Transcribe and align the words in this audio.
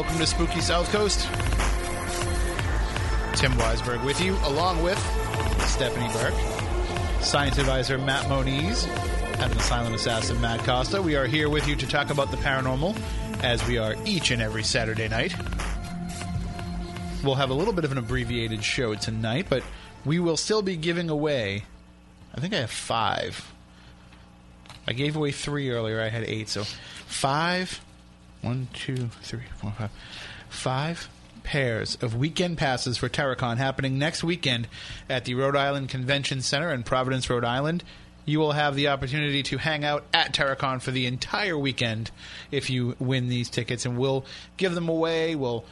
Welcome 0.00 0.18
to 0.20 0.26
Spooky 0.26 0.60
South 0.62 0.90
Coast. 0.92 1.26
Tim 3.38 3.52
Weisberg 3.52 4.02
with 4.02 4.18
you, 4.18 4.34
along 4.44 4.82
with 4.82 4.98
Stephanie 5.66 6.08
Burke, 6.14 6.32
science 7.22 7.58
advisor 7.58 7.98
Matt 7.98 8.26
Moniz, 8.26 8.86
and 8.86 9.52
the 9.52 9.60
silent 9.60 9.94
assassin 9.94 10.40
Matt 10.40 10.60
Costa. 10.60 11.02
We 11.02 11.16
are 11.16 11.26
here 11.26 11.50
with 11.50 11.68
you 11.68 11.76
to 11.76 11.86
talk 11.86 12.08
about 12.08 12.30
the 12.30 12.38
paranormal, 12.38 12.98
as 13.42 13.62
we 13.68 13.76
are 13.76 13.94
each 14.06 14.30
and 14.30 14.40
every 14.40 14.62
Saturday 14.62 15.06
night. 15.06 15.34
We'll 17.22 17.34
have 17.34 17.50
a 17.50 17.54
little 17.54 17.74
bit 17.74 17.84
of 17.84 17.92
an 17.92 17.98
abbreviated 17.98 18.64
show 18.64 18.94
tonight, 18.94 19.48
but 19.50 19.62
we 20.06 20.18
will 20.18 20.38
still 20.38 20.62
be 20.62 20.76
giving 20.76 21.10
away. 21.10 21.64
I 22.34 22.40
think 22.40 22.54
I 22.54 22.60
have 22.60 22.70
five. 22.70 23.52
I 24.88 24.94
gave 24.94 25.14
away 25.14 25.30
three 25.30 25.68
earlier. 25.68 26.00
I 26.00 26.08
had 26.08 26.24
eight, 26.24 26.48
so 26.48 26.64
five. 26.64 27.82
One, 28.42 28.68
two, 28.72 29.08
three, 29.22 29.42
four, 29.56 29.72
five. 29.72 29.90
Five 30.48 31.08
pairs 31.42 31.96
of 32.00 32.14
weekend 32.14 32.58
passes 32.58 32.96
for 32.96 33.08
Terrorcon 33.08 33.56
happening 33.56 33.98
next 33.98 34.22
weekend 34.22 34.68
at 35.08 35.24
the 35.24 35.34
Rhode 35.34 35.56
Island 35.56 35.88
Convention 35.88 36.42
Center 36.42 36.72
in 36.72 36.82
Providence, 36.82 37.28
Rhode 37.28 37.44
Island. 37.44 37.84
You 38.24 38.38
will 38.38 38.52
have 38.52 38.76
the 38.76 38.88
opportunity 38.88 39.42
to 39.44 39.58
hang 39.58 39.84
out 39.84 40.04
at 40.12 40.34
Terrorcon 40.34 40.80
for 40.80 40.90
the 40.90 41.06
entire 41.06 41.58
weekend 41.58 42.10
if 42.50 42.70
you 42.70 42.94
win 42.98 43.28
these 43.28 43.48
tickets, 43.48 43.86
and 43.86 43.98
we'll 43.98 44.24
give 44.56 44.74
them 44.74 44.88
away. 44.88 45.34
We'll, 45.34 45.64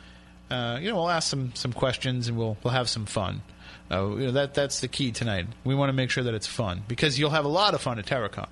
uh, 0.51 0.79
you 0.81 0.89
know, 0.89 0.97
we'll 0.97 1.11
ask 1.11 1.29
some 1.29 1.53
some 1.55 1.73
questions, 1.73 2.29
and 2.29 2.37
we'll 2.37 2.57
we'll 2.63 2.75
have 2.75 2.89
some 2.89 3.07
fun. 3.07 3.43
Uh, 3.91 4.09
you 4.11 4.27
know, 4.27 4.33
that 4.33 4.55
that's 4.55 4.81
the 4.81 4.89
key 4.89 5.13
tonight. 5.13 5.47
We 5.65 5.75
want 5.75 5.91
to 5.91 5.93
make 5.93 6.11
sure 6.11 6.25
that 6.25 6.35
it's 6.35 6.47
fun 6.47 6.83
because 6.89 7.19
you'll 7.19 7.31
have 7.31 7.45
a 7.45 7.49
lot 7.49 7.75
of 7.75 7.81
fun 7.81 7.99
at 7.99 8.07
Terrorcon 8.07 8.49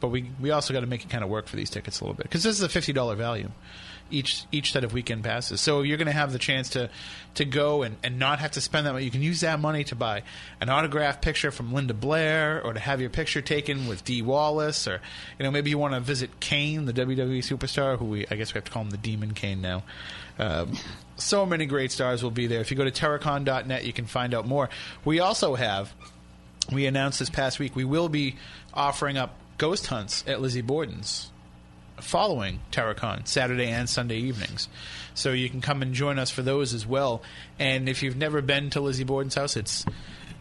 but 0.00 0.08
we 0.08 0.30
we 0.40 0.50
also 0.50 0.74
got 0.74 0.80
to 0.80 0.86
make 0.86 1.04
it 1.04 1.10
kind 1.10 1.24
of 1.24 1.30
work 1.30 1.46
for 1.46 1.56
these 1.56 1.70
tickets 1.70 2.00
a 2.00 2.04
little 2.04 2.14
bit 2.14 2.24
because 2.24 2.42
this 2.42 2.56
is 2.56 2.62
a 2.62 2.68
fifty 2.68 2.92
dollar 2.92 3.14
value 3.14 3.50
each 4.10 4.44
each 4.52 4.72
set 4.72 4.84
of 4.84 4.92
weekend 4.92 5.24
passes. 5.24 5.60
So 5.60 5.82
you're 5.82 5.96
going 5.96 6.06
to 6.06 6.12
have 6.12 6.32
the 6.32 6.38
chance 6.38 6.70
to 6.70 6.90
to 7.34 7.44
go 7.44 7.82
and, 7.82 7.96
and 8.02 8.18
not 8.18 8.38
have 8.38 8.52
to 8.52 8.60
spend 8.60 8.86
that 8.86 8.92
money. 8.92 9.04
You 9.04 9.10
can 9.10 9.22
use 9.22 9.40
that 9.40 9.60
money 9.60 9.84
to 9.84 9.94
buy 9.94 10.22
an 10.60 10.70
autographed 10.70 11.22
picture 11.22 11.50
from 11.50 11.72
Linda 11.72 11.94
Blair, 11.94 12.62
or 12.62 12.72
to 12.72 12.80
have 12.80 13.00
your 13.00 13.10
picture 13.10 13.42
taken 13.42 13.88
with 13.88 14.04
Dee 14.04 14.22
Wallace, 14.22 14.86
or 14.86 15.00
you 15.38 15.44
know 15.44 15.50
maybe 15.50 15.70
you 15.70 15.78
want 15.78 15.94
to 15.94 16.00
visit 16.00 16.40
Kane, 16.40 16.84
the 16.84 16.92
WWE 16.92 17.38
superstar, 17.38 17.98
who 17.98 18.04
we 18.06 18.26
I 18.30 18.36
guess 18.36 18.54
we 18.54 18.58
have 18.58 18.64
to 18.64 18.70
call 18.70 18.82
him 18.82 18.90
the 18.90 18.96
Demon 18.96 19.34
Kane 19.34 19.60
now. 19.60 19.82
Um, 20.38 20.72
so 21.16 21.46
many 21.46 21.66
great 21.66 21.90
stars 21.92 22.22
will 22.22 22.30
be 22.30 22.46
there. 22.46 22.60
If 22.60 22.70
you 22.70 22.76
go 22.76 22.84
to 22.84 22.90
terrorcon.net, 22.90 23.84
you 23.84 23.92
can 23.92 24.04
find 24.04 24.34
out 24.34 24.46
more. 24.46 24.68
We 25.04 25.20
also 25.20 25.54
have. 25.54 25.92
We 26.72 26.86
announced 26.86 27.20
this 27.20 27.30
past 27.30 27.60
week 27.60 27.76
we 27.76 27.84
will 27.84 28.08
be 28.08 28.34
offering 28.74 29.16
up 29.16 29.38
ghost 29.58 29.86
hunts 29.86 30.24
at 30.26 30.40
Lizzie 30.40 30.62
Borden's 30.62 31.30
following 32.00 32.60
Terrorcon, 32.70 33.26
Saturday 33.26 33.68
and 33.68 33.88
Sunday 33.88 34.18
evenings. 34.18 34.68
So 35.14 35.32
you 35.32 35.48
can 35.48 35.60
come 35.60 35.82
and 35.82 35.94
join 35.94 36.18
us 36.18 36.30
for 36.30 36.42
those 36.42 36.74
as 36.74 36.86
well. 36.86 37.22
And 37.58 37.88
if 37.88 38.02
you've 38.02 38.16
never 38.16 38.42
been 38.42 38.70
to 38.70 38.80
Lizzie 38.80 39.04
Borden's 39.04 39.34
house, 39.34 39.56
it's 39.56 39.84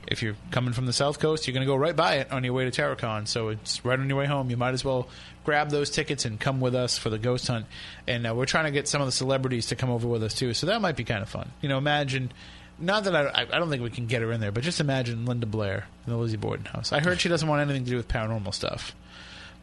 if 0.07 0.21
you're 0.21 0.35
coming 0.51 0.73
from 0.73 0.85
the 0.85 0.93
South 0.93 1.19
Coast, 1.19 1.47
you're 1.47 1.53
going 1.53 1.65
to 1.65 1.71
go 1.71 1.75
right 1.75 1.95
by 1.95 2.15
it 2.15 2.31
on 2.31 2.43
your 2.43 2.53
way 2.53 2.69
to 2.69 2.71
Terrorcon. 2.71 3.27
So 3.27 3.49
it's 3.49 3.83
right 3.83 3.99
on 3.99 4.07
your 4.07 4.17
way 4.17 4.25
home. 4.25 4.49
You 4.49 4.57
might 4.57 4.73
as 4.73 4.85
well 4.85 5.07
grab 5.43 5.69
those 5.69 5.89
tickets 5.89 6.25
and 6.25 6.39
come 6.39 6.59
with 6.59 6.75
us 6.75 6.97
for 6.97 7.09
the 7.09 7.17
ghost 7.17 7.47
hunt. 7.47 7.65
And 8.07 8.27
uh, 8.27 8.35
we're 8.35 8.45
trying 8.45 8.65
to 8.65 8.71
get 8.71 8.87
some 8.87 9.01
of 9.01 9.07
the 9.07 9.11
celebrities 9.11 9.67
to 9.67 9.75
come 9.75 9.89
over 9.89 10.07
with 10.07 10.23
us 10.23 10.33
too. 10.33 10.53
So 10.53 10.67
that 10.67 10.81
might 10.81 10.95
be 10.95 11.03
kind 11.03 11.21
of 11.21 11.29
fun. 11.29 11.51
You 11.61 11.69
know, 11.69 11.77
imagine. 11.77 12.31
Not 12.77 13.05
that 13.05 13.15
I, 13.15 13.47
I 13.49 13.57
don't 13.57 13.69
think 13.69 13.81
we 13.83 13.89
can 13.89 14.05
get 14.05 14.21
her 14.21 14.33
in 14.33 14.41
there, 14.41 14.51
but 14.51 14.61
just 14.61 14.81
imagine 14.81 15.25
Linda 15.25 15.45
Blair 15.45 15.87
in 16.05 16.11
the 16.11 16.19
Lizzie 16.19 16.35
Borden 16.35 16.65
house. 16.65 16.91
I 16.91 16.99
heard 16.99 17.21
she 17.21 17.29
doesn't 17.29 17.47
want 17.47 17.61
anything 17.61 17.85
to 17.85 17.89
do 17.89 17.95
with 17.95 18.09
paranormal 18.09 18.53
stuff. 18.53 18.93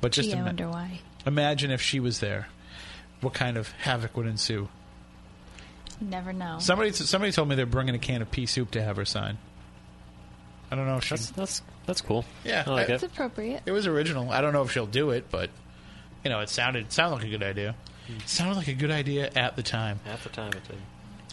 But 0.03 0.13
just 0.13 0.29
Gee, 0.29 0.35
I 0.35 0.39
ima- 0.39 0.47
wonder 0.49 0.69
why. 0.69 1.01
imagine 1.25 1.71
if 1.71 1.81
she 1.81 1.99
was 2.01 2.21
there, 2.21 2.49
what 3.23 3.33
kind 3.33 3.57
of 3.57 3.71
havoc 3.71 4.15
would 4.17 4.27
ensue? 4.27 4.69
Never 6.01 6.33
know. 6.33 6.59
Somebody 6.59 6.93
somebody 6.93 7.33
told 7.33 7.49
me 7.49 7.55
they're 7.55 7.65
bringing 7.65 7.95
a 7.95 7.99
can 7.99 8.21
of 8.23 8.31
pea 8.31 8.47
soup 8.47 8.73
to 8.73 8.83
have 8.83 8.97
her 8.97 9.05
sign. 9.05 9.39
I 10.71 10.75
don't 10.75 10.87
know 10.87 10.97
if 10.97 11.05
she. 11.05 11.11
That's 11.15 11.31
that's 11.31 11.63
that's 11.87 12.01
cool. 12.01 12.25
Yeah, 12.45 12.65
I 12.67 12.71
like 12.71 12.91
I- 12.91 12.95
it's 12.95 13.03
it. 13.05 13.13
appropriate. 13.13 13.63
It 13.67 13.73
was 13.73 13.87
original. 13.87 14.31
I 14.31 14.41
don't 14.41 14.53
know 14.53 14.63
if 14.63 14.73
she'll 14.73 14.87
do 14.87 15.11
it, 15.11 15.27
but 15.31 15.49
you 16.25 16.31
know, 16.31 16.41
it 16.41 16.49
sounded 16.49 16.87
it 16.87 16.93
sounded 16.93 17.17
like 17.17 17.25
a 17.27 17.31
good 17.31 17.43
idea. 17.43 17.77
It 18.09 18.29
sounded 18.29 18.57
like 18.57 18.69
a 18.69 18.75
good 18.75 18.91
idea 18.91 19.31
at 19.37 19.55
the 19.55 19.63
time. 19.63 20.01
Half 20.05 20.25
the 20.25 20.31
time 20.31 20.49
it 20.53 20.67
did. 20.67 20.79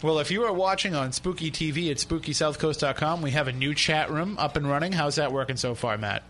Well, 0.04 0.20
if 0.20 0.30
you 0.30 0.44
are 0.44 0.52
watching 0.52 0.94
on 0.94 1.12
Spooky 1.12 1.50
TV 1.50 1.90
at 1.90 1.98
SpookySouthCoast.com, 1.98 3.20
we 3.20 3.32
have 3.32 3.48
a 3.48 3.52
new 3.52 3.74
chat 3.74 4.10
room 4.10 4.38
up 4.38 4.56
and 4.56 4.66
running. 4.66 4.92
How's 4.92 5.16
that 5.16 5.30
working 5.32 5.56
so 5.56 5.74
far, 5.74 5.98
Matt? 5.98 6.22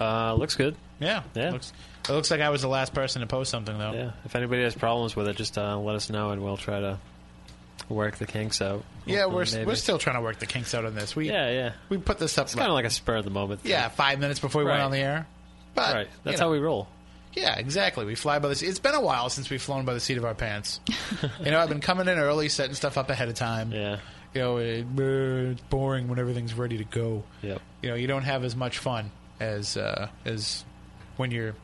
Uh, 0.00 0.34
looks 0.34 0.54
good. 0.56 0.76
Yeah, 1.00 1.22
Yeah. 1.34 1.50
Looks, 1.50 1.72
it 2.08 2.12
looks 2.12 2.30
like 2.30 2.40
I 2.40 2.50
was 2.50 2.62
the 2.62 2.68
last 2.68 2.94
person 2.94 3.20
to 3.20 3.26
post 3.26 3.50
something 3.50 3.76
though. 3.76 3.92
Yeah. 3.92 4.10
If 4.24 4.34
anybody 4.34 4.62
has 4.62 4.74
problems 4.74 5.14
with 5.14 5.28
it, 5.28 5.36
just 5.36 5.56
uh, 5.58 5.78
let 5.78 5.94
us 5.94 6.10
know 6.10 6.30
and 6.30 6.42
we'll 6.42 6.56
try 6.56 6.80
to 6.80 6.98
work 7.88 8.16
the 8.16 8.26
kinks 8.26 8.60
out. 8.60 8.84
Yeah, 9.06 9.26
we're 9.26 9.44
Maybe. 9.44 9.64
we're 9.64 9.74
still 9.76 9.98
trying 9.98 10.16
to 10.16 10.22
work 10.22 10.38
the 10.38 10.46
kinks 10.46 10.74
out 10.74 10.84
on 10.84 10.94
this. 10.94 11.14
We 11.14 11.28
Yeah, 11.28 11.50
yeah. 11.50 11.72
we 11.88 11.98
put 11.98 12.18
this 12.18 12.36
up 12.38 12.46
It's 12.46 12.54
kind 12.54 12.68
of 12.68 12.74
like 12.74 12.84
a 12.84 12.90
spur 12.90 13.16
of 13.16 13.24
the 13.24 13.30
moment. 13.30 13.62
thing. 13.62 13.70
yeah 13.72 13.88
five 13.88 14.18
minutes 14.18 14.40
before 14.40 14.62
we 14.64 14.70
went 14.70 14.82
on 14.82 14.90
the 14.90 14.98
air. 14.98 15.26
But 15.74 15.94
Right. 15.94 16.08
That's 16.24 16.34
you 16.36 16.40
know, 16.40 16.46
how 16.48 16.52
we 16.52 16.58
roll. 16.58 16.88
Yeah, 17.34 17.56
exactly. 17.58 18.04
We 18.04 18.14
fly 18.14 18.38
by 18.38 18.48
the 18.48 18.56
seat. 18.56 18.68
It's 18.68 18.78
been 18.78 18.94
a 18.94 19.00
while 19.00 19.28
since 19.28 19.48
we've 19.50 19.62
flown 19.62 19.84
by 19.84 19.94
the 19.94 20.00
seat 20.00 20.16
of 20.18 20.24
our 20.24 20.34
pants. 20.34 20.80
you 21.44 21.50
know, 21.50 21.60
I've 21.60 21.68
been 21.68 21.80
coming 21.80 22.08
in 22.08 22.18
early, 22.18 22.48
setting 22.48 22.74
stuff 22.74 22.98
up 22.98 23.10
ahead 23.10 23.28
of 23.28 23.34
time. 23.34 23.70
Yeah. 23.70 23.98
You 24.34 24.40
know, 24.40 24.56
it, 24.56 24.84
uh, 24.98 25.52
it's 25.52 25.60
boring 25.70 26.08
when 26.08 26.18
everything's 26.18 26.54
ready 26.54 26.78
to 26.78 26.84
go. 26.84 27.22
Yep. 27.42 27.60
You 27.82 27.90
know, 27.90 27.94
you 27.94 28.06
don't 28.08 28.24
have 28.24 28.44
as 28.44 28.56
much 28.56 28.78
fun 28.78 29.10
as 29.40 29.76
uh, 29.76 30.08
as 30.24 30.64
when 31.16 31.30
you're 31.30 31.54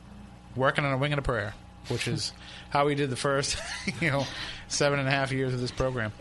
working 0.55 0.85
on 0.85 0.93
a 0.93 0.97
wing 0.97 1.11
and 1.13 1.19
a 1.19 1.23
prayer, 1.23 1.53
which 1.89 2.07
is 2.07 2.33
how 2.69 2.85
we 2.85 2.95
did 2.95 3.09
the 3.09 3.15
first, 3.15 3.57
you 4.01 4.11
know, 4.11 4.25
seven 4.67 4.99
and 4.99 5.07
a 5.07 5.11
half 5.11 5.31
years 5.31 5.53
of 5.53 5.59
this 5.59 5.71
program. 5.71 6.11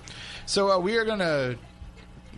So 0.46 0.70
uh, 0.70 0.78
we 0.78 0.96
are 0.96 1.04
going 1.04 1.20
to 1.20 1.58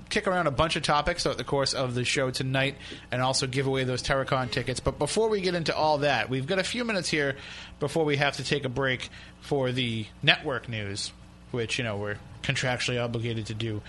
kick 0.09 0.27
around 0.27 0.47
a 0.47 0.51
bunch 0.53 0.77
of 0.77 0.83
topics 0.83 1.23
throughout 1.23 1.39
the 1.39 1.45
course 1.45 1.75
of 1.75 1.95
the 1.95 2.05
show 2.05 2.31
tonight 2.31 2.77
and 3.11 3.21
also 3.21 3.47
give 3.47 3.67
away 3.67 3.85
those 3.85 4.03
Terrorcon 4.03 4.51
tickets. 4.51 4.81
But 4.81 4.99
before 4.99 5.29
we 5.29 5.41
get 5.41 5.55
into 5.55 5.75
all 5.75 5.99
that, 5.99 6.31
we've 6.31 6.47
got 6.47 6.59
a 6.59 6.65
few 6.65 6.85
minutes 6.85 7.09
here 7.09 7.37
before 7.81 8.05
we 8.05 8.17
have 8.17 8.37
to 8.37 8.45
take 8.45 8.65
a 8.65 8.69
break 8.69 9.09
for 9.41 9.73
the 9.73 10.07
network 10.23 10.69
news, 10.69 11.13
which, 11.51 11.79
you 11.79 11.85
know, 11.85 11.97
we're 11.97 12.19
contractually 12.43 13.03
obligated 13.03 13.47
to 13.47 13.55
do. 13.55 13.83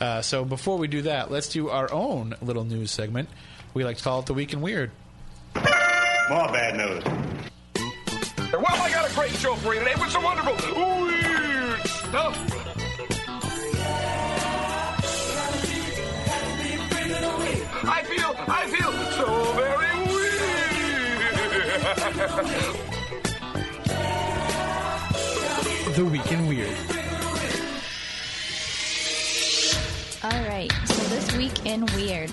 Uh, 0.00 0.22
so 0.22 0.44
before 0.44 0.78
we 0.78 0.86
do 0.86 1.02
that, 1.02 1.30
let's 1.30 1.48
do 1.48 1.68
our 1.68 1.92
own 1.92 2.34
little 2.40 2.64
news 2.64 2.90
segment. 2.90 3.28
We 3.74 3.84
like 3.84 3.96
to 3.96 4.04
call 4.04 4.20
it 4.20 4.26
the 4.26 4.34
Week 4.34 4.52
in 4.52 4.60
Weird. 4.60 4.92
More 5.56 5.64
bad 6.52 6.76
news. 6.76 7.02
Well, 8.52 8.64
I 8.68 8.88
got 8.88 9.10
a 9.10 9.14
great 9.16 9.32
show 9.32 9.56
for 9.56 9.74
you 9.74 9.80
today 9.80 9.94
with 9.98 10.10
some 10.10 10.22
wonderful 10.22 10.54
weird 10.76 11.80
stuff. 11.80 12.38
I 17.86 18.02
feel, 18.04 18.34
I 18.46 18.66
feel 18.68 18.92
so 19.10 19.52
very 19.54 19.92
weird. 20.14 21.34
The 25.96 26.04
Week 26.04 26.30
in 26.30 26.46
Weird. 26.46 26.76
All 30.22 30.44
right, 30.48 30.72
so 30.86 31.02
this 31.08 31.32
week 31.36 31.66
in 31.66 31.84
Weird. 31.86 32.30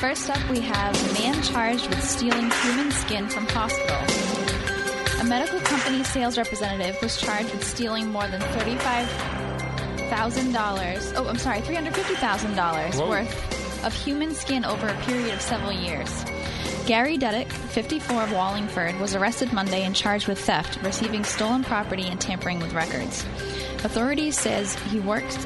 First 0.00 0.28
up, 0.28 0.50
we 0.50 0.58
have 0.60 1.10
a 1.10 1.14
man 1.14 1.40
charged 1.42 1.88
with 1.88 2.02
stealing 2.02 2.50
human 2.50 2.90
skin 2.90 3.28
from 3.28 3.46
hospital. 3.46 3.96
A 5.20 5.24
medical 5.24 5.60
company 5.60 6.02
sales 6.04 6.36
representative 6.36 7.00
was 7.00 7.18
charged 7.20 7.52
with 7.52 7.64
stealing 7.64 8.10
more 8.10 8.26
than 8.28 8.40
$35,000. 8.40 11.12
Oh, 11.16 11.26
I'm 11.26 11.38
sorry, 11.38 11.60
$350,000 11.60 13.08
worth 13.08 13.84
of 13.84 13.94
human 13.94 14.34
skin 14.34 14.64
over 14.64 14.88
a 14.88 15.00
period 15.02 15.32
of 15.32 15.40
several 15.40 15.72
years. 15.72 16.24
Gary 16.86 17.16
Deddick, 17.16 17.50
54 17.50 18.24
of 18.24 18.32
Wallingford, 18.32 19.00
was 19.00 19.14
arrested 19.14 19.54
Monday 19.54 19.84
and 19.84 19.96
charged 19.96 20.28
with 20.28 20.38
theft, 20.38 20.82
receiving 20.82 21.24
stolen 21.24 21.64
property, 21.64 22.08
and 22.08 22.20
tampering 22.20 22.60
with 22.60 22.74
records. 22.74 23.24
Authorities 23.84 24.38
says 24.38 24.74
he 24.90 25.00
worked 25.00 25.38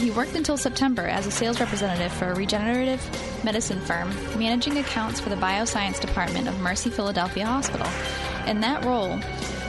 he 0.00 0.10
worked 0.10 0.34
until 0.34 0.56
September 0.56 1.02
as 1.02 1.26
a 1.26 1.30
sales 1.30 1.60
representative 1.60 2.12
for 2.12 2.30
a 2.30 2.34
regenerative 2.34 3.02
medicine 3.44 3.80
firm, 3.80 4.10
managing 4.38 4.78
accounts 4.78 5.20
for 5.20 5.28
the 5.28 5.36
bioscience 5.36 6.00
department 6.00 6.48
of 6.48 6.60
Mercy 6.60 6.90
Philadelphia 6.90 7.46
Hospital. 7.46 7.88
In 8.46 8.60
that 8.60 8.84
role, 8.84 9.18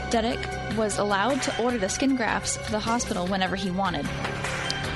Deddick 0.10 0.76
was 0.76 0.98
allowed 0.98 1.42
to 1.44 1.62
order 1.62 1.78
the 1.78 1.90
skin 1.90 2.16
grafts 2.16 2.58
for 2.58 2.72
the 2.72 2.80
hospital 2.80 3.28
whenever 3.28 3.56
he 3.56 3.72
wanted. 3.72 4.06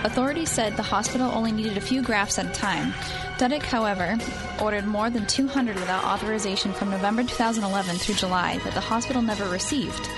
Authorities 0.03 0.49
said 0.49 0.75
the 0.75 0.83
hospital 0.83 1.31
only 1.31 1.51
needed 1.51 1.77
a 1.77 1.81
few 1.81 2.01
grafts 2.01 2.37
at 2.37 2.45
a 2.45 2.51
time. 2.51 2.91
Deddick, 3.37 3.63
however, 3.63 4.17
ordered 4.61 4.85
more 4.85 5.09
than 5.09 5.25
200 5.25 5.75
without 5.75 6.03
authorization 6.03 6.73
from 6.73 6.89
November 6.89 7.23
2011 7.23 7.95
through 7.95 8.15
July 8.15 8.57
that 8.59 8.73
the 8.73 8.81
hospital 8.81 9.21
never 9.21 9.47
received. 9.49 10.09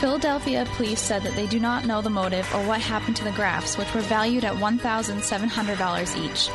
Philadelphia 0.00 0.66
police 0.76 1.00
said 1.00 1.22
that 1.22 1.34
they 1.34 1.46
do 1.46 1.58
not 1.58 1.86
know 1.86 2.02
the 2.02 2.10
motive 2.10 2.46
or 2.54 2.66
what 2.66 2.80
happened 2.80 3.16
to 3.16 3.24
the 3.24 3.32
grafts, 3.32 3.78
which 3.78 3.92
were 3.94 4.02
valued 4.02 4.44
at 4.44 4.54
$1,700 4.54 6.16
each. 6.16 6.50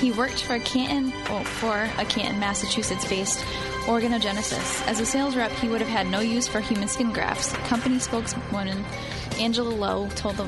He 0.00 0.12
worked 0.12 0.42
for 0.42 0.54
a 0.54 0.60
Canton, 0.60 1.12
well, 1.28 1.42
for 1.42 1.90
a 1.98 2.04
Canton, 2.04 2.38
Massachusetts-based 2.38 3.40
Organogenesis. 3.86 4.86
As 4.86 5.00
a 5.00 5.06
sales 5.06 5.34
rep, 5.34 5.50
he 5.52 5.68
would 5.68 5.80
have 5.80 5.90
had 5.90 6.06
no 6.06 6.20
use 6.20 6.46
for 6.46 6.60
human 6.60 6.88
skin 6.88 7.12
grafts. 7.12 7.52
Company 7.68 7.98
spokeswoman 7.98 8.84
Angela 9.40 9.70
Lowe 9.70 10.08
told 10.10 10.36
the 10.36 10.46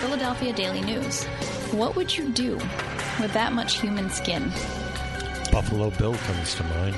Philadelphia 0.00 0.52
Daily 0.52 0.82
News, 0.82 1.24
"What 1.72 1.96
would 1.96 2.16
you 2.16 2.28
do 2.28 2.56
with 3.20 3.32
that 3.32 3.52
much 3.52 3.80
human 3.80 4.10
skin?" 4.10 4.52
Buffalo 5.50 5.90
Bill 5.90 6.14
comes 6.14 6.54
to 6.56 6.62
mind. 6.64 6.96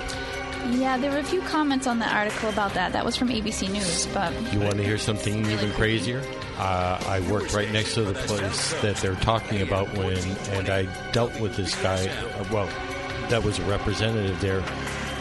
Yeah, 0.72 0.98
there 0.98 1.10
were 1.12 1.18
a 1.18 1.24
few 1.24 1.40
comments 1.42 1.86
on 1.86 1.98
that 2.00 2.12
article 2.14 2.48
about 2.50 2.74
that. 2.74 2.92
That 2.92 3.04
was 3.04 3.16
from 3.16 3.28
ABC 3.28 3.70
News, 3.70 4.06
but 4.12 4.32
You 4.52 4.60
want 4.60 4.76
to 4.76 4.82
hear 4.84 4.98
something 4.98 5.42
Really 5.42 5.54
even 5.54 5.72
crazier? 5.72 6.22
Uh, 6.58 6.98
I 7.06 7.20
worked 7.30 7.52
right 7.54 7.70
next 7.70 7.94
to 7.94 8.02
the 8.02 8.14
place 8.14 8.72
that 8.82 8.96
they're 8.96 9.14
talking 9.16 9.62
about 9.62 9.92
when, 9.96 10.16
and 10.52 10.68
I 10.68 10.84
dealt 11.12 11.38
with 11.40 11.56
this 11.56 11.74
guy. 11.82 12.06
Uh, 12.08 12.44
well, 12.52 12.68
that 13.28 13.42
was 13.44 13.58
a 13.58 13.62
representative 13.64 14.40
there 14.40 14.60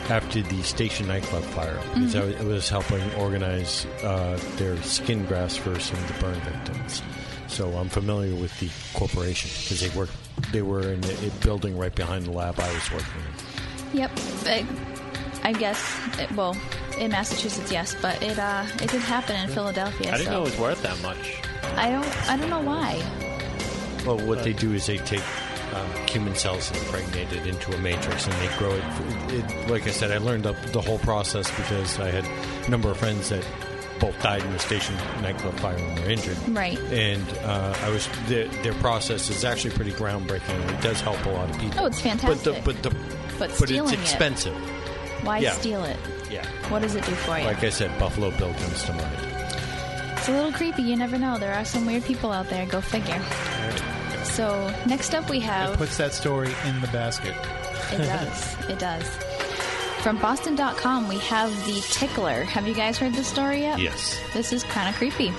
after 0.10 0.42
the 0.42 0.62
station 0.64 1.08
nightclub 1.08 1.44
fire 1.44 1.80
because 1.94 2.16
I, 2.16 2.24
was- 2.26 2.36
I 2.36 2.44
was 2.44 2.70
helping 2.70 3.14
organize 3.16 3.86
uh, 4.04 4.40
their 4.58 4.78
skin 4.84 5.26
grafts 5.26 5.58
for 5.58 5.80
some 5.80 5.98
of 6.00 6.08
the 6.08 6.14
burn 6.22 6.40
victims. 6.42 7.02
So 7.48 7.70
I'm 7.74 7.90
familiar 7.90 8.36
with 8.36 8.58
the 8.60 8.70
corporation 8.98 9.50
because 9.64 9.80
they 9.82 9.98
work. 9.98 10.10
They 10.52 10.62
were 10.62 10.82
in 10.92 11.04
a, 11.04 11.28
a 11.28 11.30
building 11.42 11.78
right 11.78 11.94
behind 11.94 12.26
the 12.26 12.32
lab 12.32 12.60
I 12.60 12.74
was 12.74 12.92
working 12.92 13.08
in. 13.94 13.98
Yep. 14.00 14.12
I, 14.46 14.66
I 15.46 15.54
guess. 15.54 15.80
It, 16.20 16.32
well, 16.32 16.58
in 16.98 17.12
Massachusetts, 17.12 17.72
yes, 17.72 17.96
but 18.02 18.22
it 18.24 18.38
uh, 18.40 18.66
it 18.82 18.90
did 18.90 19.02
happen 19.02 19.36
in 19.36 19.48
Philadelphia. 19.50 20.10
I 20.10 20.18
didn't 20.18 20.26
so 20.26 20.32
know 20.32 20.42
it 20.42 20.46
was 20.52 20.58
worth 20.60 20.82
that 20.82 21.00
much. 21.02 21.38
I 21.76 21.92
don't. 21.92 22.30
I 22.30 22.36
don't 22.36 22.50
know 22.50 22.62
why. 22.62 22.98
Well, 24.06 24.20
what 24.28 24.44
they 24.44 24.54
do 24.54 24.74
is 24.74 24.86
they 24.88 24.98
take 24.98 25.24
um, 25.74 26.08
human 26.08 26.36
cells 26.36 26.70
and 26.72 26.80
impregnate 26.80 27.32
it 27.32 27.46
into 27.46 27.74
a 27.74 27.78
matrix, 27.78 28.26
and 28.26 28.34
they 28.34 28.58
grow 28.58 28.72
it. 28.72 28.84
it 29.34 29.70
like 29.70 29.86
I 29.88 29.92
said, 29.92 30.12
I 30.12 30.18
learned 30.18 30.44
the, 30.46 30.54
the 30.72 30.82
whole 30.82 31.00
process 31.00 31.50
because 31.56 32.00
I 32.00 32.10
had 32.10 32.26
a 32.68 32.70
number 32.72 32.90
of 32.90 32.98
friends 32.98 33.30
that 33.30 33.46
both 34.00 34.20
died 34.22 34.44
in 34.44 34.52
the 34.52 34.60
station 34.60 34.96
nightclub 35.22 35.58
fire 35.60 35.76
and 35.78 36.00
were 36.00 36.10
injured. 36.10 36.38
Right. 36.50 36.80
And 36.92 37.24
uh, 37.44 37.76
I 37.82 37.90
was 37.90 38.10
their, 38.28 38.48
their 38.64 38.74
process 38.76 39.30
is 39.30 39.46
actually 39.46 39.72
pretty 39.76 39.92
groundbreaking, 39.92 40.70
it 40.74 40.82
does 40.82 41.02
help 41.02 41.24
a 41.26 41.30
lot 41.30 41.50
of 41.50 41.60
people. 41.60 41.80
Oh, 41.82 41.86
it's 41.86 42.02
But 42.02 42.10
fantastic. 42.10 42.44
the 42.56 42.62
but 42.74 42.84
the 42.84 42.90
But 43.40 43.50
but 43.60 43.68
stealing 43.68 43.94
it's 44.00 44.14
it. 44.14 44.16
Expensive. 45.26 45.28
Why 45.28 45.40
yeah. 45.40 45.52
steal 45.54 45.84
it? 45.84 45.98
Yeah. 46.32 46.46
What 46.70 46.82
does 46.82 46.96
it 46.96 47.06
do 47.06 47.12
for 47.12 47.38
you? 47.38 47.46
Like 47.46 47.64
I 47.64 47.70
said, 47.70 47.98
Buffalo 48.00 48.32
Bill 48.32 48.54
comes 48.54 48.84
to 48.84 48.94
mind. 48.94 49.18
It's 50.18 50.30
a 50.30 50.32
little 50.32 50.52
creepy. 50.52 50.84
You 50.84 50.96
never 50.96 51.18
know. 51.18 51.38
There 51.38 51.54
are 51.54 51.66
some 51.66 51.86
weird 51.86 52.04
people 52.04 52.32
out 52.32 52.50
there. 52.50 52.66
Go 52.66 52.82
figure. 52.82 53.22
So 54.24 54.74
next 54.88 55.14
up 55.14 55.30
we 55.30 55.40
have. 55.42 55.76
It 55.76 55.78
puts 55.78 55.98
that 55.98 56.14
story 56.14 56.54
in 56.66 56.82
the 56.82 56.88
basket. 56.88 57.36
It 57.92 57.98
does. 57.98 58.56
It 58.70 58.80
does. 58.80 59.08
From 60.02 60.18
Boston.com, 60.18 61.08
we 61.08 61.20
have 61.20 61.52
the 61.66 61.82
Tickler. 61.92 62.44
Have 62.44 62.68
you 62.68 62.74
guys 62.74 62.98
heard 62.98 63.14
this 63.14 63.28
story 63.28 63.62
yet? 63.62 63.80
Yes. 63.80 64.20
This 64.34 64.54
is 64.54 64.64
kind 64.64 64.90
of 64.90 64.96
creepy. 64.96 65.32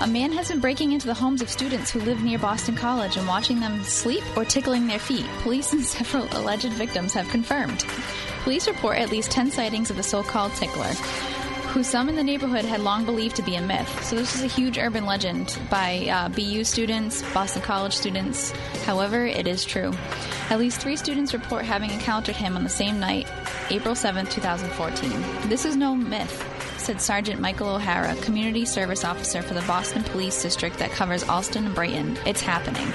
A 0.00 0.06
man 0.06 0.32
has 0.32 0.48
been 0.48 0.60
breaking 0.60 0.92
into 0.92 1.06
the 1.06 1.12
homes 1.12 1.42
of 1.42 1.50
students 1.50 1.90
who 1.90 2.00
live 2.00 2.22
near 2.22 2.38
Boston 2.38 2.74
College 2.74 3.18
and 3.18 3.28
watching 3.28 3.60
them 3.60 3.82
sleep 3.84 4.22
or 4.34 4.46
tickling 4.46 4.86
their 4.86 4.98
feet. 4.98 5.26
Police 5.42 5.74
and 5.74 5.84
several 5.98 6.26
alleged 6.32 6.72
victims 6.72 7.12
have 7.12 7.28
confirmed. 7.28 7.84
Police 8.42 8.66
report 8.68 8.98
at 8.98 9.10
least 9.10 9.30
10 9.30 9.50
sightings 9.50 9.90
of 9.90 9.96
the 9.96 10.02
so 10.02 10.22
called 10.22 10.52
tickler, 10.54 10.92
who 11.72 11.82
some 11.82 12.08
in 12.08 12.16
the 12.16 12.24
neighborhood 12.24 12.64
had 12.64 12.80
long 12.80 13.04
believed 13.04 13.36
to 13.36 13.42
be 13.42 13.54
a 13.54 13.60
myth. 13.60 14.04
So, 14.04 14.16
this 14.16 14.34
is 14.34 14.42
a 14.42 14.46
huge 14.46 14.78
urban 14.78 15.06
legend 15.06 15.58
by 15.70 16.08
uh, 16.10 16.28
BU 16.30 16.64
students, 16.64 17.22
Boston 17.32 17.62
College 17.62 17.94
students. 17.94 18.50
However, 18.84 19.24
it 19.24 19.46
is 19.46 19.64
true. 19.64 19.92
At 20.48 20.58
least 20.58 20.80
three 20.80 20.96
students 20.96 21.32
report 21.32 21.64
having 21.64 21.90
encountered 21.90 22.36
him 22.36 22.56
on 22.56 22.64
the 22.64 22.70
same 22.70 22.98
night, 22.98 23.28
April 23.70 23.94
7, 23.94 24.26
2014. 24.26 25.48
This 25.48 25.64
is 25.64 25.76
no 25.76 25.94
myth 25.94 26.46
said 26.80 27.00
Sergeant 27.00 27.40
Michael 27.40 27.68
O'Hara, 27.68 28.16
Community 28.16 28.64
Service 28.64 29.04
Officer 29.04 29.42
for 29.42 29.54
the 29.54 29.62
Boston 29.62 30.02
Police 30.02 30.42
District 30.42 30.78
that 30.78 30.90
covers 30.90 31.22
Allston 31.28 31.66
and 31.66 31.74
Brighton. 31.74 32.18
It's 32.26 32.40
happening. 32.40 32.90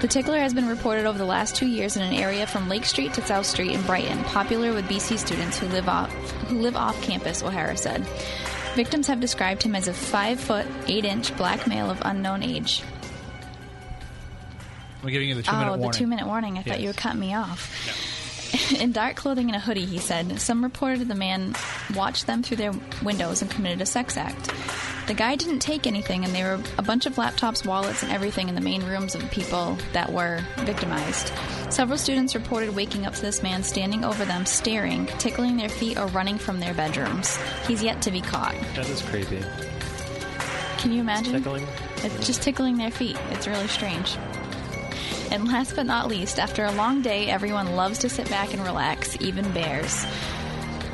The 0.00 0.06
tickler 0.06 0.38
has 0.38 0.54
been 0.54 0.68
reported 0.68 1.06
over 1.06 1.18
the 1.18 1.24
last 1.24 1.56
two 1.56 1.66
years 1.66 1.96
in 1.96 2.02
an 2.02 2.14
area 2.14 2.46
from 2.46 2.68
Lake 2.68 2.84
Street 2.84 3.14
to 3.14 3.26
South 3.26 3.46
Street 3.46 3.72
in 3.72 3.82
Brighton, 3.82 4.22
popular 4.24 4.72
with 4.72 4.84
BC 4.84 5.18
students 5.18 5.58
who 5.58 5.66
live 5.66 5.88
off 5.88 6.12
who 6.42 6.60
live 6.60 6.76
off 6.76 7.02
campus. 7.02 7.42
O'Hara 7.42 7.76
said. 7.76 8.06
Victims 8.76 9.08
have 9.08 9.18
described 9.18 9.60
him 9.60 9.74
as 9.74 9.88
a 9.88 9.92
five 9.92 10.38
foot, 10.38 10.66
eight 10.86 11.04
inch 11.04 11.36
black 11.36 11.66
male 11.66 11.90
of 11.90 12.00
unknown 12.04 12.44
age. 12.44 12.84
I'm 15.02 15.10
giving 15.10 15.30
you 15.30 15.34
the 15.34 15.42
two 15.42 15.50
minute 15.50 15.66
oh, 15.66 15.70
warning. 15.70 15.90
the 15.90 15.96
two 15.96 16.06
minute 16.06 16.26
warning. 16.28 16.58
I 16.58 16.62
thought 16.62 16.80
you 16.80 16.88
would 16.90 16.96
cut 16.96 17.16
me 17.16 17.34
off. 17.34 18.72
In 18.80 18.92
dark 18.92 19.16
clothing 19.16 19.48
and 19.48 19.56
a 19.56 19.60
hoodie, 19.60 19.84
he 19.84 19.98
said. 19.98 20.40
Some 20.40 20.62
reported 20.62 21.08
the 21.08 21.16
man 21.16 21.56
watched 21.96 22.28
them 22.28 22.44
through 22.44 22.58
their 22.58 22.72
windows 23.02 23.42
and 23.42 23.50
committed 23.50 23.80
a 23.80 23.86
sex 23.86 24.16
act. 24.16 24.52
The 25.08 25.14
guy 25.14 25.36
didn't 25.36 25.60
take 25.60 25.86
anything, 25.86 26.26
and 26.26 26.34
there 26.34 26.54
were 26.58 26.62
a 26.76 26.82
bunch 26.82 27.06
of 27.06 27.14
laptops, 27.14 27.64
wallets, 27.64 28.02
and 28.02 28.12
everything 28.12 28.50
in 28.50 28.54
the 28.54 28.60
main 28.60 28.84
rooms 28.84 29.14
of 29.14 29.22
the 29.22 29.28
people 29.28 29.78
that 29.94 30.12
were 30.12 30.44
victimized. 30.58 31.32
Several 31.70 31.96
students 31.96 32.34
reported 32.34 32.76
waking 32.76 33.06
up 33.06 33.14
to 33.14 33.22
this 33.22 33.42
man 33.42 33.62
standing 33.62 34.04
over 34.04 34.26
them, 34.26 34.44
staring, 34.44 35.06
tickling 35.16 35.56
their 35.56 35.70
feet, 35.70 35.96
or 35.96 36.08
running 36.08 36.36
from 36.36 36.60
their 36.60 36.74
bedrooms. 36.74 37.38
He's 37.66 37.82
yet 37.82 38.02
to 38.02 38.10
be 38.10 38.20
caught. 38.20 38.54
That 38.76 38.86
is 38.90 39.00
creepy. 39.00 39.42
Can 40.76 40.92
you 40.92 41.00
imagine? 41.00 41.32
Tickling? 41.32 41.66
It's 42.04 42.26
just 42.26 42.42
tickling 42.42 42.76
their 42.76 42.90
feet. 42.90 43.16
It's 43.30 43.46
really 43.46 43.68
strange. 43.68 44.14
And 45.30 45.48
last 45.48 45.74
but 45.74 45.86
not 45.86 46.08
least, 46.08 46.38
after 46.38 46.66
a 46.66 46.72
long 46.72 47.00
day, 47.00 47.30
everyone 47.30 47.76
loves 47.76 48.00
to 48.00 48.10
sit 48.10 48.28
back 48.28 48.52
and 48.52 48.62
relax, 48.62 49.16
even 49.22 49.50
bears. 49.52 50.04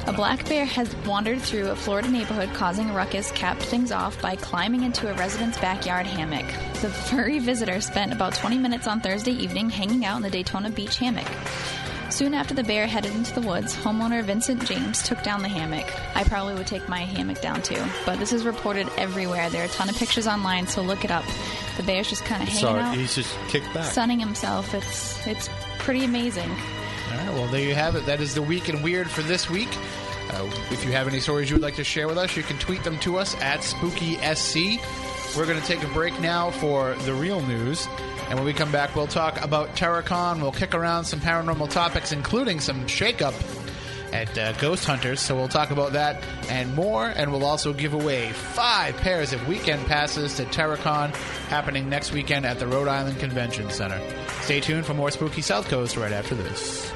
A 0.06 0.12
black 0.12 0.46
bear 0.46 0.66
has 0.66 0.94
wandered 1.06 1.40
through 1.40 1.68
a 1.70 1.76
Florida 1.76 2.08
neighborhood 2.10 2.50
causing 2.52 2.90
a 2.90 2.92
ruckus, 2.92 3.30
capped 3.32 3.62
things 3.62 3.90
off 3.90 4.20
by 4.20 4.36
climbing 4.36 4.82
into 4.84 5.10
a 5.10 5.14
resident's 5.14 5.58
backyard 5.58 6.06
hammock. 6.06 6.44
The 6.82 6.90
furry 6.90 7.38
visitor 7.38 7.80
spent 7.80 8.12
about 8.12 8.34
20 8.34 8.58
minutes 8.58 8.86
on 8.86 9.00
Thursday 9.00 9.32
evening 9.32 9.70
hanging 9.70 10.04
out 10.04 10.18
in 10.18 10.22
the 10.22 10.28
Daytona 10.28 10.68
Beach 10.68 10.98
hammock. 10.98 11.26
Soon 12.10 12.34
after 12.34 12.52
the 12.52 12.62
bear 12.62 12.86
headed 12.86 13.14
into 13.14 13.34
the 13.34 13.40
woods, 13.40 13.74
homeowner 13.74 14.22
Vincent 14.22 14.64
James 14.66 15.02
took 15.02 15.22
down 15.22 15.40
the 15.40 15.48
hammock. 15.48 15.86
I 16.14 16.22
probably 16.24 16.54
would 16.54 16.66
take 16.66 16.86
my 16.86 17.00
hammock 17.00 17.40
down 17.40 17.62
too, 17.62 17.82
but 18.04 18.18
this 18.18 18.32
is 18.32 18.44
reported 18.44 18.86
everywhere. 18.98 19.48
There 19.48 19.62
are 19.62 19.66
a 19.66 19.68
ton 19.68 19.88
of 19.88 19.96
pictures 19.96 20.26
online, 20.26 20.66
so 20.66 20.82
look 20.82 21.04
it 21.06 21.10
up. 21.10 21.24
The 21.78 21.82
bear's 21.82 22.10
just 22.10 22.24
kind 22.26 22.42
of 22.42 22.48
hanging 22.48 22.60
Sorry, 22.62 22.80
out, 22.82 22.94
he's 22.94 23.14
just 23.14 23.34
kicked 23.48 23.72
back. 23.72 23.90
sunning 23.90 24.20
himself. 24.20 24.74
It's 24.74 25.26
it's 25.26 25.48
pretty 25.78 26.04
amazing. 26.04 26.50
All 26.50 27.18
right, 27.20 27.34
well, 27.34 27.46
there 27.48 27.62
you 27.66 27.74
have 27.74 27.96
it. 27.96 28.06
That 28.06 28.20
is 28.20 28.34
the 28.34 28.42
week 28.42 28.68
in 28.68 28.80
weird 28.82 29.10
for 29.10 29.22
this 29.22 29.48
week. 29.50 29.68
Uh, 30.34 30.50
if 30.70 30.84
you 30.84 30.90
have 30.90 31.06
any 31.06 31.20
stories 31.20 31.48
you 31.48 31.56
would 31.56 31.62
like 31.62 31.76
to 31.76 31.84
share 31.84 32.08
with 32.08 32.18
us, 32.18 32.36
you 32.36 32.42
can 32.42 32.58
tweet 32.58 32.82
them 32.82 32.98
to 32.98 33.16
us 33.16 33.36
at 33.36 33.60
SpookySC. 33.60 34.80
We're 35.36 35.46
going 35.46 35.60
to 35.60 35.66
take 35.66 35.82
a 35.82 35.88
break 35.88 36.18
now 36.20 36.50
for 36.50 36.94
the 36.94 37.14
real 37.14 37.40
news. 37.42 37.86
And 38.28 38.34
when 38.34 38.44
we 38.44 38.52
come 38.52 38.72
back, 38.72 38.96
we'll 38.96 39.06
talk 39.06 39.42
about 39.44 39.76
TerrorCon. 39.76 40.40
We'll 40.40 40.52
kick 40.52 40.74
around 40.74 41.04
some 41.04 41.20
paranormal 41.20 41.70
topics, 41.70 42.12
including 42.12 42.60
some 42.60 42.84
shakeup 42.86 43.34
at 44.12 44.36
uh, 44.38 44.52
Ghost 44.54 44.84
Hunters. 44.84 45.20
So 45.20 45.34
we'll 45.36 45.48
talk 45.48 45.70
about 45.70 45.92
that 45.92 46.22
and 46.48 46.74
more. 46.74 47.06
And 47.06 47.30
we'll 47.30 47.44
also 47.44 47.72
give 47.72 47.94
away 47.94 48.30
five 48.32 48.96
pairs 48.96 49.32
of 49.32 49.46
weekend 49.46 49.86
passes 49.86 50.34
to 50.36 50.44
TerrorCon 50.46 51.14
happening 51.48 51.88
next 51.88 52.12
weekend 52.12 52.46
at 52.46 52.58
the 52.58 52.66
Rhode 52.66 52.88
Island 52.88 53.18
Convention 53.18 53.70
Center. 53.70 54.00
Stay 54.42 54.60
tuned 54.60 54.86
for 54.86 54.94
more 54.94 55.10
Spooky 55.10 55.42
South 55.42 55.68
Coast 55.68 55.96
right 55.96 56.12
after 56.12 56.34
this. 56.34 56.92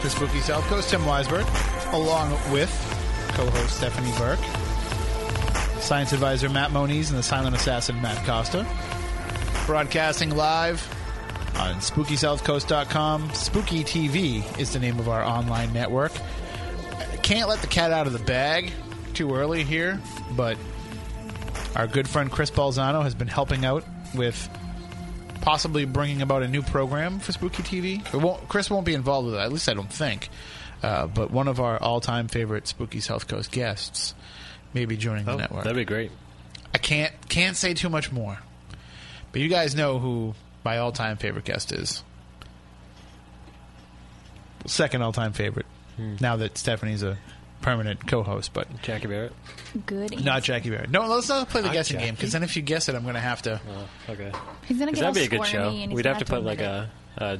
To 0.00 0.10
Spooky 0.10 0.40
South 0.40 0.64
Coast. 0.64 0.90
Tim 0.90 1.02
Weisberg, 1.02 1.44
along 1.92 2.30
with 2.52 2.70
co-host 3.34 3.76
Stephanie 3.76 4.12
Burke, 4.16 4.38
science 5.80 6.12
advisor 6.12 6.48
Matt 6.48 6.72
Moniz, 6.72 7.10
and 7.10 7.18
the 7.18 7.22
silent 7.22 7.54
assassin 7.54 8.00
Matt 8.00 8.24
Costa. 8.24 8.66
Broadcasting 9.66 10.30
live 10.30 10.82
on 11.56 11.74
SpookySouthCoast.com. 11.76 13.30
Spooky 13.34 13.84
TV 13.84 14.58
is 14.58 14.72
the 14.72 14.78
name 14.78 14.98
of 14.98 15.08
our 15.08 15.22
online 15.22 15.72
network. 15.72 16.12
Can't 17.22 17.48
let 17.48 17.60
the 17.60 17.66
cat 17.66 17.92
out 17.92 18.06
of 18.06 18.12
the 18.12 18.18
bag 18.20 18.72
too 19.12 19.34
early 19.34 19.64
here, 19.64 20.00
but 20.34 20.56
our 21.76 21.86
good 21.86 22.08
friend 22.08 22.30
Chris 22.30 22.50
Balzano 22.50 23.02
has 23.02 23.14
been 23.14 23.28
helping 23.28 23.64
out 23.64 23.84
with 24.14 24.48
possibly 25.50 25.84
bringing 25.84 26.22
about 26.22 26.44
a 26.44 26.48
new 26.48 26.62
program 26.62 27.18
for 27.18 27.32
Spooky 27.32 27.64
TV. 27.64 28.14
It 28.14 28.16
won't, 28.16 28.48
Chris 28.48 28.70
won't 28.70 28.86
be 28.86 28.94
involved 28.94 29.26
with 29.26 29.34
it, 29.34 29.38
at 29.40 29.52
least 29.52 29.68
I 29.68 29.74
don't 29.74 29.92
think. 29.92 30.28
Uh, 30.80 31.08
but 31.08 31.32
one 31.32 31.48
of 31.48 31.58
our 31.58 31.76
all-time 31.82 32.28
favorite 32.28 32.68
Spooky 32.68 33.00
South 33.00 33.26
Coast 33.26 33.50
guests 33.50 34.14
may 34.74 34.84
be 34.84 34.96
joining 34.96 35.24
the 35.24 35.32
Oh, 35.32 35.36
network. 35.38 35.64
that'd 35.64 35.76
be 35.76 35.84
great. 35.84 36.12
I 36.72 36.78
can't 36.78 37.12
can't 37.28 37.56
say 37.56 37.74
too 37.74 37.88
much 37.88 38.12
more, 38.12 38.38
but 39.32 39.40
you 39.40 39.48
guys 39.48 39.74
know 39.74 39.98
who 39.98 40.34
my 40.64 40.78
all-time 40.78 41.16
favorite 41.16 41.44
guest 41.44 41.72
is. 41.72 42.04
Second 44.66 45.02
all-time 45.02 45.32
favorite. 45.32 45.66
Now 46.20 46.36
that 46.36 46.56
Stephanie's 46.58 47.02
a 47.02 47.18
permanent 47.62 48.06
co-host, 48.06 48.52
but 48.52 48.66
Jackie 48.82 49.06
Barrett. 49.08 49.32
Good. 49.86 50.24
not 50.24 50.42
Jackie 50.42 50.70
Barrett. 50.70 50.90
No, 50.90 51.06
let's 51.06 51.28
not 51.28 51.48
play 51.48 51.60
the 51.60 51.68
Not 51.68 51.74
guessing 51.74 51.94
Jackie. 51.96 52.06
game 52.06 52.14
because 52.14 52.32
then 52.32 52.42
if 52.42 52.56
you 52.56 52.62
guess 52.62 52.88
it, 52.88 52.94
I'm 52.94 53.02
going 53.02 53.14
to 53.14 53.20
have 53.20 53.42
to. 53.42 53.60
Oh, 53.68 54.12
okay. 54.12 54.32
He's 54.66 54.78
gonna 54.78 54.90
'Cause 54.92 55.00
get 55.00 55.06
all 55.06 55.12
that'd 55.12 55.30
be 55.30 55.36
a 55.36 55.38
good 55.38 55.46
squirmy 55.46 55.64
show. 55.64 55.68
and 55.70 55.76
he's 55.90 55.96
We'd 55.96 56.02
gonna 56.04 56.14
have 56.16 56.24
to 56.26 56.30
put 56.32 56.42
like 56.44 56.60
admit 56.60 56.88
a, 57.18 57.38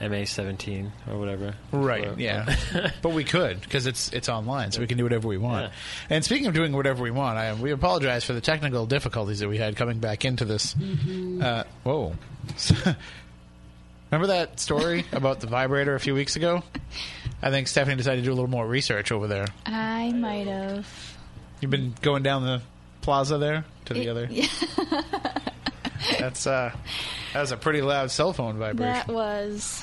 a 0.00 0.08
MA 0.08 0.24
seventeen 0.26 0.92
or 1.10 1.18
whatever. 1.18 1.54
Right. 1.72 2.06
Or- 2.06 2.14
Yeah. 2.18 2.54
but 3.02 3.10
we 3.12 3.24
could 3.24 3.60
because 3.62 3.86
it's 3.86 4.12
it's 4.12 4.28
online, 4.28 4.70
so 4.72 4.80
we 4.80 4.86
can 4.86 4.98
do 4.98 5.04
whatever 5.04 5.26
we 5.26 5.38
want. 5.38 5.72
And 6.10 6.22
speaking 6.24 6.46
of 6.48 6.54
doing 6.54 6.72
whatever 6.76 7.02
we 7.02 7.10
want, 7.10 7.38
I, 7.38 7.54
we 7.54 7.70
apologize 7.72 8.22
for 8.24 8.34
the 8.34 8.40
technical 8.42 8.84
difficulties 8.86 9.38
that 9.40 9.48
we 9.48 9.56
had 9.58 9.74
coming 9.76 9.98
back 9.98 10.24
into 10.26 10.44
this. 10.44 10.74
Mm-hmm. 10.74 11.42
Uh, 11.42 11.62
whoa. 11.82 12.14
Remember 14.10 14.28
that 14.28 14.60
story 14.60 15.04
about 15.12 15.40
the 15.40 15.46
vibrator 15.46 15.94
a 15.94 16.00
few 16.00 16.14
weeks 16.14 16.36
ago? 16.36 16.62
I 17.42 17.50
think 17.50 17.68
Stephanie 17.68 17.96
decided 17.96 18.22
to 18.22 18.24
do 18.24 18.32
a 18.32 18.34
little 18.34 18.50
more 18.50 18.66
research 18.66 19.12
over 19.12 19.26
there. 19.26 19.46
I 19.66 20.12
might 20.12 20.46
have. 20.46 20.88
You've 21.60 21.70
been 21.70 21.94
going 22.02 22.22
down 22.22 22.44
the 22.44 22.62
plaza 23.02 23.38
there 23.38 23.64
to 23.86 23.94
the 23.94 24.08
other. 24.08 24.28
That's 26.18 26.46
uh, 26.46 26.72
that 27.32 27.40
was 27.40 27.52
a 27.52 27.56
pretty 27.56 27.82
loud 27.82 28.10
cell 28.10 28.32
phone 28.32 28.58
vibration. 28.58 28.92
That 28.94 29.08
was. 29.08 29.82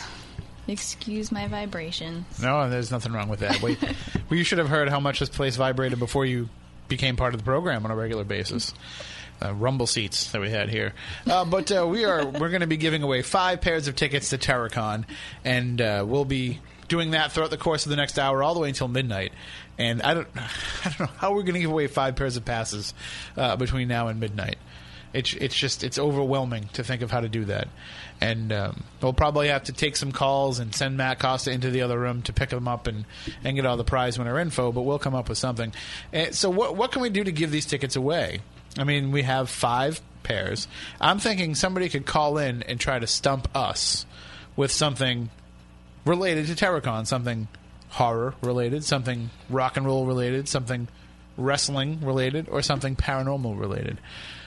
Excuse 0.67 1.31
my 1.31 1.47
vibration. 1.47 2.25
No, 2.41 2.69
there's 2.69 2.89
nothing 2.89 3.11
wrong 3.11 3.27
with 3.27 3.41
that. 3.41 3.61
Wait, 3.61 3.81
well, 4.29 4.37
you 4.37 4.45
should 4.45 4.59
have 4.59 4.69
heard 4.69 4.87
how 4.87 4.99
much 4.99 5.19
this 5.19 5.29
place 5.29 5.57
vibrated 5.57 5.99
before 5.99 6.25
you 6.25 6.47
became 6.87 7.17
part 7.17 7.33
of 7.33 7.39
the 7.39 7.43
program 7.43 7.83
on 7.83 7.91
a 7.91 7.95
regular 7.95 8.23
basis. 8.23 8.73
Uh, 9.43 9.53
rumble 9.53 9.87
seats 9.87 10.31
that 10.31 10.39
we 10.39 10.49
had 10.49 10.69
here, 10.69 10.93
uh, 11.29 11.43
but 11.43 11.69
uh, 11.71 11.85
we 11.85 12.05
are 12.05 12.25
we're 12.25 12.49
going 12.49 12.61
to 12.61 12.67
be 12.67 12.77
giving 12.77 13.03
away 13.03 13.21
five 13.21 13.59
pairs 13.59 13.87
of 13.87 13.95
tickets 13.95 14.29
to 14.29 14.37
Terrorcon, 14.37 15.05
and 15.43 15.81
uh, 15.81 16.05
we'll 16.07 16.23
be 16.23 16.59
doing 16.87 17.11
that 17.11 17.31
throughout 17.31 17.49
the 17.49 17.57
course 17.57 17.85
of 17.85 17.89
the 17.89 17.95
next 17.95 18.19
hour, 18.19 18.43
all 18.43 18.53
the 18.53 18.59
way 18.59 18.69
until 18.69 18.87
midnight. 18.87 19.33
And 19.77 20.01
I 20.01 20.13
don't, 20.13 20.27
I 20.85 20.89
don't 20.89 20.99
know 21.01 21.15
how 21.17 21.33
we're 21.33 21.41
going 21.41 21.55
to 21.55 21.59
give 21.59 21.71
away 21.71 21.87
five 21.87 22.15
pairs 22.15 22.37
of 22.37 22.45
passes 22.45 22.93
uh, 23.35 23.55
between 23.55 23.87
now 23.87 24.07
and 24.07 24.19
midnight. 24.19 24.57
It's 25.13 25.33
it's 25.33 25.55
just 25.55 25.83
it's 25.83 25.99
overwhelming 25.99 26.69
to 26.73 26.83
think 26.83 27.01
of 27.03 27.11
how 27.11 27.19
to 27.19 27.29
do 27.29 27.45
that, 27.45 27.67
and 28.19 28.51
um, 28.51 28.83
we'll 29.01 29.13
probably 29.13 29.49
have 29.49 29.65
to 29.65 29.71
take 29.71 29.95
some 29.95 30.11
calls 30.11 30.57
and 30.59 30.73
send 30.73 30.97
Matt 30.97 31.19
Costa 31.19 31.51
into 31.51 31.69
the 31.69 31.83
other 31.83 31.99
room 31.99 32.23
to 32.23 32.33
pick 32.33 32.49
them 32.49 32.67
up 32.67 32.87
and, 32.87 33.05
and 33.43 33.55
get 33.55 33.65
all 33.65 33.77
the 33.77 33.83
prize 33.83 34.17
winner 34.17 34.39
info. 34.39 34.71
But 34.71 34.81
we'll 34.81 34.99
come 34.99 35.13
up 35.13 35.29
with 35.29 35.37
something. 35.37 35.71
And 36.11 36.33
so 36.33 36.49
what 36.49 36.75
what 36.75 36.91
can 36.91 37.01
we 37.01 37.09
do 37.09 37.23
to 37.23 37.31
give 37.31 37.51
these 37.51 37.67
tickets 37.67 37.95
away? 37.95 38.39
I 38.77 38.83
mean, 38.83 39.11
we 39.11 39.23
have 39.23 39.49
five 39.49 40.01
pairs. 40.23 40.67
I'm 40.99 41.19
thinking 41.19 41.55
somebody 41.55 41.89
could 41.89 42.05
call 42.05 42.37
in 42.37 42.63
and 42.63 42.79
try 42.79 42.99
to 42.99 43.07
stump 43.07 43.47
us 43.55 44.05
with 44.55 44.71
something 44.71 45.29
related 46.05 46.47
to 46.47 46.55
Terrorcon, 46.55 47.05
something 47.05 47.47
horror 47.89 48.33
related, 48.41 48.83
something 48.83 49.29
rock 49.49 49.77
and 49.77 49.85
roll 49.85 50.05
related, 50.05 50.47
something 50.47 50.87
wrestling 51.37 51.99
related, 52.01 52.49
or 52.49 52.61
something 52.61 52.95
paranormal 52.95 53.59
related. 53.59 53.99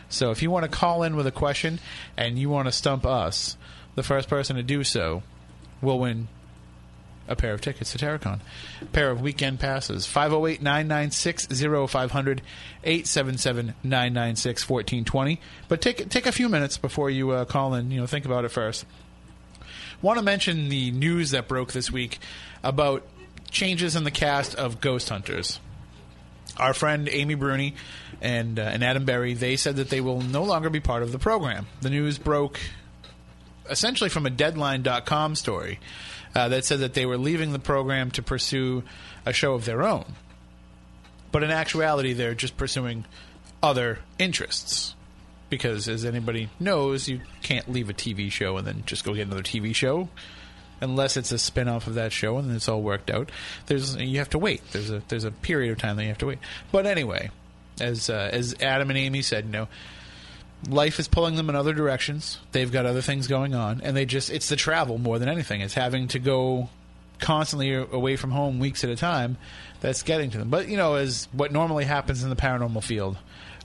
So 0.08 0.30
if 0.30 0.42
you 0.42 0.50
want 0.50 0.64
to 0.64 0.70
call 0.70 1.02
in 1.02 1.16
with 1.16 1.26
a 1.26 1.32
question 1.32 1.80
and 2.16 2.38
you 2.38 2.48
want 2.48 2.66
to 2.66 2.72
stump 2.72 3.04
us, 3.04 3.56
the 3.94 4.02
first 4.02 4.28
person 4.28 4.56
to 4.56 4.62
do 4.62 4.84
so 4.84 5.22
will 5.80 5.98
win 5.98 6.28
a 7.28 7.36
pair 7.36 7.52
of 7.52 7.60
tickets 7.60 7.92
to 7.92 7.98
Terrorcon. 7.98 8.40
A 8.82 8.84
pair 8.86 9.10
of 9.10 9.20
weekend 9.20 9.60
passes. 9.60 10.06
508 10.06 10.62
996 10.62 11.46
0500 11.90 12.42
877 12.84 13.74
996 13.82 14.68
1420. 14.68 15.40
But 15.68 15.80
take, 15.80 16.08
take 16.08 16.26
a 16.26 16.32
few 16.32 16.48
minutes 16.48 16.78
before 16.78 17.10
you 17.10 17.30
uh, 17.30 17.44
call 17.44 17.74
in. 17.74 17.90
You 17.90 18.00
know, 18.00 18.06
think 18.06 18.24
about 18.24 18.44
it 18.44 18.50
first. 18.50 18.84
Want 20.02 20.18
to 20.18 20.24
mention 20.24 20.68
the 20.68 20.90
news 20.90 21.30
that 21.30 21.48
broke 21.48 21.72
this 21.72 21.90
week 21.90 22.18
about 22.62 23.06
changes 23.50 23.96
in 23.96 24.04
the 24.04 24.10
cast 24.10 24.54
of 24.54 24.80
Ghost 24.80 25.08
Hunters 25.08 25.58
our 26.58 26.74
friend 26.74 27.08
Amy 27.10 27.34
Bruni 27.34 27.74
and 28.20 28.58
uh, 28.58 28.62
and 28.62 28.82
Adam 28.82 29.04
Berry, 29.04 29.34
they 29.34 29.56
said 29.56 29.76
that 29.76 29.90
they 29.90 30.00
will 30.00 30.20
no 30.20 30.44
longer 30.44 30.70
be 30.70 30.80
part 30.80 31.02
of 31.02 31.12
the 31.12 31.18
program. 31.18 31.66
The 31.80 31.90
news 31.90 32.18
broke 32.18 32.58
essentially 33.68 34.10
from 34.10 34.26
a 34.26 34.30
Deadline.com 34.30 35.34
story 35.34 35.80
uh, 36.36 36.50
that 36.50 36.66
said 36.66 36.80
that 36.80 36.92
they 36.92 37.06
were 37.06 37.16
leaving 37.16 37.52
the 37.52 37.58
program 37.58 38.10
to 38.10 38.22
pursue 38.22 38.82
a 39.24 39.32
show 39.32 39.54
of 39.54 39.64
their 39.64 39.82
own. 39.82 40.04
But 41.32 41.42
in 41.42 41.50
actuality, 41.50 42.12
they're 42.12 42.34
just 42.34 42.58
pursuing 42.58 43.06
other 43.62 44.00
interests. 44.18 44.94
Because, 45.48 45.88
as 45.88 46.04
anybody 46.04 46.50
knows, 46.60 47.08
you 47.08 47.22
can't 47.42 47.70
leave 47.70 47.88
a 47.88 47.94
TV 47.94 48.30
show 48.30 48.58
and 48.58 48.66
then 48.66 48.82
just 48.84 49.02
go 49.04 49.14
get 49.14 49.28
another 49.28 49.42
TV 49.42 49.74
show 49.74 50.10
unless 50.80 51.16
it's 51.16 51.32
a 51.32 51.38
spin-off 51.38 51.86
of 51.86 51.94
that 51.94 52.12
show 52.12 52.36
and 52.36 52.54
it's 52.54 52.68
all 52.68 52.82
worked 52.82 53.10
out. 53.10 53.30
There's 53.66 53.96
you 53.96 54.18
have 54.18 54.30
to 54.30 54.38
wait. 54.38 54.60
There's 54.72 54.90
a 54.90 55.02
there's 55.08 55.24
a 55.24 55.30
period 55.30 55.70
of 55.70 55.78
time 55.78 55.96
that 55.96 56.02
you 56.02 56.08
have 56.08 56.18
to 56.18 56.26
wait. 56.26 56.40
But 56.72 56.84
anyway, 56.84 57.30
as 57.80 58.10
uh, 58.10 58.28
as 58.30 58.56
Adam 58.60 58.90
and 58.90 58.98
Amy 58.98 59.22
said, 59.22 59.46
you 59.46 59.52
know, 59.52 59.68
life 60.68 60.98
is 60.98 61.08
pulling 61.08 61.36
them 61.36 61.48
in 61.48 61.56
other 61.56 61.72
directions. 61.72 62.38
They've 62.52 62.70
got 62.70 62.86
other 62.86 63.02
things 63.02 63.26
going 63.26 63.54
on, 63.54 63.80
and 63.82 63.96
they 63.96 64.04
just 64.04 64.30
it's 64.30 64.48
the 64.48 64.56
travel 64.56 64.98
more 64.98 65.18
than 65.18 65.28
anything. 65.28 65.60
It's 65.60 65.74
having 65.74 66.08
to 66.08 66.18
go 66.18 66.68
constantly 67.18 67.72
away 67.72 68.16
from 68.16 68.30
home 68.30 68.58
weeks 68.58 68.84
at 68.84 68.90
a 68.90 68.96
time 68.96 69.38
that's 69.80 70.02
getting 70.02 70.30
to 70.30 70.38
them. 70.38 70.50
But 70.50 70.68
you 70.68 70.76
know, 70.76 70.94
as 70.94 71.28
what 71.32 71.52
normally 71.52 71.84
happens 71.84 72.22
in 72.22 72.30
the 72.30 72.36
paranormal 72.36 72.82
field, 72.82 73.16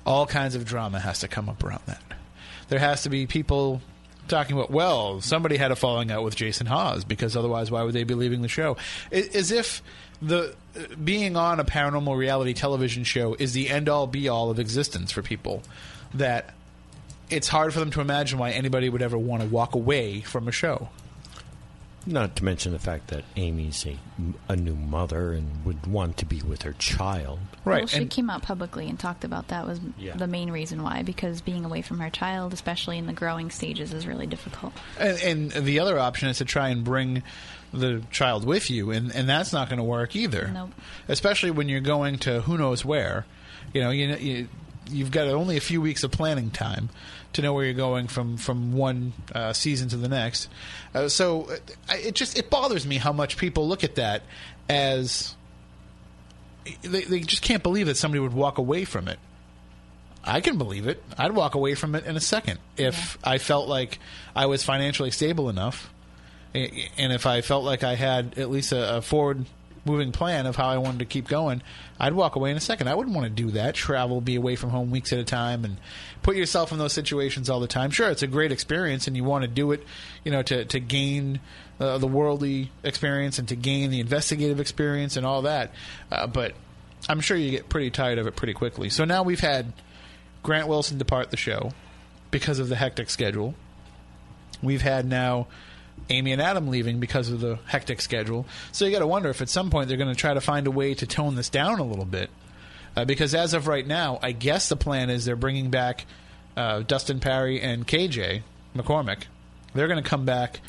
all 0.05 0.25
kinds 0.25 0.55
of 0.55 0.65
drama 0.65 0.99
has 0.99 1.19
to 1.19 1.27
come 1.27 1.49
up 1.49 1.63
around 1.63 1.81
that. 1.87 2.01
There 2.69 2.79
has 2.79 3.03
to 3.03 3.09
be 3.09 3.27
people 3.27 3.81
talking 4.27 4.55
about, 4.55 4.71
well, 4.71 5.19
somebody 5.21 5.57
had 5.57 5.71
a 5.71 5.75
falling 5.75 6.11
out 6.11 6.23
with 6.23 6.35
Jason 6.35 6.65
Hawes 6.65 7.03
because 7.03 7.35
otherwise, 7.35 7.69
why 7.69 7.83
would 7.83 7.93
they 7.93 8.03
be 8.03 8.13
leaving 8.13 8.41
the 8.41 8.47
show? 8.47 8.77
As 9.11 9.51
if 9.51 9.83
the 10.21 10.55
being 11.03 11.35
on 11.35 11.59
a 11.59 11.65
paranormal 11.65 12.15
reality 12.15 12.53
television 12.53 13.03
show 13.03 13.35
is 13.35 13.53
the 13.53 13.69
end 13.69 13.89
all 13.89 14.07
be 14.07 14.29
all 14.29 14.49
of 14.49 14.59
existence 14.59 15.11
for 15.11 15.21
people. 15.21 15.63
That 16.13 16.53
it's 17.31 17.47
hard 17.47 17.73
for 17.73 17.79
them 17.79 17.91
to 17.91 18.01
imagine 18.01 18.37
why 18.39 18.51
anybody 18.51 18.89
would 18.89 19.01
ever 19.01 19.17
want 19.17 19.41
to 19.43 19.47
walk 19.49 19.75
away 19.75 20.21
from 20.21 20.47
a 20.47 20.51
show. 20.51 20.89
Not 22.03 22.35
to 22.37 22.43
mention 22.43 22.71
the 22.71 22.79
fact 22.79 23.09
that 23.09 23.23
Amy's 23.35 23.85
a, 23.85 23.95
a 24.49 24.55
new 24.55 24.73
mother 24.75 25.33
and 25.33 25.63
would 25.65 25.85
want 25.85 26.17
to 26.17 26.25
be 26.25 26.41
with 26.41 26.63
her 26.63 26.73
child. 26.73 27.37
Right. 27.63 27.81
Well, 27.81 27.87
she 27.87 28.07
came 28.07 28.27
out 28.31 28.41
publicly 28.41 28.89
and 28.89 28.99
talked 28.99 29.23
about 29.23 29.49
that 29.49 29.67
was 29.67 29.79
Yeah. 29.99 30.15
the 30.15 30.25
main 30.25 30.49
reason 30.49 30.81
why, 30.81 31.03
because 31.03 31.41
being 31.41 31.63
away 31.63 31.83
from 31.83 31.99
her 31.99 32.09
child, 32.09 32.53
especially 32.53 32.97
in 32.97 33.05
the 33.05 33.13
growing 33.13 33.51
stages, 33.51 33.93
is 33.93 34.07
really 34.07 34.25
difficult. 34.25 34.73
And, 34.99 35.51
and 35.53 35.65
the 35.65 35.79
other 35.79 35.99
option 35.99 36.27
is 36.29 36.39
to 36.39 36.45
try 36.45 36.69
and 36.69 36.83
bring 36.83 37.21
the 37.71 38.01
child 38.09 38.45
with 38.45 38.71
you, 38.71 38.89
and, 38.89 39.15
and 39.15 39.29
that's 39.29 39.53
not 39.53 39.69
going 39.69 39.77
to 39.77 39.83
work 39.83 40.15
either. 40.15 40.49
Nope. 40.51 40.71
Especially 41.07 41.51
when 41.51 41.69
you're 41.69 41.81
going 41.81 42.17
to 42.19 42.41
who 42.41 42.57
knows 42.57 42.83
where. 42.83 43.27
You 43.75 43.81
know, 43.81 43.91
you, 43.91 44.15
you 44.15 44.47
you've 44.89 45.11
got 45.11 45.27
only 45.27 45.55
a 45.55 45.61
few 45.61 45.79
weeks 45.81 46.03
of 46.03 46.09
planning 46.11 46.49
time 46.49 46.89
to 47.33 47.41
know 47.41 47.53
where 47.53 47.65
you're 47.65 47.73
going 47.73 48.07
from 48.07 48.37
from 48.37 48.73
one 48.73 49.13
uh, 49.33 49.53
season 49.53 49.87
to 49.89 49.97
the 49.97 50.09
next. 50.09 50.49
Uh, 50.93 51.07
so 51.07 51.43
uh, 51.49 51.55
I- 51.89 51.97
it 51.97 52.15
just 52.15 52.37
it 52.37 52.49
bothers 52.49 52.85
me 52.85 52.97
how 52.97 53.13
much 53.13 53.37
people 53.37 53.67
look 53.67 53.83
at 53.83 53.95
that 53.95 54.23
as 54.69 55.35
they, 56.83 57.03
they 57.03 57.19
just 57.21 57.41
can't 57.41 57.63
believe 57.63 57.87
that 57.87 57.97
somebody 57.97 58.19
would 58.19 58.33
walk 58.33 58.57
away 58.57 58.85
from 58.85 59.07
it. 59.07 59.19
I 60.23 60.39
can 60.41 60.57
believe 60.59 60.85
it. 60.87 61.01
I'd 61.17 61.31
walk 61.31 61.55
away 61.55 61.73
from 61.73 61.95
it 61.95 62.05
in 62.05 62.15
a 62.15 62.19
second 62.19 62.59
if 62.77 63.17
I 63.23 63.39
felt 63.39 63.67
like 63.67 63.97
I 64.35 64.45
was 64.45 64.63
financially 64.63 65.09
stable 65.09 65.49
enough, 65.49 65.91
and 66.53 67.11
if 67.13 67.25
I 67.25 67.41
felt 67.41 67.63
like 67.63 67.83
I 67.83 67.95
had 67.95 68.37
at 68.37 68.51
least 68.51 68.71
a, 68.71 68.97
a 68.97 69.01
forward 69.01 69.45
moving 69.85 70.11
plan 70.11 70.45
of 70.45 70.55
how 70.55 70.67
I 70.67 70.77
wanted 70.77 70.99
to 70.99 71.05
keep 71.05 71.27
going, 71.27 71.61
I'd 71.99 72.13
walk 72.13 72.35
away 72.35 72.51
in 72.51 72.57
a 72.57 72.61
second. 72.61 72.87
I 72.87 72.95
wouldn't 72.95 73.15
want 73.15 73.25
to 73.25 73.43
do 73.43 73.51
that. 73.51 73.75
Travel, 73.75 74.21
be 74.21 74.35
away 74.35 74.55
from 74.55 74.69
home 74.69 74.91
weeks 74.91 75.11
at 75.13 75.19
a 75.19 75.23
time, 75.23 75.65
and 75.65 75.77
put 76.23 76.35
yourself 76.35 76.71
in 76.71 76.77
those 76.77 76.93
situations 76.93 77.49
all 77.49 77.59
the 77.59 77.67
time. 77.67 77.91
Sure, 77.91 78.09
it's 78.09 78.23
a 78.23 78.27
great 78.27 78.51
experience, 78.51 79.07
and 79.07 79.15
you 79.15 79.23
want 79.23 79.43
to 79.43 79.47
do 79.47 79.71
it, 79.71 79.85
you 80.23 80.31
know, 80.31 80.43
to 80.43 80.65
to 80.65 80.79
gain 80.79 81.39
uh, 81.79 81.97
the 81.97 82.07
worldly 82.07 82.71
experience 82.83 83.39
and 83.39 83.47
to 83.47 83.55
gain 83.55 83.89
the 83.89 83.99
investigative 83.99 84.59
experience 84.59 85.17
and 85.17 85.25
all 85.25 85.43
that. 85.43 85.71
Uh, 86.11 86.27
but 86.27 86.53
I'm 87.09 87.21
sure 87.21 87.35
you 87.35 87.51
get 87.51 87.69
pretty 87.69 87.89
tired 87.89 88.19
of 88.19 88.27
it 88.27 88.35
pretty 88.35 88.53
quickly. 88.53 88.89
So 88.89 89.05
now 89.05 89.23
we've 89.23 89.39
had 89.39 89.73
Grant 90.43 90.67
Wilson 90.67 90.97
depart 90.97 91.31
the 91.31 91.37
show 91.37 91.71
because 92.29 92.59
of 92.59 92.69
the 92.69 92.75
hectic 92.75 93.09
schedule. 93.09 93.55
We've 94.61 94.81
had 94.81 95.05
now 95.05 95.47
Amy 96.09 96.31
and 96.31 96.41
Adam 96.41 96.67
leaving 96.67 96.99
because 96.99 97.29
of 97.29 97.39
the 97.39 97.59
hectic 97.67 98.01
schedule. 98.01 98.45
So 98.71 98.85
you 98.85 98.91
got 98.91 98.99
to 98.99 99.07
wonder 99.07 99.29
if 99.29 99.41
at 99.41 99.49
some 99.49 99.69
point 99.69 99.87
they're 99.87 99.97
going 99.97 100.13
to 100.13 100.19
try 100.19 100.33
to 100.33 100.41
find 100.41 100.67
a 100.67 100.71
way 100.71 100.93
to 100.95 101.05
tone 101.05 101.35
this 101.35 101.49
down 101.49 101.79
a 101.79 101.83
little 101.83 102.05
bit. 102.05 102.29
Uh, 102.95 103.05
because 103.05 103.33
as 103.33 103.53
of 103.53 103.67
right 103.67 103.87
now, 103.87 104.19
I 104.21 104.33
guess 104.33 104.67
the 104.67 104.75
plan 104.75 105.09
is 105.09 105.25
they're 105.25 105.35
bringing 105.35 105.69
back 105.69 106.05
uh, 106.57 106.81
Dustin 106.81 107.19
Pari 107.19 107.61
and 107.61 107.87
KJ 107.87 108.41
McCormick. 108.75 109.23
They're 109.73 109.87
going 109.87 110.03
to 110.03 110.09
come 110.09 110.25
back, 110.25 110.59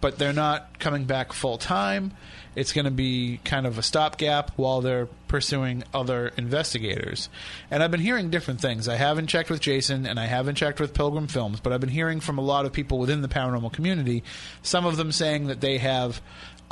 but 0.00 0.18
they're 0.18 0.32
not 0.32 0.78
coming 0.78 1.04
back 1.04 1.32
full 1.32 1.58
time. 1.58 2.12
It's 2.56 2.72
going 2.72 2.86
to 2.86 2.90
be 2.90 3.38
kind 3.44 3.66
of 3.66 3.78
a 3.78 3.82
stopgap 3.82 4.50
while 4.56 4.80
they're 4.80 5.06
pursuing 5.28 5.84
other 5.94 6.32
investigators. 6.36 7.28
And 7.70 7.82
I've 7.82 7.92
been 7.92 8.00
hearing 8.00 8.30
different 8.30 8.60
things. 8.60 8.88
I 8.88 8.96
haven't 8.96 9.28
checked 9.28 9.50
with 9.50 9.60
Jason 9.60 10.04
and 10.04 10.18
I 10.18 10.26
haven't 10.26 10.56
checked 10.56 10.80
with 10.80 10.92
Pilgrim 10.92 11.28
Films, 11.28 11.60
but 11.60 11.72
I've 11.72 11.80
been 11.80 11.88
hearing 11.88 12.18
from 12.20 12.38
a 12.38 12.42
lot 12.42 12.66
of 12.66 12.72
people 12.72 12.98
within 12.98 13.22
the 13.22 13.28
paranormal 13.28 13.72
community, 13.72 14.24
some 14.62 14.84
of 14.84 14.96
them 14.96 15.12
saying 15.12 15.46
that 15.46 15.60
they 15.60 15.78
have 15.78 16.20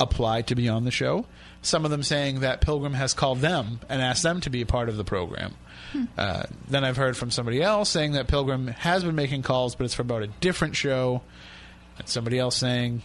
applied 0.01 0.47
to 0.47 0.55
be 0.55 0.67
on 0.67 0.83
the 0.83 0.91
show, 0.91 1.25
some 1.61 1.85
of 1.85 1.91
them 1.91 2.03
saying 2.03 2.41
that 2.41 2.61
Pilgrim 2.61 2.93
has 2.93 3.13
called 3.13 3.39
them 3.39 3.79
and 3.87 4.01
asked 4.01 4.23
them 4.23 4.41
to 4.41 4.49
be 4.49 4.61
a 4.61 4.65
part 4.65 4.89
of 4.89 4.97
the 4.97 5.03
program. 5.03 5.53
Uh, 6.17 6.43
then 6.67 6.83
I've 6.83 6.97
heard 6.97 7.17
from 7.17 7.31
somebody 7.31 7.61
else 7.61 7.89
saying 7.89 8.11
that 8.13 8.27
Pilgrim 8.27 8.67
has 8.67 9.03
been 9.03 9.15
making 9.15 9.41
calls, 9.41 9.75
but 9.75 9.85
it's 9.85 9.93
for 9.93 10.03
about 10.03 10.23
a 10.23 10.27
different 10.27 10.75
show. 10.75 11.21
And 11.97 12.07
somebody 12.07 12.37
else 12.39 12.55
saying 12.55 13.01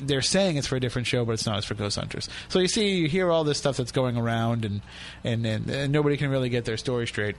they're 0.00 0.22
saying 0.22 0.56
it's 0.56 0.66
for 0.66 0.76
a 0.76 0.80
different 0.80 1.06
show, 1.06 1.24
but 1.24 1.32
it's 1.32 1.46
not. 1.46 1.58
It's 1.58 1.66
for 1.66 1.74
Ghost 1.74 1.98
Hunters. 1.98 2.28
So 2.48 2.58
you 2.58 2.68
see, 2.68 2.96
you 2.96 3.08
hear 3.08 3.30
all 3.30 3.44
this 3.44 3.58
stuff 3.58 3.76
that's 3.76 3.92
going 3.92 4.16
around, 4.16 4.64
and 4.64 4.82
and 5.24 5.44
and, 5.46 5.68
and 5.70 5.92
nobody 5.92 6.16
can 6.16 6.30
really 6.30 6.48
get 6.48 6.64
their 6.64 6.76
story 6.76 7.06
straight. 7.06 7.36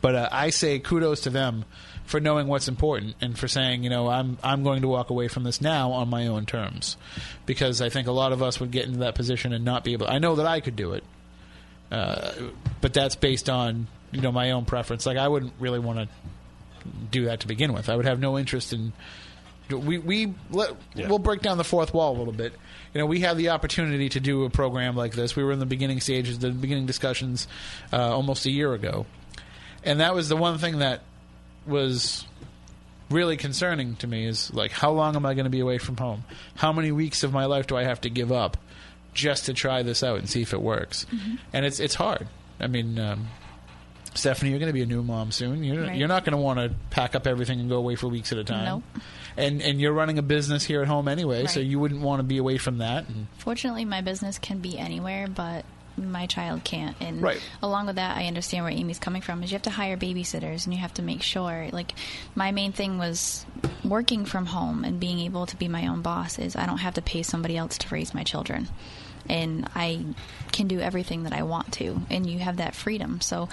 But 0.00 0.14
uh, 0.14 0.28
I 0.32 0.50
say 0.50 0.78
kudos 0.78 1.22
to 1.22 1.30
them 1.30 1.64
for 2.04 2.20
knowing 2.20 2.46
what's 2.46 2.68
important 2.68 3.16
and 3.20 3.38
for 3.38 3.48
saying, 3.48 3.84
you 3.84 3.90
know, 3.90 4.08
I'm 4.08 4.38
I'm 4.42 4.62
going 4.62 4.82
to 4.82 4.88
walk 4.88 5.10
away 5.10 5.28
from 5.28 5.44
this 5.44 5.60
now 5.60 5.92
on 5.92 6.08
my 6.08 6.26
own 6.26 6.46
terms, 6.46 6.96
because 7.46 7.80
I 7.80 7.88
think 7.88 8.06
a 8.06 8.12
lot 8.12 8.32
of 8.32 8.42
us 8.42 8.60
would 8.60 8.70
get 8.70 8.86
into 8.86 8.98
that 9.00 9.14
position 9.14 9.52
and 9.52 9.64
not 9.64 9.84
be 9.84 9.92
able. 9.92 10.06
I 10.08 10.18
know 10.18 10.36
that 10.36 10.46
I 10.46 10.60
could 10.60 10.76
do 10.76 10.92
it, 10.92 11.04
uh, 11.90 12.32
but 12.80 12.92
that's 12.92 13.16
based 13.16 13.48
on 13.48 13.86
you 14.12 14.20
know 14.20 14.32
my 14.32 14.50
own 14.50 14.64
preference. 14.64 15.06
Like 15.06 15.16
I 15.16 15.28
wouldn't 15.28 15.54
really 15.58 15.78
want 15.78 15.98
to 15.98 16.08
do 17.10 17.24
that 17.26 17.40
to 17.40 17.46
begin 17.46 17.72
with. 17.72 17.88
I 17.88 17.96
would 17.96 18.06
have 18.06 18.20
no 18.20 18.38
interest 18.38 18.72
in. 18.72 18.92
We 19.70 19.98
we 19.98 20.34
let, 20.50 20.70
we'll 21.08 21.18
break 21.18 21.40
down 21.40 21.56
the 21.58 21.64
fourth 21.64 21.94
wall 21.94 22.16
a 22.16 22.18
little 22.18 22.32
bit. 22.34 22.52
You 22.92 23.00
know, 23.00 23.06
we 23.06 23.20
had 23.20 23.36
the 23.38 23.48
opportunity 23.50 24.08
to 24.10 24.20
do 24.20 24.44
a 24.44 24.50
program 24.50 24.94
like 24.96 25.12
this. 25.14 25.34
We 25.34 25.42
were 25.42 25.52
in 25.52 25.58
the 25.58 25.66
beginning 25.66 26.00
stages, 26.00 26.38
the 26.38 26.50
beginning 26.50 26.86
discussions, 26.86 27.48
uh, 27.92 28.14
almost 28.14 28.44
a 28.46 28.50
year 28.50 28.74
ago, 28.74 29.06
and 29.82 30.00
that 30.00 30.14
was 30.14 30.28
the 30.28 30.36
one 30.36 30.58
thing 30.58 30.78
that 30.80 31.00
was 31.66 32.26
really 33.10 33.36
concerning 33.36 33.96
to 33.96 34.06
me 34.06 34.26
is 34.26 34.52
like 34.52 34.70
how 34.70 34.90
long 34.90 35.14
am 35.16 35.24
I 35.26 35.34
going 35.34 35.44
to 35.44 35.50
be 35.50 35.60
away 35.60 35.78
from 35.78 35.96
home? 35.96 36.24
How 36.56 36.72
many 36.72 36.92
weeks 36.92 37.22
of 37.22 37.32
my 37.32 37.46
life 37.46 37.66
do 37.66 37.76
I 37.76 37.84
have 37.84 38.00
to 38.02 38.10
give 38.10 38.32
up 38.32 38.56
just 39.14 39.46
to 39.46 39.54
try 39.54 39.82
this 39.82 40.02
out 40.02 40.18
and 40.18 40.28
see 40.28 40.42
if 40.42 40.52
it 40.52 40.60
works? 40.60 41.06
And 41.52 41.64
it's 41.64 41.80
it's 41.80 41.94
hard. 41.94 42.26
I 42.60 42.66
mean, 42.66 42.98
um, 42.98 43.28
Stephanie, 44.14 44.50
you're 44.50 44.60
going 44.60 44.68
to 44.68 44.74
be 44.74 44.82
a 44.82 44.86
new 44.86 45.02
mom 45.02 45.32
soon. 45.32 45.64
You're, 45.64 45.82
Right. 45.82 45.96
you're 45.96 46.08
not 46.08 46.24
going 46.24 46.32
to 46.36 46.42
want 46.42 46.58
to 46.60 46.72
pack 46.90 47.14
up 47.16 47.26
everything 47.26 47.58
and 47.60 47.68
go 47.68 47.76
away 47.76 47.96
for 47.96 48.06
weeks 48.08 48.30
at 48.32 48.38
a 48.38 48.44
time. 48.44 48.64
Nope. 48.64 49.02
And 49.36 49.60
and 49.62 49.80
you're 49.80 49.92
running 49.92 50.18
a 50.18 50.22
business 50.22 50.64
here 50.64 50.80
at 50.82 50.88
home 50.88 51.08
anyway, 51.08 51.46
so 51.46 51.60
you 51.60 51.80
wouldn't 51.80 52.00
want 52.02 52.20
to 52.20 52.24
be 52.24 52.38
away 52.38 52.58
from 52.58 52.78
that. 52.78 53.08
And 53.08 53.26
Fortunately, 53.38 53.84
my 53.84 54.00
business 54.00 54.38
can 54.38 54.58
be 54.60 54.78
anywhere, 54.78 55.26
but 55.26 55.64
my 55.96 56.26
child 56.26 56.64
can't. 56.64 56.96
And 57.00 57.22
Right. 57.22 57.40
along 57.62 57.86
with 57.86 57.96
that, 57.96 58.16
I 58.16 58.26
understand 58.26 58.64
where 58.64 58.72
Amy's 58.72 58.98
coming 58.98 59.22
from. 59.22 59.42
Is 59.42 59.50
you 59.50 59.54
have 59.54 59.62
to 59.62 59.70
hire 59.70 59.96
babysitters, 59.96 60.64
and 60.64 60.74
you 60.74 60.80
have 60.80 60.94
to 60.94 61.02
make 61.02 61.22
sure. 61.22 61.68
Like, 61.72 61.94
my 62.34 62.50
main 62.52 62.72
thing 62.72 62.98
was 62.98 63.46
working 63.84 64.24
from 64.24 64.46
home 64.46 64.84
and 64.84 64.98
being 64.98 65.20
able 65.20 65.46
to 65.46 65.56
be 65.56 65.68
my 65.68 65.86
own 65.86 66.02
boss. 66.02 66.38
Is 66.38 66.56
I 66.56 66.66
don't 66.66 66.78
have 66.78 66.94
to 66.94 67.02
pay 67.02 67.22
somebody 67.22 67.56
else 67.56 67.78
to 67.78 67.88
raise 67.94 68.12
my 68.14 68.22
children, 68.24 68.68
and 69.28 69.68
I 69.74 70.04
can 70.52 70.68
do 70.68 70.80
everything 70.80 71.24
that 71.24 71.32
I 71.32 71.42
want 71.42 71.72
to. 71.74 72.00
And 72.10 72.28
you 72.28 72.38
have 72.38 72.58
that 72.58 72.74
freedom. 72.74 73.20
So, 73.20 73.48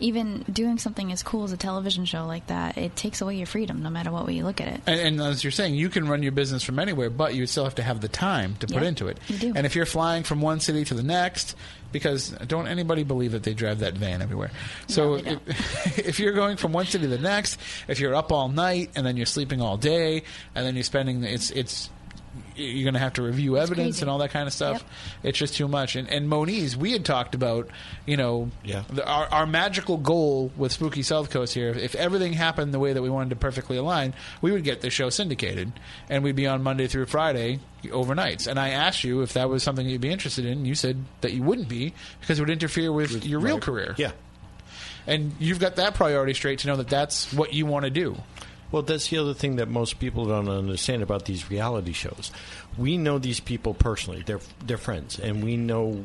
even 0.00 0.44
doing 0.50 0.78
something 0.78 1.12
as 1.12 1.22
cool 1.22 1.44
as 1.44 1.52
a 1.52 1.56
television 1.56 2.04
show 2.04 2.26
like 2.26 2.46
that, 2.48 2.76
it 2.78 2.96
takes 2.96 3.20
away 3.20 3.36
your 3.36 3.46
freedom, 3.46 3.82
no 3.82 3.90
matter 3.90 4.10
what 4.10 4.26
way 4.26 4.34
you 4.34 4.44
look 4.44 4.60
at 4.60 4.68
it. 4.68 4.80
And, 4.86 5.00
and 5.00 5.20
as 5.20 5.42
you're 5.42 5.50
saying, 5.50 5.74
you 5.74 5.88
can 5.88 6.08
run 6.08 6.22
your 6.22 6.32
business 6.32 6.62
from 6.62 6.78
anywhere, 6.78 7.10
but 7.10 7.34
you 7.34 7.46
still 7.46 7.64
have 7.64 7.76
to 7.76 7.82
have 7.82 8.00
the 8.00 8.08
time 8.08 8.56
to 8.56 8.66
put 8.66 8.82
into 8.82 9.08
it. 9.08 9.18
you 9.28 9.38
do. 9.38 9.52
And 9.54 9.66
if 9.66 9.74
you're 9.74 9.86
flying 9.86 10.22
from 10.22 10.40
one 10.40 10.60
city 10.60 10.84
to 10.84 10.94
the 10.94 11.02
next, 11.02 11.56
because 11.94 12.30
don't 12.48 12.66
anybody 12.66 13.04
believe 13.04 13.32
that 13.32 13.44
they 13.44 13.54
drive 13.54 13.78
that 13.78 13.94
van 13.94 14.20
everywhere. 14.20 14.50
So 14.88 15.16
No, 15.16 15.38
if, 15.46 15.98
if 15.98 16.20
you're 16.20 16.32
going 16.32 16.56
from 16.56 16.72
one 16.72 16.86
city 16.86 17.04
to 17.04 17.08
the 17.08 17.18
next, 17.18 17.58
if 17.86 18.00
you're 18.00 18.16
up 18.16 18.32
all 18.32 18.48
night 18.48 18.90
and 18.96 19.06
then 19.06 19.16
you're 19.16 19.26
sleeping 19.26 19.60
all 19.60 19.76
day, 19.76 20.24
and 20.56 20.66
then 20.66 20.74
you're 20.74 20.82
spending 20.82 21.22
it's 21.22 21.50
it's 21.52 21.88
you're 22.56 22.84
going 22.84 22.94
to 22.94 23.00
have 23.00 23.14
to 23.14 23.22
review 23.22 23.56
evidence 23.58 23.96
crazy. 23.96 24.02
and 24.02 24.10
all 24.10 24.18
that 24.18 24.30
kind 24.30 24.46
of 24.46 24.52
stuff. 24.52 24.84
It's 25.22 25.38
just 25.38 25.54
too 25.56 25.68
much. 25.68 25.96
And, 25.96 26.08
and 26.08 26.28
Moniz, 26.28 26.76
we 26.76 26.92
had 26.92 27.04
talked 27.04 27.34
about, 27.34 27.68
you 28.06 28.16
know, 28.16 28.50
Yeah. 28.64 28.84
the, 28.88 29.06
our, 29.06 29.26
our 29.26 29.46
magical 29.46 29.96
goal 29.96 30.52
with 30.56 30.72
Spooky 30.72 31.02
South 31.02 31.30
Coast 31.30 31.54
here. 31.54 31.70
If 31.70 31.94
everything 31.94 32.32
happened 32.32 32.72
the 32.74 32.78
way 32.78 32.92
that 32.92 33.02
we 33.02 33.10
wanted 33.10 33.30
to 33.30 33.36
perfectly 33.36 33.76
align, 33.76 34.14
we 34.40 34.52
would 34.52 34.64
get 34.64 34.80
the 34.80 34.90
show 34.90 35.10
syndicated, 35.10 35.72
and 36.08 36.22
we'd 36.24 36.36
be 36.36 36.46
on 36.46 36.62
Monday 36.62 36.86
through 36.86 37.06
Friday 37.06 37.58
overnights. 37.84 38.46
And 38.46 38.58
I 38.58 38.70
asked 38.70 39.04
you 39.04 39.22
if 39.22 39.34
that 39.34 39.48
was 39.48 39.62
something 39.62 39.86
you'd 39.88 40.00
be 40.00 40.10
interested 40.10 40.44
in. 40.44 40.52
and 40.58 40.66
You 40.66 40.74
said 40.74 41.04
that 41.20 41.32
you 41.32 41.42
wouldn't 41.42 41.68
be 41.68 41.92
because 42.20 42.38
it 42.38 42.42
would 42.42 42.50
interfere 42.50 42.92
with, 42.92 43.24
your 43.26 43.40
real 43.40 43.56
Right. 43.56 43.62
career. 43.62 43.94
Yeah. 43.98 44.12
And 45.06 45.34
you've 45.38 45.58
got 45.58 45.76
that 45.76 45.94
priority 45.94 46.32
straight 46.32 46.60
to 46.60 46.66
know 46.68 46.76
that 46.76 46.88
that's 46.88 47.30
what 47.34 47.52
you 47.52 47.66
want 47.66 47.84
to 47.84 47.90
do. 47.90 48.16
Well, 48.74 48.82
that's 48.82 49.06
the 49.06 49.18
other 49.18 49.34
thing 49.34 49.54
that 49.56 49.68
most 49.68 50.00
people 50.00 50.24
don't 50.24 50.48
understand 50.48 51.04
about 51.04 51.26
these 51.26 51.48
reality 51.48 51.92
shows. 51.92 52.32
We 52.76 52.98
know 52.98 53.20
these 53.20 53.38
people 53.38 53.72
personally; 53.72 54.24
they're 54.26 54.40
they're 54.66 54.78
friends, 54.78 55.20
and 55.20 55.44
we 55.44 55.56
know. 55.56 56.04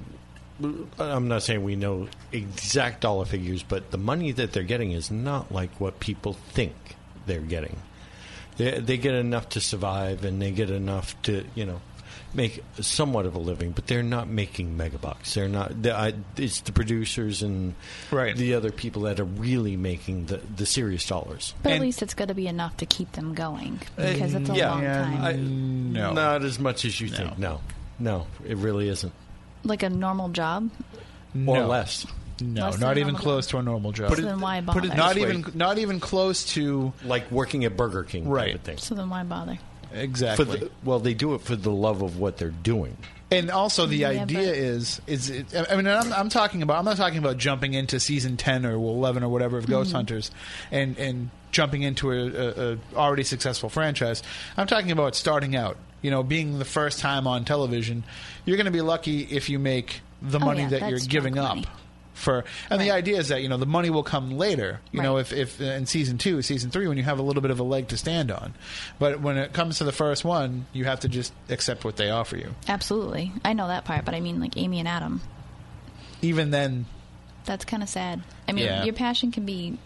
I'm 0.99 1.27
not 1.27 1.41
saying 1.41 1.63
we 1.63 1.75
know 1.75 2.10
exact 2.32 3.01
dollar 3.01 3.25
figures, 3.25 3.63
but 3.63 3.89
the 3.89 3.97
money 3.97 4.32
that 4.34 4.51
they're 4.53 4.62
getting 4.62 4.91
is 4.91 5.10
not 5.10 5.51
like 5.51 5.82
what 5.82 5.99
people 5.99 6.34
think 6.34 6.75
they're 7.25 7.39
getting. 7.39 7.77
They 8.58 8.79
they 8.79 8.97
get 8.97 9.15
enough 9.15 9.49
to 9.49 9.62
survive, 9.62 10.23
and 10.23 10.39
they 10.39 10.51
get 10.51 10.69
enough 10.69 11.19
to 11.23 11.45
you 11.55 11.65
know 11.65 11.82
make 12.33 12.63
somewhat 12.79 13.25
of 13.25 13.35
a 13.35 13.39
living, 13.39 13.71
but 13.71 13.87
they're 13.87 14.03
not 14.03 14.27
making 14.27 14.77
megabucks. 14.77 15.33
They're 15.33 15.47
not. 15.47 15.81
they 15.81 15.91
I, 15.91 16.13
it's 16.37 16.61
the 16.61 16.71
producers 16.71 17.41
and 17.41 17.73
Right. 18.11 18.35
the 18.35 18.53
other 18.53 18.71
people 18.71 19.03
that 19.03 19.19
are 19.19 19.23
really 19.25 19.75
making 19.77 20.25
the 20.25 20.37
the 20.55 20.65
serious 20.65 21.05
dollars. 21.07 21.53
But 21.63 21.71
And- 21.73 21.81
at 21.81 21.81
least 21.85 22.01
it's 22.01 22.13
going 22.13 22.27
to 22.27 22.33
be 22.35 22.47
enough 22.47 22.77
to 22.77 22.85
keep 22.85 23.11
them 23.13 23.33
going 23.33 23.79
uh, 23.97 24.13
because 24.13 24.33
it's 24.35 24.49
a 24.49 24.55
yeah, 24.55 24.71
long 24.71 24.83
yeah, 24.83 25.03
time. 25.03 25.23
I- 25.23 25.33
No. 25.33 26.13
Not 26.13 26.43
as 26.43 26.59
much 26.59 26.85
as 26.85 26.99
you 27.01 27.07
think. 27.09 27.37
No. 27.37 27.61
No, 27.99 28.27
it 28.45 28.57
really 28.57 28.87
isn't. 28.89 29.11
like 29.63 29.83
a 29.83 29.89
normal 29.89 30.29
job. 30.29 30.69
Or 31.33 31.57
No. 31.57 31.67
less. 31.67 32.05
No, 32.41 32.67
Less 32.69 32.79
not 32.79 32.97
even 32.97 33.13
normal 33.13 33.21
close 33.21 33.47
to 33.47 33.57
a 33.57 33.61
normal 33.61 33.91
job. 33.91 34.07
Put 34.09 34.19
So 34.19 34.23
then 34.23 34.39
why 34.39 34.61
bother? 34.61 34.87
not 34.95 35.15
this 35.15 35.23
way. 35.25 35.29
even 35.31 35.51
not 35.55 35.77
even 35.77 35.99
close 35.99 36.45
to 36.53 36.93
Like 37.03 37.29
working 37.31 37.65
at 37.65 37.75
Burger 37.75 38.03
King 38.03 38.23
type 38.23 38.31
Right. 38.31 38.55
of 38.55 38.61
thing. 38.61 38.77
so 38.77 38.95
then 38.95 39.09
why 39.09 39.23
bother? 39.23 39.57
For 39.89 39.95
exactly. 39.97 40.60
the, 40.60 40.71
well, 40.84 40.99
they 40.99 41.13
do 41.13 41.34
it 41.36 41.41
for 41.41 41.56
the 41.56 41.71
love 41.71 42.02
of 42.02 42.17
what 42.19 42.38
they're 42.38 42.49
doing. 42.49 42.97
And 43.32 43.52
also, 43.52 43.86
the 43.86 43.97
Yeah, 43.97 44.10
idea 44.10 44.39
but- 44.39 44.56
is 44.58 45.02
is 45.06 45.30
it, 45.30 45.45
I 45.69 45.75
mean, 45.75 45.88
I'm, 45.88 46.12
I'm 46.13 46.30
talking 46.30 46.63
about 46.63 46.78
I'm 46.80 46.86
not 46.86 46.97
talking 46.97 47.19
about 47.19 47.38
jumping 47.38 47.73
into 47.75 47.99
season 47.99 48.38
ten 48.38 48.65
or 48.65 48.73
eleven 48.73 49.23
or 49.23 49.30
whatever 49.30 49.58
of 49.60 49.67
Ghost 49.67 49.91
Hunters, 49.91 50.32
and 50.71 50.97
and 50.97 51.30
jumping 51.52 51.84
into 51.84 52.12
a, 52.12 52.15
a, 52.28 52.73
a 52.73 52.78
already 52.95 53.23
successful 53.23 53.69
franchise. 53.69 54.23
I'm 54.58 54.65
talking 54.67 54.91
about 54.91 55.15
starting 55.15 55.56
out. 55.56 55.78
You 56.02 56.10
know, 56.12 56.23
being 56.23 56.58
the 56.60 56.65
first 56.65 56.99
time 56.99 57.28
on 57.28 57.45
television, 57.45 58.04
you're 58.45 58.58
going 58.58 58.65
to 58.65 58.71
be 58.71 58.82
lucky 58.82 59.19
if 59.21 59.49
you 59.49 59.60
make 59.60 60.02
the 60.21 60.39
Oh, 60.39 60.45
money 60.45 60.62
yeah, 60.63 60.69
that 60.69 60.89
you're 60.89 60.99
giving 60.99 61.36
junk 61.36 61.49
up. 61.49 61.56
money. 61.58 61.67
For 62.19 62.43
and 62.69 62.79
the 62.82 62.91
idea 62.91 63.17
is 63.17 63.29
that 63.29 63.41
you 63.41 63.49
know 63.49 63.58
the 63.58 63.65
money 63.65 63.89
will 63.89 64.03
come 64.03 64.38
later. 64.38 64.82
You 64.91 65.01
know, 65.01 65.17
if 65.17 65.32
if 65.34 65.60
in 65.62 65.86
season 65.86 66.17
two, 66.17 66.41
season 66.41 66.69
three, 66.69 66.88
when 66.88 66.97
you 66.97 67.03
have 67.03 67.17
a 67.19 67.21
little 67.21 67.41
bit 67.41 67.49
of 67.51 67.60
a 67.60 67.63
leg 67.63 67.88
to 67.89 67.97
stand 67.97 68.29
on, 68.29 68.53
but 68.99 69.21
when 69.21 69.38
it 69.38 69.53
comes 69.53 69.77
to 69.77 69.84
the 69.86 69.91
first 69.91 70.25
one, 70.25 70.65
you 70.73 70.86
have 70.86 70.99
to 71.01 71.08
just 71.10 71.34
accept 71.49 71.84
what 71.86 71.95
they 71.95 72.10
offer 72.10 72.36
you. 72.38 72.53
Absolutely, 72.67 73.32
I 73.45 73.53
know 73.53 73.67
that 73.67 73.86
part, 73.86 74.05
but 74.05 74.13
I 74.13 74.19
mean, 74.19 74.39
like 74.39 74.58
Amy 74.58 74.79
and 74.79 74.88
Adam. 74.88 75.21
Even 76.21 76.51
then, 76.51 76.86
That's 77.45 77.63
kind 77.65 77.82
of 77.82 77.89
sad. 77.89 78.21
I 78.47 78.51
mean, 78.51 78.65
Yeah. 78.65 78.84
your 78.84 78.93
passion 78.93 79.32
can 79.32 79.45
be, 79.45 79.77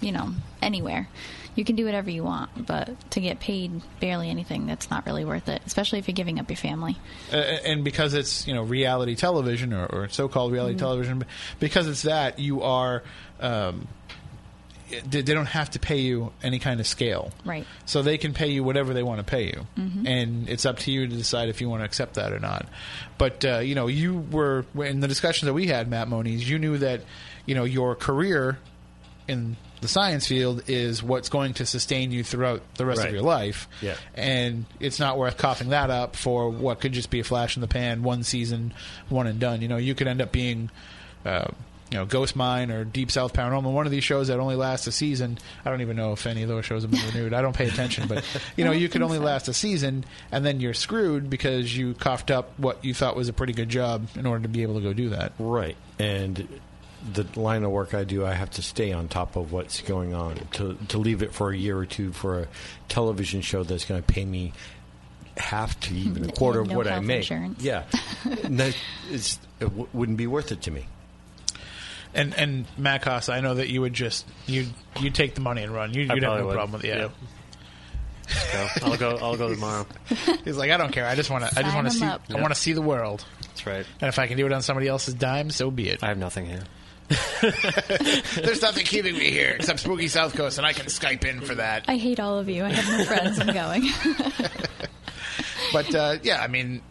you 0.00 0.12
know, 0.12 0.32
anywhere. 0.62 1.08
You 1.54 1.64
can 1.64 1.76
do 1.76 1.84
whatever 1.84 2.10
you 2.10 2.24
want, 2.24 2.66
but 2.66 3.10
to 3.12 3.20
get 3.20 3.40
paid 3.40 3.80
barely 4.00 4.28
anything, 4.30 4.66
that's 4.66 4.90
not 4.90 5.06
really 5.06 5.24
worth 5.24 5.48
it, 5.48 5.62
especially 5.66 5.98
if 5.98 6.08
you're 6.08 6.14
giving 6.14 6.38
up 6.40 6.48
your 6.50 6.56
family. 6.56 6.96
Uh, 7.32 7.36
and 7.36 7.84
because 7.84 8.14
it's 8.14 8.46
you 8.46 8.54
know 8.54 8.62
reality 8.62 9.14
television 9.14 9.72
or, 9.72 9.86
or 9.86 10.08
so-called 10.08 10.52
reality 10.52 10.76
television, 10.78 11.24
because 11.60 11.86
it's 11.86 12.02
that 12.02 12.38
you 12.38 12.62
are. 12.62 13.02
Um, 13.40 13.86
they 15.08 15.22
don't 15.22 15.46
have 15.46 15.70
to 15.70 15.78
pay 15.80 15.96
you 16.00 16.30
any 16.42 16.58
kind 16.58 16.78
of 16.78 16.86
scale, 16.86 17.32
Right. 17.44 17.66
So 17.86 18.02
they 18.02 18.18
can 18.18 18.32
pay 18.34 18.48
you 18.48 18.62
whatever 18.62 18.92
they 18.92 19.02
want 19.02 19.18
to 19.18 19.24
pay 19.24 19.46
you, 19.46 19.66
Mhm. 19.78 20.06
and 20.06 20.48
it's 20.48 20.66
up 20.66 20.78
to 20.80 20.92
you 20.92 21.06
to 21.08 21.16
decide 21.16 21.48
if 21.48 21.60
you 21.60 21.68
want 21.70 21.80
to 21.80 21.84
accept 21.84 22.14
that 22.14 22.32
or 22.32 22.38
not. 22.38 22.66
But 23.18 23.44
uh, 23.44 23.58
you 23.60 23.74
know, 23.74 23.86
you 23.86 24.18
were 24.30 24.66
in 24.76 25.00
the 25.00 25.08
discussions 25.08 25.46
that 25.46 25.54
we 25.54 25.66
had, 25.68 25.88
Matt 25.88 26.08
Moniz. 26.08 26.46
You 26.48 26.58
knew 26.58 26.78
that 26.78 27.00
you 27.46 27.54
know 27.54 27.64
your 27.64 27.94
career 27.96 28.58
in 29.26 29.56
the 29.84 29.88
science 29.88 30.26
field 30.26 30.62
is 30.66 31.02
what's 31.02 31.28
going 31.28 31.52
to 31.52 31.66
sustain 31.66 32.10
you 32.10 32.24
throughout 32.24 32.62
the 32.76 32.86
rest 32.86 33.00
Right. 33.00 33.08
of 33.08 33.14
your 33.14 33.22
life. 33.22 33.68
Yeah. 33.82 33.96
And 34.14 34.64
it's 34.80 34.98
not 34.98 35.18
worth 35.18 35.36
coughing 35.36 35.68
that 35.68 35.90
up 35.90 36.16
for 36.16 36.48
what 36.48 36.80
could 36.80 36.92
just 36.92 37.10
be 37.10 37.20
a 37.20 37.24
flash 37.24 37.54
in 37.56 37.60
the 37.60 37.68
pan, 37.68 38.02
one 38.02 38.22
season, 38.22 38.72
one 39.10 39.26
and 39.26 39.38
done. 39.38 39.60
You 39.60 39.68
know, 39.68 39.76
you 39.76 39.94
could 39.94 40.08
end 40.08 40.22
up 40.22 40.32
being, 40.32 40.70
uh, 41.26 41.48
you 41.90 41.98
know, 41.98 42.06
Ghost 42.06 42.34
Mine 42.34 42.70
or 42.70 42.82
Deep 42.84 43.10
South 43.10 43.34
Paranormal, 43.34 43.70
one 43.74 43.84
of 43.84 43.92
these 43.92 44.02
shows 44.02 44.28
that 44.28 44.40
only 44.40 44.56
lasts 44.56 44.86
a 44.86 44.92
season. 44.92 45.36
I 45.66 45.70
don't 45.70 45.82
even 45.82 45.96
know 45.98 46.12
if 46.12 46.26
any 46.26 46.42
of 46.42 46.48
those 46.48 46.64
shows 46.64 46.80
have 46.82 46.90
been 46.90 47.04
renewed. 47.08 47.34
I 47.34 47.42
don't 47.42 47.54
pay 47.54 47.68
attention, 47.68 48.08
but 48.08 48.24
you 48.56 48.64
know, 48.64 48.72
you 48.72 48.88
could 48.88 49.02
only 49.02 49.18
last 49.18 49.48
a 49.48 49.52
season, 49.54 50.06
and 50.32 50.46
then 50.46 50.60
you're 50.60 50.72
screwed 50.72 51.28
because 51.28 51.76
you 51.76 51.92
coughed 51.92 52.30
up 52.30 52.58
what 52.58 52.82
you 52.82 52.94
thought 52.94 53.16
was 53.16 53.28
a 53.28 53.34
pretty 53.34 53.52
good 53.52 53.68
job 53.68 54.08
in 54.16 54.24
order 54.24 54.42
to 54.44 54.48
be 54.48 54.62
able 54.62 54.76
to 54.76 54.80
go 54.80 54.94
do 54.94 55.10
that. 55.10 55.32
Right. 55.38 55.76
And 55.98 56.48
the 57.12 57.26
line 57.38 57.64
of 57.64 57.70
work 57.70 57.92
I 57.94 58.04
do, 58.04 58.24
I 58.24 58.32
have 58.34 58.50
to 58.52 58.62
stay 58.62 58.92
on 58.92 59.08
top 59.08 59.36
of 59.36 59.52
what's 59.52 59.80
going 59.82 60.14
on. 60.14 60.36
To 60.52 60.74
to 60.88 60.98
leave 60.98 61.22
it 61.22 61.32
for 61.34 61.50
a 61.50 61.56
year 61.56 61.76
or 61.78 61.86
two 61.86 62.12
for 62.12 62.40
a 62.40 62.48
television 62.88 63.40
show 63.42 63.62
that's 63.64 63.84
going 63.84 64.02
to 64.02 64.06
pay 64.12 64.24
me 64.24 64.52
half 65.36 65.78
to 65.80 65.94
even 65.94 66.28
a 66.28 66.32
quarter 66.36 66.60
of 66.60 66.72
what 66.72 66.86
I 66.86 67.00
make. 67.00 67.18
insurance. 67.30 67.62
Yeah, 67.62 67.84
And 68.44 68.58
that 68.60 68.76
is, 69.10 69.38
it 69.60 69.64
w- 69.64 69.88
wouldn't 69.92 70.16
be 70.18 70.26
worth 70.26 70.52
it 70.52 70.62
to 70.62 70.70
me. 70.70 70.86
And 72.14 72.32
and 72.34 72.64
Matt 72.78 73.02
Costa, 73.02 73.32
I 73.32 73.40
know 73.40 73.54
that 73.54 73.68
you 73.68 73.80
would 73.80 73.92
just 73.92 74.24
you 74.46 74.66
you 75.00 75.10
take 75.10 75.34
the 75.34 75.40
money 75.40 75.62
and 75.64 75.74
run. 75.74 75.92
You, 75.92 76.06
I 76.08 76.14
you'd 76.14 76.22
have 76.22 76.30
probably 76.30 76.40
no 76.42 76.46
would. 76.46 76.54
problem 76.54 76.72
with 76.72 76.84
it. 76.84 76.88
Yeah. 76.88 76.96
Yep. 76.96 77.12
Go. 78.52 78.68
I'll 78.86 78.96
go. 78.96 79.18
I'll 79.20 79.36
go 79.36 79.48
tomorrow. 79.52 79.86
He's 80.44 80.56
like, 80.56 80.70
I 80.70 80.76
don't 80.78 80.92
care. 80.92 81.06
I 81.06 81.14
just 81.16 81.28
want 81.28 81.44
to. 81.44 81.58
I 81.58 81.62
just 81.62 81.74
want 81.74 81.88
to 81.88 81.92
see. 81.92 82.04
up. 82.06 82.22
I 82.30 82.40
want 82.40 82.54
to 82.54 82.60
see 82.60 82.72
the 82.72 82.80
world. 82.80 83.24
That's 83.48 83.66
right. 83.66 83.84
And 84.00 84.08
if 84.08 84.18
I 84.18 84.26
can 84.28 84.36
do 84.38 84.46
it 84.46 84.52
on 84.52 84.62
somebody 84.62 84.88
else's 84.88 85.12
dime, 85.14 85.50
so 85.50 85.70
be 85.70 85.88
it. 85.90 86.02
I 86.02 86.06
have 86.08 86.16
nothing 86.18 86.46
here. 86.46 86.62
There's 88.36 88.62
nothing 88.62 88.84
keeping 88.84 89.14
me 89.14 89.30
here 89.30 89.50
except 89.50 89.80
spooky 89.80 90.08
South 90.08 90.34
Coast, 90.34 90.58
and 90.58 90.66
I 90.66 90.72
can 90.72 90.86
Skype 90.86 91.24
in 91.24 91.40
for 91.40 91.54
that. 91.56 91.84
I 91.86 91.96
hate 91.96 92.18
all 92.18 92.38
of 92.38 92.48
you. 92.48 92.64
I 92.64 92.70
have 92.70 92.98
no 92.98 93.04
friends. 93.04 93.38
I'm 93.38 93.52
going. 93.52 93.84
But 95.74 95.92
uh, 95.92 96.18
yeah, 96.22 96.40
I 96.40 96.46
mean, 96.46 96.82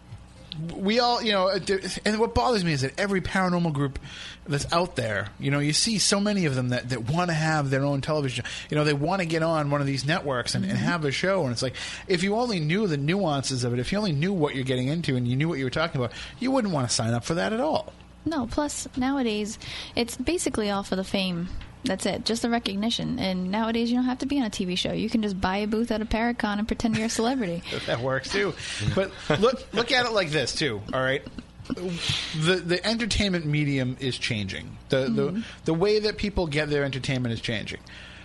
we 0.75 0.99
all, 0.99 1.23
you 1.23 1.31
know, 1.31 1.47
uh, 1.47 1.59
and 2.03 2.19
what 2.19 2.35
bothers 2.35 2.65
me 2.65 2.73
is 2.73 2.81
that 2.81 2.99
every 2.99 3.21
paranormal 3.21 3.71
group 3.71 3.97
that's 4.45 4.71
out 4.73 4.97
there, 4.97 5.29
you 5.39 5.51
know, 5.51 5.59
you 5.59 5.71
see 5.71 5.99
so 5.99 6.19
many 6.19 6.45
of 6.45 6.53
them 6.53 6.69
that, 6.69 6.89
that 6.89 7.09
want 7.09 7.29
to 7.29 7.33
have 7.33 7.69
their 7.69 7.83
own 7.83 8.01
television. 8.01 8.43
You 8.69 8.75
know, 8.75 8.83
they 8.83 8.93
want 8.93 9.21
to 9.21 9.25
get 9.25 9.41
on 9.41 9.71
one 9.71 9.79
of 9.79 9.87
these 9.87 10.05
networks 10.05 10.53
and, 10.53 10.65
and 10.65 10.77
have 10.77 11.05
a 11.05 11.11
show. 11.11 11.43
And 11.43 11.53
it's 11.53 11.61
like, 11.61 11.75
if 12.09 12.23
you 12.23 12.35
only 12.35 12.59
knew 12.59 12.87
the 12.87 12.97
nuances 12.97 13.63
of 13.63 13.73
it, 13.73 13.79
if 13.79 13.93
you 13.93 13.97
only 13.97 14.11
knew 14.11 14.33
what 14.33 14.53
you're 14.53 14.65
getting 14.65 14.89
into 14.89 15.15
and 15.15 15.25
you 15.25 15.37
knew 15.37 15.47
what 15.47 15.59
you 15.59 15.63
were 15.63 15.71
talking 15.71 16.01
about, 16.01 16.11
you 16.39 16.51
wouldn't 16.51 16.73
want 16.73 16.89
to 16.89 16.93
sign 16.93 17.13
up 17.13 17.23
for 17.23 17.35
that 17.35 17.53
at 17.53 17.61
all. 17.61 17.93
No, 18.25 18.47
plus 18.47 18.87
nowadays 18.95 19.57
it's 19.95 20.15
basically 20.15 20.69
all 20.69 20.83
for 20.83 20.95
the 20.95 21.03
fame. 21.03 21.49
That's 21.85 22.05
it, 22.05 22.23
just 22.23 22.41
the 22.41 22.49
recognition. 22.49 23.19
And 23.19 23.51
nowadays 23.51 23.91
you 23.91 23.97
don't 23.97 24.05
have 24.05 24.19
to 24.19 24.25
be 24.25 24.39
on 24.39 24.45
a 24.45 24.49
TV 24.49 24.77
show. 24.77 24.93
You 24.93 25.09
can 25.09 25.21
just 25.21 25.39
buy 25.39 25.57
a 25.57 25.67
booth 25.67 25.91
at 25.91 26.01
a 26.01 26.05
Paracon 26.05 26.59
and 26.59 26.67
pretend 26.67 26.95
you're 26.95 27.07
a 27.07 27.09
celebrity. 27.09 27.61
that 27.85 27.99
works 27.99 28.31
too. 28.31 28.53
But 28.95 29.11
look 29.39 29.65
look 29.73 29.91
at 29.91 30.05
it 30.05 30.13
like 30.13 30.29
this 30.29 30.55
too. 30.55 30.81
All 30.93 31.01
right. 31.01 31.23
The 31.67 32.55
the 32.65 32.85
entertainment 32.85 33.45
medium 33.45 33.97
is 33.99 34.17
changing. 34.17 34.77
The 34.89 35.09
the 35.09 35.31
mm-hmm. 35.31 35.41
the 35.65 35.73
way 35.73 35.99
that 35.99 36.17
people 36.17 36.47
get 36.47 36.69
their 36.69 36.83
entertainment 36.83 37.33
is 37.33 37.41
changing. 37.41 37.79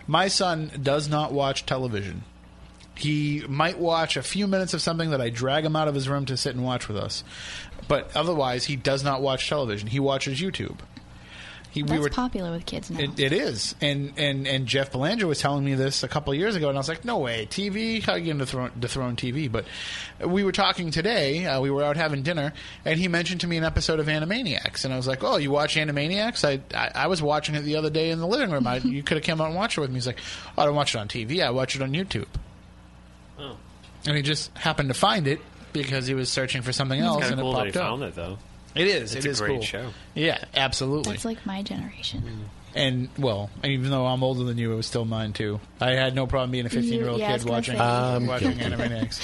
My 0.06 0.28
son 0.28 0.70
does 0.82 1.08
not 1.08 1.32
watch 1.32 1.66
television. 1.66 2.24
He 2.98 3.44
might 3.48 3.78
watch 3.78 4.16
a 4.16 4.22
few 4.22 4.48
minutes 4.48 4.74
of 4.74 4.82
something 4.82 5.10
that 5.10 5.20
I 5.20 5.30
drag 5.30 5.64
him 5.64 5.76
out 5.76 5.86
of 5.86 5.94
his 5.94 6.08
room 6.08 6.26
to 6.26 6.36
sit 6.36 6.56
and 6.56 6.64
watch 6.64 6.88
with 6.88 6.96
us. 6.96 7.22
But 7.86 8.10
otherwise 8.16 8.64
he 8.64 8.74
does 8.74 9.04
not 9.04 9.22
watch 9.22 9.48
television. 9.48 9.86
He 9.86 10.00
watches 10.00 10.40
YouTube. 10.40 10.78
He, 11.70 11.82
That's 11.82 12.08
popular 12.08 12.50
with 12.50 12.64
kids 12.66 12.90
now. 12.90 12.98
it, 12.98 13.20
it 13.20 13.32
is, 13.32 13.74
and 13.82 14.14
and 14.16 14.48
and 14.48 14.66
Jeff 14.66 14.90
Belanger 14.90 15.26
was 15.26 15.38
telling 15.38 15.64
me 15.64 15.74
this 15.74 16.02
a 16.02 16.08
couple 16.08 16.32
of 16.32 16.38
years 16.38 16.56
ago, 16.56 16.70
and 16.70 16.78
I 16.78 16.80
was 16.80 16.88
like, 16.88 17.04
"No 17.04 17.18
way, 17.18 17.46
TV? 17.48 18.02
How 18.02 18.14
are 18.14 18.18
you 18.18 18.24
going 18.24 18.38
to 18.38 18.46
dethrone, 18.46 18.72
dethrone 18.80 19.16
TV?" 19.16 19.52
But 19.52 19.66
we 20.26 20.44
were 20.44 20.50
talking 20.50 20.90
today. 20.90 21.44
Uh, 21.44 21.60
we 21.60 21.70
were 21.70 21.84
out 21.84 21.98
having 21.98 22.22
dinner, 22.22 22.54
and 22.86 22.98
he 22.98 23.06
mentioned 23.06 23.42
to 23.42 23.46
me 23.46 23.58
an 23.58 23.64
episode 23.64 24.00
of 24.00 24.06
Animaniacs, 24.06 24.86
and 24.86 24.94
I 24.94 24.96
was 24.96 25.06
like, 25.06 25.22
"Oh, 25.22 25.36
you 25.36 25.50
watch 25.50 25.76
Animaniacs? 25.76 26.42
I 26.42 26.60
I, 26.76 27.02
I 27.04 27.06
was 27.06 27.20
watching 27.20 27.54
it 27.54 27.60
the 27.60 27.76
other 27.76 27.90
day 27.90 28.10
in 28.10 28.18
the 28.18 28.26
living 28.26 28.50
room. 28.50 28.66
I, 28.66 28.76
you 28.78 29.02
could 29.02 29.18
have 29.18 29.26
come 29.26 29.40
out 29.42 29.48
and 29.48 29.54
watched 29.56 29.76
it 29.76 29.82
with 29.82 29.90
me." 29.90 29.96
He's 29.96 30.06
like, 30.06 30.20
oh, 30.56 30.62
"I 30.62 30.64
don't 30.64 30.74
watch 30.74 30.94
it 30.94 30.98
on 30.98 31.06
TV. 31.06 31.44
I 31.44 31.50
watch 31.50 31.76
it 31.76 31.82
on 31.82 31.92
YouTube." 31.92 32.28
Oh. 33.38 33.56
And 34.06 34.16
he 34.16 34.22
just 34.22 34.56
happened 34.56 34.88
to 34.88 34.94
find 34.94 35.26
it 35.26 35.40
because 35.72 36.06
he 36.06 36.14
was 36.14 36.30
searching 36.30 36.62
for 36.62 36.72
something 36.72 36.98
else, 36.98 37.16
and 37.16 37.22
kind 37.24 37.32
of 37.34 37.38
it 37.38 37.42
cool 37.42 37.52
that 37.54 37.66
he 37.66 37.72
popped 37.72 37.76
up. 37.84 37.88
found 37.90 38.02
it, 38.04 38.14
though. 38.14 38.38
It 38.74 38.86
is. 38.86 39.14
It's 39.14 39.24
it 39.24 39.28
a 39.28 39.30
is 39.32 39.40
great 39.40 39.52
cool. 39.54 39.62
show. 39.62 39.90
Yeah, 40.14 40.42
absolutely. 40.54 41.12
That's 41.12 41.24
like 41.24 41.44
my 41.46 41.62
generation. 41.62 42.48
And 42.74 43.08
well, 43.18 43.50
even 43.64 43.90
though 43.90 44.06
I'm 44.06 44.22
older 44.22 44.44
than 44.44 44.58
you, 44.58 44.72
it 44.72 44.76
was 44.76 44.86
still 44.86 45.04
mine 45.04 45.32
too. 45.32 45.58
I 45.80 45.92
had 45.92 46.14
no 46.14 46.26
problem 46.26 46.50
being 46.50 46.66
a 46.66 46.68
15 46.68 46.92
year 46.92 47.08
old 47.08 47.18
Yeah, 47.18 47.30
I 47.30 47.32
was 47.32 47.42
kid 47.42 47.48
gonna 47.48 47.56
watching 47.58 47.76
say. 47.76 47.82
I'm 47.82 48.26
watching 48.26 48.56
guilty. 48.56 48.74
Animaniacs. 48.76 49.20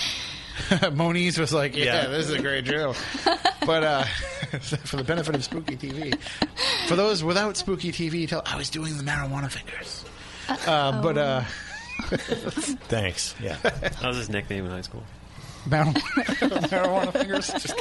Moniz 0.94 1.38
was 1.38 1.52
like, 1.52 1.76
"Yeah, 1.76 1.84
Yeah. 1.84 2.06
this 2.08 2.26
is 2.28 2.32
a 2.32 2.40
great 2.40 2.66
show," 2.66 2.94
but 3.66 3.82
uh, 3.82 4.04
for 4.84 4.96
the 4.96 5.04
benefit 5.04 5.34
of 5.34 5.42
Spooky 5.44 5.76
TV, 5.76 6.16
for 6.86 6.94
those 6.96 7.22
without 7.24 7.56
Spooky 7.56 7.90
TV, 7.92 8.26
tell 8.28 8.42
I 8.46 8.56
was 8.56 8.70
doing 8.70 8.96
the 8.96 9.02
marijuana 9.02 9.50
fingers. 9.50 10.04
Uh, 10.48 11.02
but 11.02 11.18
uh, 11.18 11.42
Thanks. 12.88 13.34
Yeah. 13.40 13.56
That 13.62 14.02
was 14.02 14.16
his 14.18 14.28
nickname 14.30 14.64
in 14.66 14.70
high 14.70 14.80
school. 14.82 15.02
mar- 15.66 15.84
marijuana 15.86 17.12
fingers, 17.12 17.46
Just- 17.48 17.74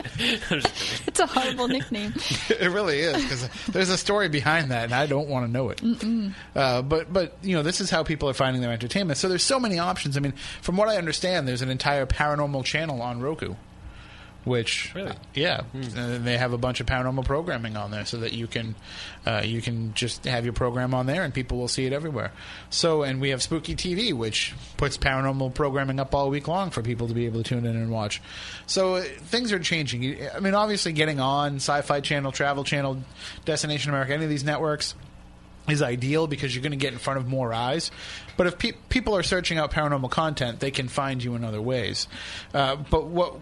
It's 1.08 1.19
a 1.19 1.26
horrible 1.26 1.67
nickname. 1.67 2.13
it 2.49 2.71
really 2.71 2.99
is 2.99 3.21
because 3.21 3.49
there's 3.67 3.89
a 3.89 3.97
story 3.97 4.30
behind 4.30 4.71
that, 4.71 4.86
and 4.86 4.93
I 4.93 5.06
don't 5.06 5.28
want 5.28 5.45
to 5.45 5.52
know 5.52 5.69
it. 5.69 5.82
Uh, 6.56 6.82
but 6.82 7.12
but 7.12 7.38
you 7.41 7.56
know, 7.56 7.63
this 7.63 7.82
is 7.82 7.89
how 7.89 8.04
people 8.04 8.30
are 8.30 8.34
finding 8.34 8.62
their 8.62 8.71
entertainment. 8.71 9.17
So 9.17 9.28
there's 9.28 9.43
so 9.43 9.60
many 9.60 9.80
options. 9.80 10.15
I 10.15 10.21
mean, 10.21 10.34
from 10.62 10.78
what 10.78 10.88
I 10.88 10.97
understand, 10.97 11.47
there's 11.47 11.62
an 11.62 11.69
entire 11.69 12.06
paranormal 12.06 12.63
channel 12.63 13.02
on 13.02 13.19
Roku. 13.21 13.56
Which, 14.46 14.94
Really? 14.94 15.14
yeah, 15.34 15.62
and 15.74 16.26
they 16.26 16.38
have 16.38 16.52
a 16.52 16.58
bunch 16.58 16.82
of 16.82 16.86
paranormal 16.86 17.24
programming 17.24 17.78
on 17.78 17.92
there, 17.92 18.06
so 18.06 18.18
that 18.18 18.34
you 18.34 18.46
can, 18.48 18.76
uh, 19.26 19.42
you 19.46 19.62
can 19.62 19.94
just 19.94 20.26
have 20.26 20.44
your 20.44 20.52
program 20.52 20.94
on 20.94 21.06
there, 21.06 21.24
and 21.24 21.34
people 21.34 21.58
will 21.58 21.70
see 21.70 21.86
it 21.86 21.94
everywhere. 21.94 22.32
So, 22.70 23.04
and 23.04 23.22
we 23.22 23.30
have 23.30 23.42
Spooky 23.42 23.74
TV, 23.74 24.12
which 24.12 24.54
puts 24.76 24.98
paranormal 24.98 25.54
programming 25.54 25.98
up 25.98 26.14
all 26.14 26.30
week 26.30 26.50
long 26.50 26.72
for 26.72 26.82
people 26.82 27.08
to 27.08 27.14
be 27.14 27.26
able 27.26 27.42
to 27.42 27.48
tune 27.48 27.66
in 27.66 27.78
and 27.78 27.90
watch. 27.90 28.22
So 28.66 28.96
uh, 28.96 29.02
things 29.04 29.54
are 29.54 29.60
changing. 29.60 30.18
I 30.36 30.42
mean, 30.42 30.56
obviously, 30.56 30.92
getting 30.92 31.22
on 31.22 31.56
Sci-Fi 31.56 32.02
Channel, 32.02 32.34
Travel 32.34 32.66
Channel, 32.66 32.98
Destination 33.46 33.92
America, 33.92 34.14
any 34.14 34.26
of 34.26 34.30
these 34.30 34.44
networks 34.44 34.94
is 35.70 35.82
ideal 35.82 36.28
because 36.28 36.54
you're 36.54 36.62
going 36.64 36.72
to 36.72 36.78
get 36.78 36.92
in 36.92 37.00
front 37.00 37.18
of 37.18 37.26
more 37.30 37.54
eyes. 37.54 37.92
But 38.36 38.48
if 38.48 38.58
pe- 38.58 38.74
people 38.90 39.16
are 39.16 39.24
searching 39.24 39.58
out 39.58 39.72
paranormal 39.72 40.12
content, 40.12 40.60
they 40.60 40.72
can 40.72 40.90
find 40.90 41.24
you 41.24 41.36
in 41.36 41.46
other 41.46 41.62
ways. 41.62 42.10
Uh, 42.54 42.76
but 42.76 43.06
what 43.06 43.36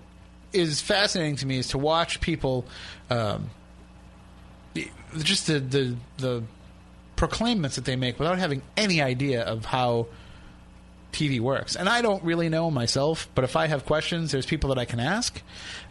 is 0.54 0.82
fascinating 0.82 1.38
to 1.38 1.46
me 1.46 1.58
is 1.58 1.70
to 1.70 1.78
watch 1.78 2.22
people, 2.22 2.66
um, 3.10 3.50
just 5.20 5.48
the, 5.48 5.60
the 5.60 5.96
the 6.18 6.44
proclaimments 7.16 7.76
that 7.76 7.86
they 7.86 7.96
make 7.96 8.18
without 8.18 8.40
having 8.40 8.62
any 8.76 9.02
idea 9.02 9.44
of 9.44 9.66
how 9.66 10.08
TV 11.12 11.40
works. 11.40 11.76
And 11.76 11.88
I 11.88 12.02
don't 12.02 12.24
really 12.24 12.50
know 12.50 12.72
myself, 12.72 13.30
but 13.36 13.44
if 13.44 13.56
I 13.56 13.68
have 13.68 13.86
questions, 13.86 14.32
there's 14.32 14.46
people 14.46 14.70
that 14.70 14.80
I 14.80 14.86
can 14.86 15.00
ask, 15.00 15.42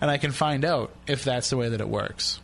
and 0.00 0.10
I 0.10 0.18
can 0.18 0.32
find 0.32 0.64
out 0.64 0.92
if 1.06 1.24
that's 1.24 1.50
the 1.50 1.56
way 1.56 1.68
that 1.68 1.80
it 1.80 1.88
works. 1.88 2.40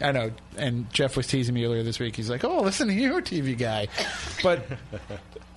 I 0.00 0.12
know, 0.12 0.30
and 0.56 0.92
Jeff 0.92 1.16
was 1.16 1.26
teasing 1.26 1.54
me 1.54 1.64
earlier 1.64 1.82
this 1.82 1.98
week. 1.98 2.14
He's 2.14 2.30
like, 2.30 2.44
"Oh, 2.44 2.60
listen 2.60 2.86
to 2.88 2.94
you, 2.94 3.14
TV 3.14 3.58
guy," 3.58 3.88
but 4.42 4.64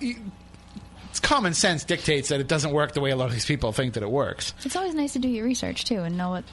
it's 1.12 1.20
common 1.20 1.52
sense 1.54 1.84
dictates 1.84 2.30
that 2.30 2.40
it 2.40 2.48
doesn't 2.48 2.72
work 2.72 2.92
the 2.94 3.00
way 3.02 3.10
a 3.10 3.16
lot 3.16 3.26
of 3.26 3.32
these 3.32 3.44
people 3.46 3.70
think 3.72 3.92
that 3.94 4.02
it 4.02 4.10
works. 4.10 4.54
It's 4.64 4.74
always 4.76 4.94
nice 4.94 5.12
to 5.12 5.18
do 5.18 5.28
your 5.28 5.44
research 5.44 5.84
too 5.84 6.00
and 6.00 6.16
know 6.16 6.30
what 6.30 6.44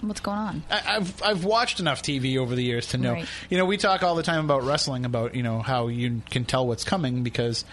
what's 0.00 0.20
going 0.20 0.38
on. 0.38 0.62
I, 0.70 0.96
I've 0.96 1.22
I've 1.22 1.44
watched 1.44 1.80
enough 1.80 2.02
TV 2.02 2.38
over 2.38 2.54
the 2.54 2.62
years 2.64 2.88
to 2.88 2.98
know. 2.98 3.12
Right. 3.12 3.28
You 3.50 3.58
know, 3.58 3.66
we 3.66 3.76
talk 3.76 4.02
all 4.02 4.14
the 4.14 4.22
time 4.22 4.42
about 4.44 4.62
wrestling, 4.64 5.04
about 5.04 5.34
you 5.34 5.42
know 5.42 5.60
how 5.60 5.88
you 5.88 6.22
can 6.30 6.46
tell 6.46 6.66
what's 6.66 6.82
coming 6.82 7.22
because 7.24 7.64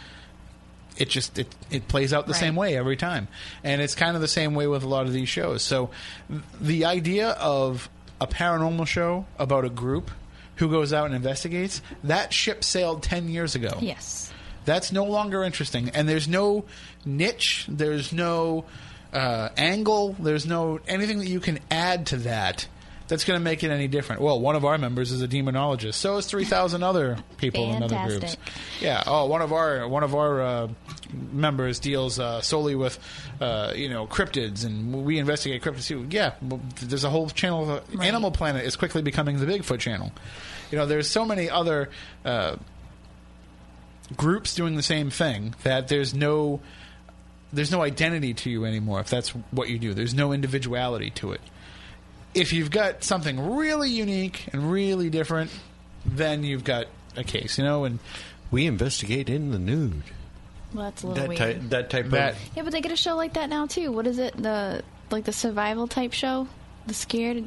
it 0.97 1.07
just 1.09 1.39
it 1.39 1.47
it 1.71 1.87
plays 1.87 2.13
out 2.13 2.27
the 2.27 2.33
Right. 2.33 2.39
same 2.41 2.55
way 2.57 2.75
every 2.77 2.97
time, 2.97 3.29
and 3.63 3.81
it's 3.81 3.95
kind 3.95 4.15
of 4.15 4.21
the 4.21 4.27
same 4.27 4.53
way 4.53 4.67
with 4.67 4.83
a 4.83 4.87
lot 4.87 5.05
of 5.05 5.13
these 5.13 5.29
shows. 5.29 5.63
So, 5.63 5.91
the 6.59 6.83
idea 6.85 7.29
of 7.29 7.89
a 8.19 8.27
paranormal 8.27 8.85
show 8.85 9.25
about 9.39 9.63
a 9.63 9.69
group 9.69 10.11
who 10.57 10.69
goes 10.69 10.91
out 10.93 11.05
and 11.05 11.15
investigates 11.15 11.81
that 12.03 12.31
ship 12.33 12.65
sailed 12.65 13.01
ten 13.01 13.29
years 13.29 13.55
ago. 13.55 13.77
Yes. 13.79 14.31
That's 14.65 14.91
no 14.91 15.03
longer 15.05 15.43
interesting, 15.43 15.89
and 15.89 16.07
there's 16.07 16.27
no 16.27 16.65
niche. 17.05 17.65
There's 17.69 18.13
no 18.13 18.65
uh, 19.11 19.49
angle. 19.57 20.15
There's 20.19 20.45
no 20.45 20.79
anything 20.87 21.19
that 21.19 21.27
you 21.27 21.39
can 21.39 21.59
add 21.69 22.07
to 22.07 22.17
that. 22.17 22.67
That's 23.09 23.25
going 23.25 23.37
to 23.37 23.43
make 23.43 23.63
it 23.63 23.69
any 23.69 23.89
different. 23.89 24.21
Well, 24.21 24.39
one 24.39 24.55
of 24.55 24.63
our 24.63 24.77
members 24.77 25.11
is 25.11 25.21
a 25.21 25.27
demonologist. 25.27 25.95
So 25.95 26.17
is 26.17 26.25
three 26.25 26.45
thousand 26.45 26.83
other 26.83 27.17
people 27.37 27.73
in 27.75 27.83
other 27.83 28.07
groups. 28.07 28.37
Yeah. 28.79 29.03
Oh, 29.05 29.25
one 29.25 29.41
of 29.41 29.51
our 29.51 29.87
one 29.87 30.03
of 30.03 30.15
our 30.15 30.41
uh, 30.41 30.67
members 31.31 31.79
deals 31.79 32.17
uh, 32.17 32.39
solely 32.41 32.75
with 32.75 32.97
uh, 33.41 33.73
you 33.75 33.89
know 33.89 34.07
cryptids, 34.07 34.65
and 34.65 35.03
we 35.05 35.19
investigate 35.19 35.61
cryptids 35.61 35.87
too. 35.87 36.07
Yeah. 36.09 36.33
well, 36.41 36.61
There's 36.81 37.03
a 37.03 37.09
whole 37.09 37.29
channel. 37.29 37.69
Of, 37.69 37.93
Right. 37.93 38.07
Animal 38.07 38.31
Planet 38.31 38.65
is 38.65 38.77
quickly 38.77 39.01
becoming 39.01 39.37
the 39.37 39.45
Bigfoot 39.45 39.79
channel. 39.79 40.11
You 40.71 40.77
know, 40.77 40.85
there's 40.85 41.09
so 41.09 41.25
many 41.25 41.49
other 41.49 41.89
uh, 42.23 42.55
groups 44.17 44.53
doing 44.55 44.75
the 44.75 44.83
same 44.83 45.09
thing 45.09 45.55
that 45.63 45.87
there's 45.87 46.13
no 46.13 46.59
there's 47.51 47.71
no 47.71 47.81
identity 47.81 48.33
to 48.33 48.49
you 48.49 48.65
anymore 48.65 48.99
if 48.99 49.09
that's 49.09 49.29
what 49.51 49.69
you 49.69 49.77
do. 49.79 49.93
There's 49.93 50.13
no 50.13 50.31
individuality 50.33 51.09
to 51.11 51.31
it. 51.33 51.41
If 52.33 52.51
you've 52.51 52.71
got 52.71 53.03
something 53.03 53.55
really 53.55 53.89
unique 53.91 54.47
and 54.51 54.71
really 54.71 55.09
different, 55.11 55.51
then 56.05 56.43
you've 56.43 56.63
got 56.63 56.87
a 57.15 57.23
case, 57.23 57.57
you 57.59 57.63
know, 57.63 57.85
and 57.85 57.99
We 58.53 58.67
investigate 58.67 59.29
in 59.29 59.49
the 59.49 59.57
nude. 59.57 60.03
Well, 60.75 60.83
that's 60.85 61.01
a 61.01 61.07
little 61.07 61.21
That 61.23 61.29
weird. 61.29 61.39
type, 61.39 61.69
that 61.69 61.89
type 61.89 62.09
that 62.11 62.33
of. 62.33 62.39
Yeah, 62.55 62.61
but 62.63 62.71
they 62.71 62.81
get 62.81 62.91
a 62.91 62.95
show 62.95 63.15
like 63.15 63.33
that 63.33 63.49
now 63.49 63.65
too. 63.65 63.91
What 63.91 64.05
is 64.05 64.19
it? 64.19 64.37
The 64.37 64.83
like 65.09 65.23
the 65.23 65.33
survival 65.33 65.87
type 65.87 66.13
show, 66.13 66.47
the 66.85 66.93
scared, 66.93 67.45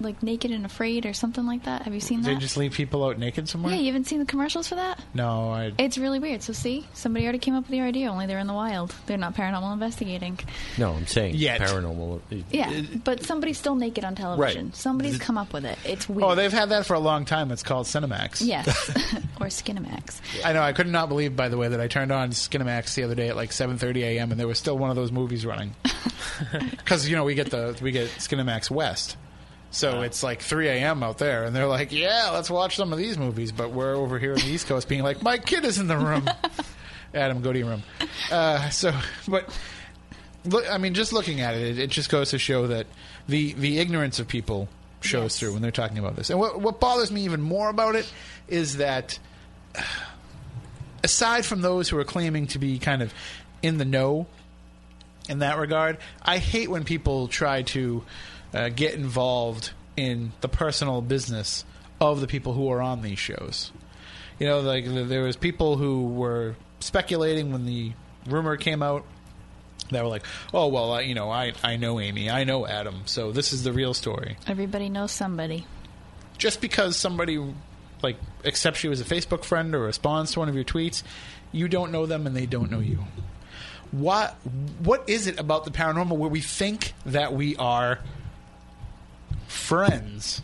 like 0.00 0.22
naked 0.22 0.50
and 0.50 0.64
afraid 0.64 1.06
or 1.06 1.12
something 1.12 1.46
like 1.46 1.64
that. 1.64 1.82
Have 1.82 1.94
you 1.94 2.00
seen 2.00 2.22
they 2.22 2.30
that? 2.30 2.34
They 2.34 2.40
just 2.40 2.56
leave 2.56 2.72
people 2.72 3.04
out 3.04 3.18
naked 3.18 3.48
somewhere. 3.48 3.74
yeah, 3.74 3.80
you 3.80 3.86
haven't 3.86 4.06
seen 4.06 4.18
the 4.18 4.24
commercials 4.24 4.68
for 4.68 4.74
that? 4.74 5.00
No, 5.14 5.50
I 5.50 5.72
It's 5.78 5.98
really 5.98 6.18
weird. 6.18 6.42
So 6.42 6.52
see, 6.52 6.86
somebody 6.92 7.24
already 7.24 7.38
came 7.38 7.54
up 7.54 7.64
with 7.64 7.70
the 7.70 7.80
idea. 7.80 8.10
Only 8.10 8.26
they're 8.26 8.38
in 8.38 8.46
the 8.46 8.52
wild. 8.52 8.94
They're 9.06 9.16
not 9.16 9.34
paranormal 9.34 9.72
investigating. 9.72 10.38
No, 10.78 10.92
I'm 10.92 11.06
saying 11.06 11.36
Yet. 11.36 11.60
paranormal. 11.60 12.20
Yeah, 12.50 12.82
but 13.04 13.24
somebody's 13.24 13.58
still 13.58 13.74
naked 13.74 14.04
on 14.04 14.14
television. 14.14 14.66
Right. 14.66 14.76
Somebody's 14.76 15.18
come 15.18 15.38
up 15.38 15.52
with 15.52 15.64
it. 15.64 15.78
It's 15.84 16.08
oh, 16.08 16.14
weird. 16.14 16.30
Oh, 16.30 16.34
they've 16.34 16.52
had 16.52 16.70
that 16.70 16.86
for 16.86 16.94
a 16.94 17.00
long 17.00 17.24
time. 17.24 17.50
It's 17.50 17.62
called 17.62 17.86
Cinemax. 17.86 18.44
yes, 18.44 18.66
or 19.40 19.46
Skinamax. 19.46 20.20
I 20.44 20.52
know. 20.52 20.62
I 20.62 20.72
could 20.72 20.88
not 20.88 21.08
believe, 21.08 21.36
by 21.36 21.48
the 21.48 21.56
way, 21.56 21.68
that 21.68 21.80
I 21.80 21.88
turned 21.88 22.12
on 22.12 22.30
Skinemax 22.30 22.94
the 22.94 23.04
other 23.04 23.14
day 23.14 23.28
at 23.28 23.36
like 23.36 23.50
7:30 23.50 24.02
a.m. 24.02 24.30
and 24.30 24.40
there 24.40 24.48
was 24.48 24.58
still 24.58 24.78
one 24.78 24.90
of 24.90 24.96
those 24.96 25.12
movies 25.12 25.46
running. 25.46 25.74
Because 26.70 27.08
you 27.08 27.16
know 27.16 27.24
we 27.24 27.34
get 27.34 27.50
the 27.50 27.76
we 27.82 27.92
get 27.92 28.08
Skinemax 28.08 28.70
West, 28.70 29.16
so 29.72 30.02
it's 30.02 30.22
like 30.22 30.40
3 30.42 30.68
a.m. 30.68 31.02
out 31.02 31.18
there, 31.18 31.42
and 31.44 31.56
they're 31.56 31.66
like, 31.66 31.90
"Yeah, 31.90 32.30
let's 32.32 32.48
watch 32.48 32.76
some 32.76 32.92
of 32.92 32.98
these 32.98 33.18
movies." 33.18 33.50
But 33.50 33.72
we're 33.72 33.96
over 33.96 34.18
here 34.20 34.32
in 34.32 34.38
the 34.38 34.46
East 34.46 34.68
Coast, 34.68 34.88
being 34.88 35.02
like, 35.02 35.22
"My 35.22 35.38
kid 35.38 35.64
is 35.64 35.78
in 35.78 35.88
the 35.88 35.96
room." 35.96 36.28
Adam, 37.14 37.42
go 37.42 37.52
to 37.52 37.58
your 37.58 37.68
room. 37.68 37.82
Uh, 38.30 38.68
so, 38.70 38.92
but 39.26 39.48
look, 40.44 40.64
I 40.70 40.78
mean, 40.78 40.94
just 40.94 41.12
looking 41.12 41.40
at 41.40 41.54
it, 41.54 41.62
it, 41.62 41.78
it 41.78 41.90
just 41.90 42.08
goes 42.10 42.30
to 42.30 42.38
show 42.38 42.68
that 42.68 42.86
the 43.28 43.52
the 43.54 43.78
ignorance 43.80 44.18
of 44.20 44.28
people 44.28 44.68
shows 45.00 45.22
Yes. 45.34 45.38
through 45.40 45.52
when 45.54 45.62
they're 45.62 45.70
talking 45.72 45.98
about 45.98 46.14
this. 46.16 46.30
And 46.30 46.38
what 46.38 46.60
what 46.60 46.78
bothers 46.78 47.10
me 47.10 47.24
even 47.24 47.40
more 47.42 47.68
about 47.68 47.96
it 47.96 48.10
is 48.48 48.76
that 48.76 49.18
aside 51.04 51.44
from 51.44 51.60
those 51.60 51.88
who 51.88 51.98
are 51.98 52.04
claiming 52.04 52.46
to 52.48 52.58
be 52.58 52.78
kind 52.78 53.02
of 53.02 53.12
in 53.62 53.78
the 53.78 53.84
know 53.84 54.26
in 55.28 55.38
that 55.40 55.58
regard, 55.58 55.98
I 56.22 56.38
hate 56.38 56.68
when 56.68 56.84
people 56.84 57.28
try 57.28 57.62
to 57.62 58.04
uh, 58.54 58.68
get 58.68 58.94
involved 58.94 59.70
in 59.96 60.32
the 60.40 60.48
personal 60.48 61.00
business 61.02 61.64
of 62.00 62.20
the 62.20 62.26
people 62.26 62.52
who 62.54 62.70
are 62.70 62.80
on 62.80 63.02
these 63.02 63.18
shows. 63.18 63.70
You 64.38 64.46
know, 64.48 64.60
like 64.60 64.84
there 64.86 65.22
was 65.22 65.36
people 65.36 65.76
who 65.76 66.06
were 66.08 66.56
speculating 66.80 67.52
when 67.52 67.64
the 67.66 67.92
rumor 68.26 68.56
came 68.56 68.82
out 68.82 69.04
that 69.90 70.02
were 70.02 70.08
like, 70.08 70.24
"Oh 70.52 70.68
well, 70.68 70.92
I, 70.92 71.00
you 71.02 71.14
know, 71.14 71.30
I 71.30 71.52
I 71.62 71.76
know 71.76 72.00
Amy, 72.00 72.28
I 72.30 72.44
know 72.44 72.66
Adam, 72.66 73.02
so 73.06 73.30
this 73.30 73.52
is 73.52 73.62
the 73.62 73.72
real 73.72 73.94
story." 73.94 74.36
Everybody 74.46 74.88
knows 74.88 75.12
somebody. 75.12 75.66
just 76.38 76.60
because 76.60 76.96
somebody 76.96 77.38
like 78.02 78.16
accepts 78.44 78.82
you 78.82 78.90
as 78.90 79.00
a 79.00 79.04
Facebook 79.04 79.44
friend 79.44 79.74
or 79.76 79.80
responds 79.80 80.32
to 80.32 80.40
one 80.40 80.48
of 80.48 80.56
your 80.56 80.64
tweets, 80.64 81.04
you 81.52 81.68
don't 81.68 81.92
know 81.92 82.04
them 82.06 82.26
and 82.26 82.34
they 82.34 82.46
don't 82.46 82.68
know 82.70 82.80
you. 82.80 83.04
What 83.92 84.34
what 84.80 85.08
is 85.08 85.26
it 85.26 85.38
about 85.38 85.64
the 85.64 85.70
paranormal 85.70 86.16
where 86.16 86.30
we 86.30 86.40
think 86.40 86.94
that 87.06 87.32
we 87.32 87.54
are 87.56 88.00
friends? 89.52 90.42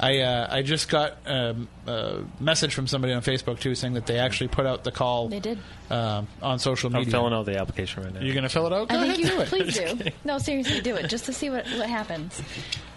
I 0.00 0.20
uh, 0.20 0.48
I 0.50 0.62
just 0.62 0.88
got 0.88 1.18
um, 1.26 1.68
a 1.86 2.22
message 2.40 2.74
from 2.74 2.86
somebody 2.88 3.12
on 3.12 3.22
Facebook 3.22 3.60
too 3.60 3.74
saying 3.74 3.94
that 3.94 4.06
they 4.06 4.18
actually 4.18 4.48
put 4.48 4.66
out 4.66 4.84
the 4.84 4.90
call. 4.90 5.28
They 5.28 5.38
did. 5.38 5.58
um, 5.90 6.26
on 6.40 6.58
social 6.58 6.88
I'm 6.88 6.94
media. 7.00 7.10
filling 7.12 7.32
out 7.32 7.46
the 7.46 7.58
application 7.60 8.02
right 8.02 8.12
now. 8.12 8.20
You're 8.20 8.34
gonna 8.34 8.48
fill 8.48 8.66
it 8.66 8.72
out? 8.72 8.88
Go 8.88 8.96
I 8.96 9.04
ahead, 9.04 9.16
think 9.16 9.28
you 9.28 9.34
do 9.34 9.40
it. 9.42 9.48
please 9.48 9.78
do. 10.04 10.10
No, 10.24 10.38
seriously, 10.38 10.80
do 10.80 10.96
it 10.96 11.08
just 11.08 11.26
to 11.26 11.32
see 11.32 11.50
what 11.50 11.66
what 11.66 11.88
happens. 11.88 12.40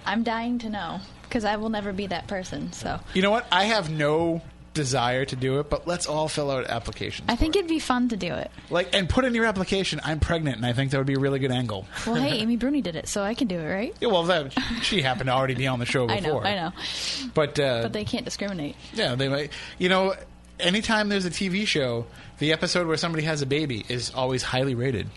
I'm 0.06 0.24
dying 0.24 0.58
to 0.60 0.70
know 0.70 1.00
because 1.24 1.46
I 1.46 1.58
will 1.58 1.70
never 1.70 1.94
be 1.94 2.08
that 2.08 2.28
person. 2.28 2.72
So 2.74 3.00
You 3.14 3.22
know 3.22 3.32
what? 3.32 3.46
I 3.52 3.66
have 3.66 3.90
no 3.92 4.42
desire 4.76 5.26
to 5.26 5.36
do 5.36 5.60
it, 5.60 5.70
but 5.72 5.88
let's 5.88 6.06
all 6.06 6.28
fill 6.28 6.52
out 6.52 6.68
applications. 6.68 7.28
I 7.28 7.36
think 7.36 7.56
it'd 7.56 7.68
be 7.68 7.80
fun 7.80 8.10
to 8.10 8.18
do 8.18 8.32
it. 8.32 8.52
Like, 8.70 8.94
and 8.94 9.10
put 9.10 9.26
in 9.26 9.34
your 9.34 9.46
application, 9.46 10.00
I'm 10.04 10.20
pregnant, 10.20 10.58
and 10.58 10.66
I 10.66 10.74
think 10.74 10.92
that 10.92 10.98
would 11.00 11.08
be 11.08 11.16
a 11.16 11.20
really 11.20 11.40
good 11.40 11.52
angle. 11.52 11.88
Well, 12.06 12.16
hey, 12.16 12.38
Amy 12.42 12.58
Bruni 12.58 12.82
did 12.82 12.96
it, 12.96 13.08
so 13.08 13.24
I 13.24 13.34
can 13.34 13.48
do 13.48 13.60
it, 13.60 13.68
right? 13.68 13.96
Yeah, 14.00 14.10
well, 14.10 14.24
that, 14.26 14.54
she 14.84 15.02
happened 15.02 15.28
to 15.28 15.34
already 15.34 15.56
be 15.56 15.66
on 15.66 15.80
the 15.80 15.86
show 15.88 16.06
before. 16.06 16.46
I 16.46 16.56
know. 16.56 16.64
I 16.64 16.70
know, 16.70 17.30
But, 17.34 17.60
uh, 17.60 17.82
but 17.84 17.94
they 17.94 18.06
can't 18.06 18.26
discriminate. 18.26 18.76
yeah, 18.94 19.16
they 19.16 19.28
might. 19.30 19.52
You 19.80 19.90
know, 19.90 20.14
anytime 20.60 21.10
there's 21.10 21.26
a 21.26 21.32
TV 21.32 21.66
show, 21.66 22.06
the 22.38 22.52
episode 22.52 22.86
where 22.86 22.98
somebody 22.98 23.24
has 23.24 23.42
a 23.42 23.46
baby 23.48 23.84
is 23.90 24.12
always 24.14 24.44
highly 24.44 24.76
rated. 24.76 25.08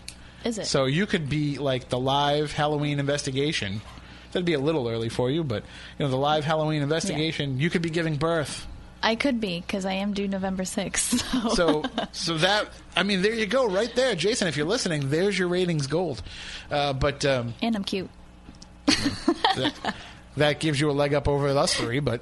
Is 0.43 0.57
it? 0.57 0.67
So 0.67 0.85
you 0.85 1.05
could 1.05 1.29
be 1.29 1.57
like 1.57 1.89
the 1.89 1.99
live 1.99 2.53
Halloween 2.53 2.99
investigation. 2.99 3.81
That'd 4.31 4.45
be 4.45 4.53
a 4.53 4.59
little 4.59 4.87
early 4.87 5.09
for 5.09 5.29
you, 5.29 5.43
but 5.43 5.63
you 5.97 6.05
know 6.05 6.09
the 6.09 6.15
live 6.17 6.45
Halloween 6.45 6.81
investigation. 6.81 7.59
You 7.59 7.69
could 7.69 7.81
be 7.81 7.89
giving 7.89 8.15
birth. 8.15 8.65
I 9.01 9.15
could 9.15 9.39
be 9.39 9.61
because 9.61 9.85
I 9.85 9.93
am 9.93 10.13
due 10.13 10.27
November 10.27 10.65
sixth. 10.65 11.23
So, 11.31 11.49
So, 11.55 11.83
so 12.11 12.37
that 12.39 12.67
I 12.95 13.03
mean, 13.03 13.21
there 13.21 13.33
you 13.33 13.45
go, 13.45 13.67
right 13.67 13.93
there, 13.95 14.15
Jason. 14.15 14.47
If 14.47 14.57
you're 14.57 14.65
listening, 14.67 15.09
there's 15.09 15.37
your 15.39 15.47
ratings 15.47 15.87
gold. 15.87 16.21
Uh, 16.69 16.93
but 16.93 17.23
um, 17.25 17.53
and 17.61 17.75
I'm 17.75 17.83
cute. 17.83 18.09
that, 18.87 19.95
that 20.37 20.59
gives 20.59 20.79
you 20.81 20.89
a 20.89 20.93
leg 20.93 21.13
up 21.13 21.27
over 21.27 21.47
us 21.49 21.73
three. 21.75 21.99
But 21.99 22.21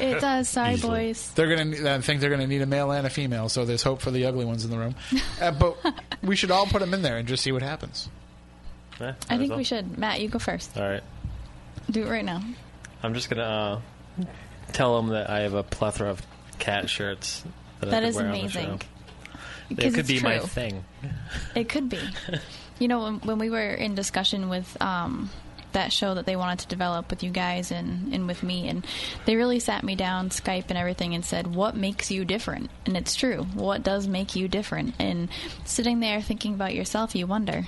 It 0.00 0.20
does. 0.20 0.48
Sorry, 0.48 0.74
Easily. 0.74 1.06
boys. 1.08 1.30
they're 1.34 1.54
gonna, 1.54 1.94
I 1.96 2.00
think 2.00 2.20
they're 2.20 2.30
gonna 2.30 2.46
need 2.46 2.62
a 2.62 2.66
male 2.66 2.90
and 2.90 3.06
a 3.06 3.10
female. 3.10 3.48
So 3.48 3.64
there's 3.64 3.82
hope 3.82 4.00
for 4.00 4.10
the 4.10 4.26
ugly 4.26 4.44
ones 4.44 4.64
in 4.64 4.70
the 4.70 4.78
room. 4.78 4.94
Uh, 5.40 5.50
but 5.52 5.76
we 6.22 6.34
should 6.34 6.50
all 6.50 6.66
put 6.66 6.80
them 6.80 6.94
in 6.94 7.02
there 7.02 7.18
and 7.18 7.28
just 7.28 7.42
see 7.42 7.52
what 7.52 7.60
happens. 7.62 8.08
Yeah, 8.98 9.12
I 9.28 9.36
think 9.36 9.50
well. 9.50 9.58
we 9.58 9.64
should. 9.64 9.98
Matt, 9.98 10.20
you 10.22 10.28
go 10.28 10.38
first. 10.38 10.76
All 10.78 10.88
right. 10.88 11.02
Do 11.90 12.02
it 12.04 12.08
right 12.08 12.24
now. 12.24 12.40
I'm 13.02 13.12
just 13.12 13.28
gonna 13.28 13.42
uh, 14.18 14.24
tell 14.72 14.96
them 15.00 15.10
that 15.10 15.28
I 15.30 15.40
have 15.40 15.54
a 15.54 15.62
plethora 15.62 16.10
of 16.10 16.22
cat 16.58 16.88
shirts. 16.90 17.44
That, 17.80 17.88
I 17.88 17.90
That 17.90 18.00
could 18.02 18.08
is 18.08 18.16
wear 18.16 18.26
on 18.26 18.32
the 18.32 18.38
amazing. 18.40 18.78
show. 18.78 18.86
It 19.70 19.76
could 19.94 19.98
it's 19.98 20.08
be 20.08 20.20
my 20.20 20.38
thing. 20.38 20.84
It 21.54 21.68
could 21.68 21.88
be. 21.88 21.98
you 22.78 22.88
know, 22.88 23.00
when, 23.02 23.14
when 23.20 23.38
we 23.38 23.50
were 23.50 23.70
in 23.74 23.94
discussion 23.96 24.48
with 24.48 24.80
um, 24.80 25.28
that 25.72 25.92
show 25.92 26.14
that 26.14 26.24
they 26.24 26.36
wanted 26.36 26.60
to 26.60 26.68
develop 26.68 27.10
with 27.10 27.22
you 27.24 27.30
guys 27.30 27.72
and, 27.72 28.14
and 28.14 28.28
with 28.28 28.42
me, 28.44 28.68
and 28.68 28.86
they 29.24 29.34
really 29.34 29.58
sat 29.58 29.82
me 29.82 29.96
down, 29.96 30.30
Skype 30.30 30.66
and 30.68 30.78
everything, 30.78 31.14
and 31.14 31.24
said, 31.24 31.48
What 31.54 31.74
makes 31.76 32.10
you 32.12 32.24
different? 32.24 32.70
And 32.86 32.96
it's 32.96 33.16
true. 33.16 33.42
What 33.54 33.82
does 33.82 34.06
make 34.06 34.36
you 34.36 34.46
different? 34.46 34.94
And 35.00 35.28
sitting 35.64 35.98
there 36.00 36.20
thinking 36.22 36.54
about 36.54 36.74
yourself, 36.74 37.14
you 37.16 37.26
wonder. 37.26 37.66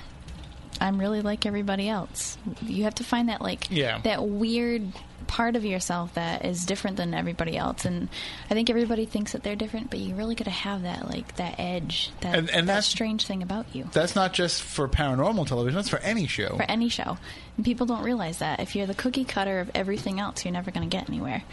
I'm 0.81 0.97
really 0.97 1.21
like 1.21 1.45
everybody 1.45 1.89
else. 1.89 2.37
You 2.61 2.83
have 2.85 2.95
to 2.95 3.03
find 3.03 3.27
that 3.27 3.41
like 3.41 3.67
Yeah. 3.69 3.99
that 4.05 4.23
weird 4.25 4.83
part 5.29 5.55
of 5.55 5.63
yourself 5.63 6.15
that 6.15 6.43
is 6.43 6.65
different 6.65 6.97
than 6.97 7.13
everybody 7.13 7.55
else. 7.55 7.85
And 7.85 8.09
I 8.49 8.55
think 8.55 8.69
everybody 8.69 9.05
thinks 9.05 9.31
that 9.33 9.43
they're 9.43 9.55
different, 9.55 9.89
but 9.91 9.99
you 9.99 10.15
really 10.15 10.33
got 10.35 10.45
to 10.45 10.49
have 10.49 10.81
that 10.81 11.07
like 11.09 11.35
that 11.37 11.55
edge, 11.59 12.11
that, 12.21 12.35
And- 12.35 12.49
and 12.49 12.67
that 12.67 12.73
that's- 12.73 12.87
strange 12.87 13.25
thing 13.27 13.41
about 13.43 13.67
you 13.73 13.87
That's 13.93 14.15
not 14.15 14.33
just 14.33 14.61
for 14.63 14.87
paranormal 14.89 15.47
television. 15.47 15.75
That's 15.75 15.87
for 15.89 15.99
any 15.99 16.25
show. 16.27 16.57
for 16.57 16.63
any 16.63 16.89
show. 16.89 17.17
And 17.55 17.63
people 17.65 17.85
don't 17.85 18.03
realize 18.03 18.39
that 18.39 18.59
if 18.59 18.75
you're 18.75 18.87
the 18.87 18.95
cookie 18.95 19.23
cutter 19.23 19.59
of 19.59 19.69
everything 19.75 20.19
else, 20.19 20.43
you're 20.43 20.51
never 20.51 20.71
going 20.71 20.89
to 20.89 20.97
get 20.97 21.07
anywhere. 21.07 21.43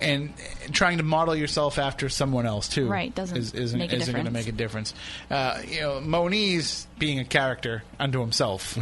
and 0.00 0.32
trying 0.72 0.98
to 0.98 1.04
model 1.04 1.34
yourself 1.36 1.78
after 1.78 2.08
someone 2.08 2.46
else 2.46 2.68
too, 2.68 2.88
Right, 2.88 3.14
doesn't 3.14 3.36
is, 3.38 3.54
isn't, 3.54 3.78
make 3.78 3.92
a 3.92 3.96
isn't 3.96 4.12
going 4.12 4.26
to 4.26 4.30
make 4.32 4.48
a 4.48 4.52
difference. 4.52 4.92
Uh, 5.30 5.62
you 5.66 5.80
know, 5.80 6.00
Moniz 6.00 6.86
being 6.98 7.20
a 7.20 7.24
character 7.24 7.82
unto 7.98 8.20
himself. 8.20 8.76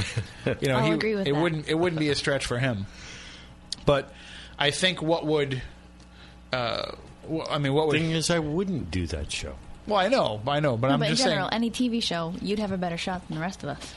You 0.61 0.69
know, 0.69 0.77
I'll 0.79 0.87
he, 0.87 0.91
agree 0.93 1.15
with 1.15 1.27
it 1.29 1.35
that. 1.35 1.41
wouldn't 1.41 1.69
it 1.69 1.75
wouldn't 1.79 2.01
be 2.01 2.09
a 2.09 2.15
stretch 2.17 2.47
for 2.47 2.59
him. 2.59 2.87
But 3.87 4.13
I 4.59 4.71
think 4.71 5.03
what 5.03 5.27
would, 5.27 5.61
uh, 6.53 6.93
wh- 7.31 7.51
I 7.51 7.59
mean, 7.59 7.73
what 7.75 7.89
would? 7.89 7.99
Thing 8.01 8.11
is, 8.11 8.31
I 8.31 8.39
wouldn't 8.39 8.91
do 8.91 9.07
that 9.09 9.31
show. 9.33 9.55
well, 9.87 9.99
I 9.99 10.09
know, 10.09 10.41
I 10.47 10.61
know, 10.61 10.77
but 10.77 10.89
No, 10.89 10.95
I'm 10.95 11.01
but 11.01 11.09
in 11.09 11.13
just 11.17 11.25
general, 11.25 11.49
saying. 11.51 11.63
any 11.65 11.71
TV 11.71 12.03
show, 12.03 12.35
you'd 12.41 12.59
have 12.61 12.73
a 12.73 12.79
better 12.79 12.97
shot 12.97 13.27
than 13.29 13.37
the 13.37 13.41
rest 13.41 13.63
of 13.63 13.69
us. 13.71 13.95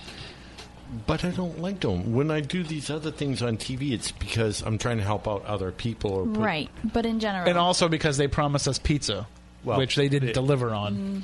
But 1.07 1.25
I 1.25 1.31
don't 1.31 1.59
like 1.59 1.79
them. 1.79 2.13
When 2.13 2.29
I 2.29 2.41
do 2.41 2.63
these 2.63 2.89
other 2.91 3.09
things 3.11 3.41
on 3.41 3.57
TV, 3.57 3.91
it's 3.91 4.11
because 4.11 4.61
I'm 4.61 4.77
trying 4.77 4.97
to 4.97 5.03
help 5.03 5.27
out 5.27 5.43
other 5.45 5.71
people. 5.71 6.11
Or 6.11 6.25
put, 6.27 6.37
Right. 6.39 6.69
But 6.83 7.05
in 7.07 7.19
general, 7.19 7.47
And 7.49 7.57
also 7.57 7.87
because 7.89 8.17
they 8.17 8.27
promise 8.27 8.67
us 8.67 8.77
pizza. 8.77 9.27
Well, 9.63 9.79
which 9.79 9.95
they 9.95 10.09
didn't 10.09 10.29
it- 10.29 10.33
deliver 10.33 10.71
on. 10.73 11.23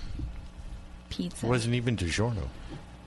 Pizza. 1.12 1.46
It 1.46 1.50
wasn't 1.50 1.76
even 1.76 1.96
DiGiorno. 1.96 2.48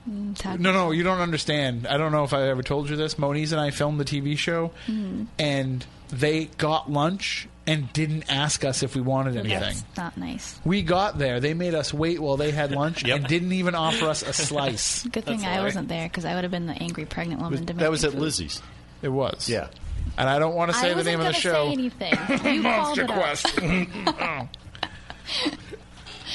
Mm. 0.09 0.59
No, 0.59 0.71
no, 0.71 0.91
you 0.91 1.03
don't 1.03 1.19
understand. 1.19 1.87
I 1.87 1.97
don't 1.97 2.11
know 2.11 2.23
if 2.23 2.33
I 2.33 2.47
ever 2.49 2.61
told 2.61 2.89
you 2.89 2.95
this. 2.95 3.17
Moniz 3.17 3.51
and 3.51 3.59
I 3.61 3.71
filmed 3.71 3.99
the 3.99 4.05
TV 4.05 4.37
show, 4.37 4.71
Mm. 4.87 5.27
and 5.39 5.85
they 6.09 6.45
got 6.45 6.91
lunch 6.91 7.47
and 7.67 7.91
didn't 7.93 8.25
ask 8.29 8.63
us 8.63 8.83
if 8.83 8.95
we 8.95 9.01
wanted 9.01 9.35
anything. 9.37 9.59
That's 9.59 9.83
not 9.97 10.15
nice. 10.17 10.59
We 10.63 10.83
got 10.83 11.17
there. 11.17 11.39
They 11.39 11.55
made 11.55 11.73
us 11.73 11.91
wait 11.91 12.19
while 12.19 12.37
they 12.37 12.51
had 12.51 12.69
lunch 12.71 13.03
Yep. 13.07 13.17
and 13.17 13.27
didn't 13.27 13.53
even 13.53 13.73
offer 13.73 14.05
us 14.05 14.21
a 14.21 14.33
slice. 14.33 15.03
Good 15.11 15.25
thing 15.25 15.37
That's 15.37 15.43
I 15.47 15.51
all 15.53 15.57
right. 15.57 15.63
wasn't 15.63 15.87
there 15.87 16.07
because 16.07 16.25
I 16.25 16.35
would 16.35 16.43
have 16.43 16.51
been 16.51 16.67
the 16.67 16.73
angry 16.81 17.05
pregnant 17.05 17.41
woman. 17.41 17.65
That 17.65 17.89
was 17.89 18.03
at 18.05 18.11
food. 18.11 18.21
Lizzie's. 18.21 18.61
It 19.01 19.09
was. 19.09 19.49
Yeah. 19.49 19.69
And 20.17 20.29
I 20.29 20.37
don't 20.37 20.53
want 20.53 20.71
to 20.71 20.77
say 20.77 20.91
I 20.91 20.93
the 20.93 21.03
name 21.03 21.19
of 21.19 21.25
the 21.25 21.33
show. 21.33 21.65
Say 21.67 21.73
anything. 21.73 22.13
You 22.53 22.61
called 22.61 22.99
it 22.99 23.09
up. 23.09 24.49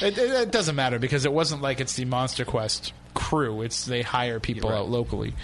It, 0.02 0.16
it, 0.18 0.30
it 0.30 0.50
doesn't 0.50 0.76
matter 0.76 0.98
because 0.98 1.24
it 1.24 1.32
wasn't 1.32 1.62
like 1.62 1.80
it's 1.80 1.94
the 1.94 2.04
Monster 2.06 2.44
Quest 2.44 2.92
crew. 3.14 3.62
It's 3.62 3.84
they 3.84 4.02
hire 4.02 4.40
people 4.40 4.70
out 4.70 4.88
locally 4.88 5.34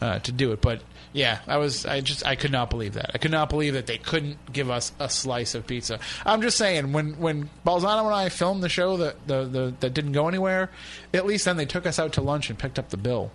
uh, 0.00 0.18
to 0.20 0.32
do 0.32 0.52
it. 0.52 0.60
But 0.60 0.82
yeah, 1.12 1.40
I 1.46 1.56
was 1.56 1.86
I 1.86 2.00
just 2.00 2.24
I 2.26 2.36
could 2.36 2.52
not 2.52 2.70
believe 2.70 2.94
that. 2.94 3.10
I 3.14 3.18
could 3.18 3.30
not 3.30 3.50
believe 3.50 3.74
that 3.74 3.86
they 3.86 3.98
couldn't 3.98 4.52
give 4.52 4.70
us 4.70 4.92
a 4.98 5.08
slice 5.08 5.54
of 5.54 5.66
pizza. 5.66 5.98
I'm 6.24 6.42
just 6.42 6.56
saying 6.56 6.92
when 6.92 7.18
when 7.18 7.50
Balzano 7.66 8.04
and 8.04 8.14
I 8.14 8.28
filmed 8.28 8.62
the 8.62 8.68
show 8.68 8.98
that 8.98 9.26
the, 9.26 9.44
the 9.44 9.74
that 9.80 9.94
didn't 9.94 10.12
go 10.12 10.28
anywhere, 10.28 10.70
at 11.12 11.26
least 11.26 11.44
then 11.46 11.56
they 11.56 11.66
took 11.66 11.86
us 11.86 11.98
out 11.98 12.12
to 12.14 12.22
lunch 12.22 12.50
and 12.50 12.58
picked 12.58 12.78
up 12.78 12.90
the 12.90 12.96
bill. 12.96 13.30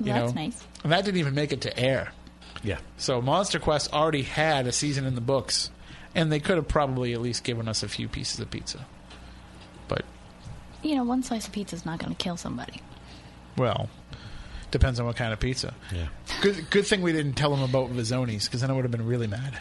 You 0.00 0.06
That's 0.06 0.34
know? 0.34 0.40
nice. 0.42 0.64
And 0.82 0.92
that 0.92 1.04
didn't 1.04 1.20
even 1.20 1.34
make 1.34 1.52
it 1.52 1.60
to 1.62 1.78
air. 1.78 2.12
Yeah. 2.62 2.78
So 2.96 3.20
Monster 3.20 3.58
Quest 3.58 3.92
already 3.92 4.22
had 4.22 4.66
a 4.66 4.72
season 4.72 5.04
in 5.04 5.14
the 5.14 5.20
books, 5.20 5.70
and 6.14 6.32
they 6.32 6.40
could 6.40 6.56
have 6.56 6.68
probably 6.68 7.12
at 7.12 7.20
least 7.20 7.44
given 7.44 7.68
us 7.68 7.82
a 7.82 7.88
few 7.88 8.08
pieces 8.08 8.40
of 8.40 8.50
pizza. 8.50 8.86
But 9.88 10.04
You 10.82 10.94
know, 10.96 11.04
one 11.04 11.22
slice 11.22 11.46
of 11.46 11.52
pizza 11.52 11.76
is 11.76 11.84
not 11.84 11.98
going 11.98 12.14
to 12.14 12.22
kill 12.22 12.36
somebody. 12.36 12.80
Well, 13.56 13.88
depends 14.70 14.98
on 15.00 15.06
what 15.06 15.16
kind 15.16 15.32
of 15.32 15.40
pizza. 15.40 15.74
Yeah. 15.94 16.08
Good, 16.40 16.70
good 16.70 16.86
thing 16.86 17.02
we 17.02 17.12
didn't 17.12 17.34
tell 17.34 17.50
them 17.50 17.62
about 17.62 17.90
Vizzoni's 17.90 18.46
because 18.46 18.60
then 18.62 18.70
I 18.70 18.74
would 18.74 18.84
have 18.84 18.92
been 18.92 19.06
really 19.06 19.26
mad. 19.26 19.58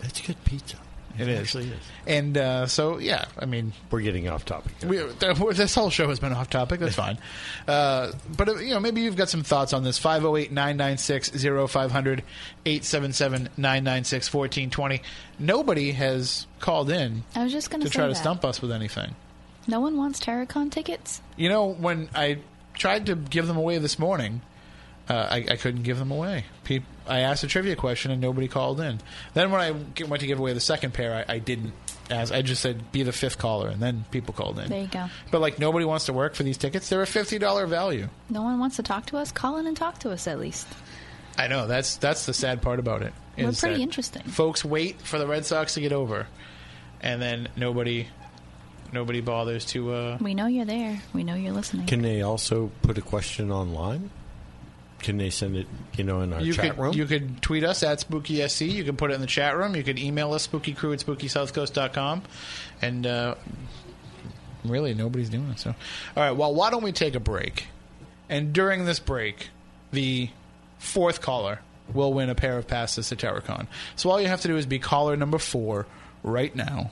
That's 0.00 0.20
good 0.20 0.42
pizza. 0.44 0.76
It 1.18 1.28
is. 1.28 1.40
actually 1.40 1.68
is. 1.68 1.78
And 2.06 2.36
uh, 2.36 2.66
so, 2.66 2.98
yeah, 2.98 3.24
I 3.38 3.46
mean, 3.46 3.72
We're 3.90 4.02
getting 4.02 4.28
off 4.28 4.44
topic. 4.44 4.72
we, 4.86 4.98
this 5.54 5.74
whole 5.74 5.88
show 5.88 6.08
has 6.10 6.20
been 6.20 6.34
off 6.34 6.50
topic. 6.50 6.78
That's 6.80 6.94
fine. 6.94 7.18
Uh, 7.66 8.12
but, 8.36 8.48
uh, 8.48 8.54
you 8.56 8.74
know, 8.74 8.78
maybe 8.78 9.00
you've 9.00 9.16
got 9.16 9.28
some 9.28 9.42
thoughts 9.42 9.72
on 9.72 9.82
this. 9.82 9.98
508 9.98 10.52
996 10.52 11.30
0500 11.72 12.22
877 12.64 13.48
996 13.56 14.32
1420. 14.32 15.02
Nobody 15.40 15.90
has 15.92 16.46
called 16.60 16.90
in 16.90 17.24
I 17.34 17.42
was 17.42 17.52
just 17.52 17.70
going 17.70 17.80
to 17.80 17.88
say 17.88 17.92
try 17.94 18.04
to 18.06 18.12
that. 18.12 18.20
stump 18.20 18.44
us 18.44 18.62
with 18.62 18.70
anything. 18.70 19.16
No 19.66 19.80
one 19.80 19.96
wants 19.96 20.20
TerrorCon 20.20 20.70
tickets. 20.70 21.20
You 21.36 21.48
know, 21.48 21.66
when 21.72 22.08
I 22.14 22.38
tried 22.76 23.06
to 23.06 23.16
give 23.16 23.48
them 23.48 23.56
away 23.56 23.78
this 23.78 23.98
morning, 23.98 24.42
uh, 25.08 25.26
I, 25.30 25.36
I 25.50 25.56
couldn't 25.56 25.82
give 25.82 25.98
them 25.98 26.10
away. 26.10 26.44
I 27.08 27.20
asked 27.20 27.44
a 27.44 27.46
trivia 27.46 27.76
question 27.76 28.10
and 28.10 28.20
nobody 28.20 28.48
called 28.48 28.80
in. 28.80 29.00
Then 29.34 29.50
when 29.50 29.60
I 29.60 29.70
went 30.04 30.20
to 30.20 30.26
give 30.26 30.38
away 30.38 30.52
the 30.52 30.60
second 30.60 30.94
pair, 30.94 31.24
I, 31.28 31.34
I 31.34 31.38
didn't 31.38 31.72
As 32.10 32.30
I 32.32 32.42
just 32.42 32.62
said 32.62 32.92
be 32.92 33.02
the 33.02 33.12
fifth 33.12 33.38
caller, 33.38 33.68
and 33.68 33.80
then 33.80 34.04
people 34.10 34.34
called 34.34 34.58
in. 34.58 34.68
There 34.68 34.82
you 34.82 34.88
go. 34.88 35.06
But 35.30 35.40
like 35.40 35.58
nobody 35.58 35.84
wants 35.84 36.06
to 36.06 36.12
work 36.12 36.34
for 36.34 36.42
these 36.44 36.56
tickets. 36.56 36.88
They're 36.88 37.02
a 37.02 37.06
fifty 37.06 37.38
dollar 37.38 37.66
value. 37.66 38.08
No 38.30 38.42
one 38.42 38.58
wants 38.58 38.76
to 38.76 38.82
talk 38.82 39.06
to 39.06 39.16
us. 39.16 39.32
Call 39.32 39.56
in 39.58 39.66
and 39.66 39.76
talk 39.76 39.98
to 40.00 40.10
us 40.10 40.26
at 40.26 40.38
least. 40.38 40.68
I 41.38 41.48
know 41.48 41.66
that's 41.66 41.96
that's 41.96 42.26
the 42.26 42.34
sad 42.34 42.62
part 42.62 42.78
about 42.78 43.02
it. 43.02 43.12
We're 43.36 43.52
pretty 43.52 43.82
interesting. 43.82 44.22
Folks 44.22 44.64
wait 44.64 45.00
for 45.02 45.18
the 45.18 45.26
Red 45.26 45.44
Sox 45.44 45.74
to 45.74 45.80
get 45.80 45.92
over, 45.92 46.26
and 47.00 47.20
then 47.20 47.48
nobody 47.56 48.08
nobody 48.92 49.20
bothers 49.20 49.64
to. 49.66 49.92
Uh, 49.92 50.18
We 50.20 50.34
know 50.34 50.46
you're 50.46 50.64
there. 50.64 51.00
We 51.12 51.24
know 51.24 51.34
you're 51.34 51.52
listening. 51.52 51.86
Can 51.86 52.02
they 52.02 52.22
also 52.22 52.70
put 52.82 52.98
a 52.98 53.02
question 53.02 53.50
online? 53.50 54.10
Can 55.00 55.18
they 55.18 55.30
send 55.30 55.56
it, 55.56 55.66
you 55.96 56.04
know, 56.04 56.22
in 56.22 56.32
our 56.32 56.40
you 56.40 56.54
chat 56.54 56.70
could 56.70 56.78
room? 56.78 56.94
you 56.94 57.04
could 57.04 57.42
tweet 57.42 57.64
us 57.64 57.82
at 57.82 57.98
SpookySC. 57.98 58.70
You 58.70 58.82
can 58.82 58.96
put 58.96 59.10
it 59.10 59.14
in 59.14 59.20
the 59.20 59.26
chat 59.26 59.56
room. 59.56 59.76
You 59.76 59.84
could 59.84 59.98
email 59.98 60.32
us 60.32 60.48
spookycrew 60.48 60.94
at 60.94 61.00
spookysouthcoast.com. 61.06 62.22
And 62.82 63.06
uh, 63.06 63.34
really, 64.64 64.94
nobody's 64.94 65.28
doing 65.28 65.50
it. 65.50 65.58
So, 65.58 65.70
all 66.16 66.22
right. 66.22 66.32
Well, 66.32 66.54
why 66.54 66.70
don't 66.70 66.82
we 66.82 66.92
take 66.92 67.14
a 67.14 67.20
break? 67.20 67.66
And 68.28 68.52
during 68.52 68.84
this 68.84 68.98
break, 68.98 69.50
the 69.92 70.30
fourth 70.78 71.20
caller 71.20 71.60
will 71.92 72.12
win 72.12 72.28
a 72.30 72.34
pair 72.34 72.58
of 72.58 72.66
passes 72.66 73.08
to 73.10 73.16
TerrorCon. 73.16 73.66
So 73.94 74.10
all 74.10 74.20
you 74.20 74.26
have 74.28 74.40
to 74.40 74.48
do 74.48 74.56
is 74.56 74.66
be 74.66 74.78
caller 74.78 75.16
number 75.16 75.38
four 75.38 75.86
right 76.22 76.54
now. 76.56 76.90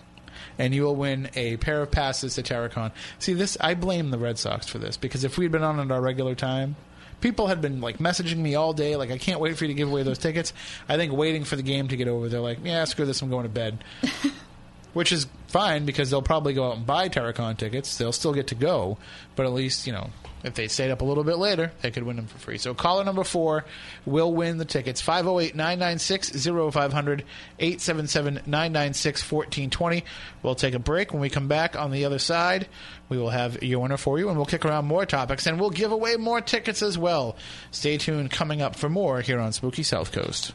And 0.59 0.75
you 0.75 0.83
will 0.83 0.97
win 0.97 1.31
a 1.35 1.57
pair 1.57 1.83
of 1.83 1.91
passes 1.91 2.35
to 2.37 2.43
TerrorCon. 2.43 2.93
See, 3.19 3.35
this 3.35 3.57
I 3.61 3.75
blame 3.75 4.11
the 4.11 4.19
Red 4.19 4.39
Sox 4.39 4.69
for 4.69 4.79
this 4.79 4.97
because 4.97 5.25
if 5.25 5.37
we'd 5.37 5.51
been 5.51 5.63
on 5.63 5.81
at 5.81 5.91
our 5.91 6.01
regular 6.01 6.35
time, 6.35 6.77
people 7.21 7.47
had 7.47 7.61
been 7.61 7.81
like 7.81 7.99
messaging 7.99 8.37
me 8.37 8.55
all 8.55 8.73
day, 8.73 8.97
like 8.97 9.11
I 9.11 9.19
can't 9.19 9.41
wait 9.41 9.57
for 9.57 9.65
you 9.65 9.69
to 9.69 9.75
give 9.75 9.91
away 9.91 10.03
those 10.03 10.19
tickets. 10.19 10.53
I 10.89 10.97
think 10.97 11.13
waiting 11.13 11.45
for 11.45 11.57
the 11.57 11.63
game 11.63 11.89
to 11.89 11.97
get 11.97 12.07
over, 12.07 12.29
they're 12.29 12.41
like, 12.41 12.59
yeah, 12.63 12.85
screw 12.85 13.07
this, 13.07 13.23
I'm 13.23 13.31
going 13.31 13.45
to 13.45 13.49
bed. 13.49 13.83
Which 14.93 15.11
is 15.11 15.27
fine 15.49 15.87
because 15.87 16.11
they'll 16.11 16.23
probably 16.23 16.55
go 16.55 16.69
out 16.69 16.77
and 16.77 16.87
buy 16.87 17.09
TerrorCon 17.09 17.57
tickets. 17.57 17.97
They'll 17.97 18.13
still 18.13 18.33
get 18.33 18.49
to 18.49 18.55
go, 18.55 18.99
but 19.35 19.47
at 19.47 19.53
least 19.53 19.87
you 19.87 19.93
know 19.93 20.11
if 20.45 20.55
they 20.55 20.69
stayed 20.69 20.91
up 20.91 21.01
a 21.01 21.05
little 21.05 21.25
bit 21.25 21.39
later, 21.39 21.73
they 21.81 21.91
could 21.91 22.05
win 22.05 22.17
them 22.17 22.27
for 22.27 22.39
free. 22.39 22.59
So 22.59 22.75
caller 22.75 23.03
number 23.03 23.25
four 23.25 23.65
will 24.05 24.33
win 24.33 24.59
the 24.59 24.65
tickets. 24.65 25.03
508-996-0500, 25.03 27.23
877-996-1420. 27.59 30.03
We'll 30.43 30.55
take 30.55 30.75
a 30.75 30.79
break. 30.79 31.13
When 31.13 31.23
we 31.23 31.31
come 31.31 31.49
back 31.49 31.77
on 31.77 31.91
the 31.91 32.05
other 32.05 32.19
side, 32.19 32.69
we 33.09 33.17
will 33.17 33.31
have 33.31 33.63
your 33.63 33.81
winner 33.81 33.97
for 33.97 34.19
you, 34.19 34.29
and 34.29 34.37
we'll 34.37 34.47
kick 34.47 34.67
around 34.67 34.85
more 34.85 35.07
topics, 35.07 35.47
and 35.47 35.59
we'll 35.59 35.71
give 35.71 35.93
away 35.93 36.17
more 36.17 36.43
tickets 36.43 36.83
as 36.83 36.99
well. 36.99 37.37
Stay 37.71 37.97
tuned 37.97 38.31
coming 38.31 38.61
up 38.61 38.77
for 38.77 38.91
more 38.91 39.23
here 39.23 39.41
on 39.41 39.53
Spooky 39.53 39.83
South 39.83 40.13
Coast. 40.13 40.53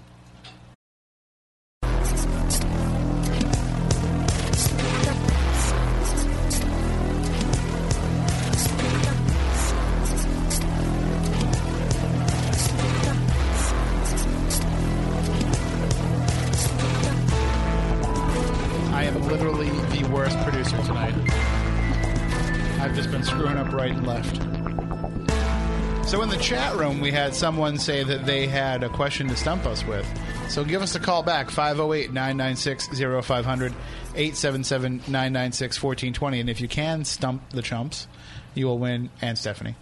Had 27.29 27.35
someone 27.35 27.77
say 27.77 28.03
that 28.03 28.25
they 28.25 28.47
had 28.47 28.81
a 28.81 28.89
question 28.89 29.27
to 29.27 29.35
stump 29.35 29.67
us 29.67 29.85
with. 29.85 30.03
So 30.49 30.63
give 30.63 30.81
us 30.81 30.95
a 30.95 30.99
call 30.99 31.21
back, 31.21 31.49
508-996-0500, 31.49 33.71
877-996-1420. 34.15 36.39
And 36.39 36.49
if 36.49 36.59
you 36.59 36.67
can 36.67 37.05
stump 37.05 37.47
the 37.51 37.61
chumps, 37.61 38.07
you 38.55 38.65
will 38.65 38.79
win, 38.79 39.11
and 39.21 39.37
Stephanie, 39.37 39.75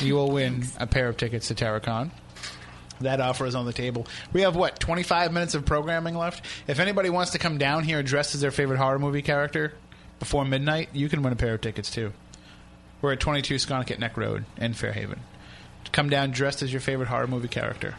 you 0.00 0.14
will 0.14 0.30
win 0.30 0.64
a 0.78 0.86
pair 0.86 1.08
of 1.08 1.16
tickets 1.16 1.48
to 1.48 1.54
TerrorCon. 1.54 2.10
That 3.00 3.18
offer 3.18 3.46
is 3.46 3.54
on 3.54 3.64
the 3.64 3.72
table. 3.72 4.06
We 4.34 4.42
have 4.42 4.54
what, 4.54 4.78
25 4.78 5.32
minutes 5.32 5.54
of 5.54 5.64
programming 5.64 6.18
left? 6.18 6.44
If 6.68 6.80
anybody 6.80 7.08
wants 7.08 7.32
to 7.32 7.38
come 7.38 7.56
down 7.56 7.84
here 7.84 8.02
dressed 8.02 8.34
as 8.34 8.42
their 8.42 8.50
favorite 8.50 8.76
horror 8.76 8.98
movie 8.98 9.22
character 9.22 9.72
before 10.18 10.44
midnight, 10.44 10.90
you 10.92 11.08
can 11.08 11.22
win 11.22 11.32
a 11.32 11.36
pair 11.36 11.54
of 11.54 11.62
tickets 11.62 11.90
too. 11.90 12.12
We're 13.00 13.14
at 13.14 13.20
22 13.20 13.58
Sconticut 13.58 13.98
Neck 13.98 14.18
Road 14.18 14.44
in 14.58 14.74
Fairhaven. 14.74 15.20
Come 15.92 16.08
down 16.10 16.30
dressed 16.32 16.62
as 16.62 16.72
your 16.72 16.80
favorite 16.80 17.08
horror 17.08 17.26
movie 17.26 17.48
character. 17.48 17.94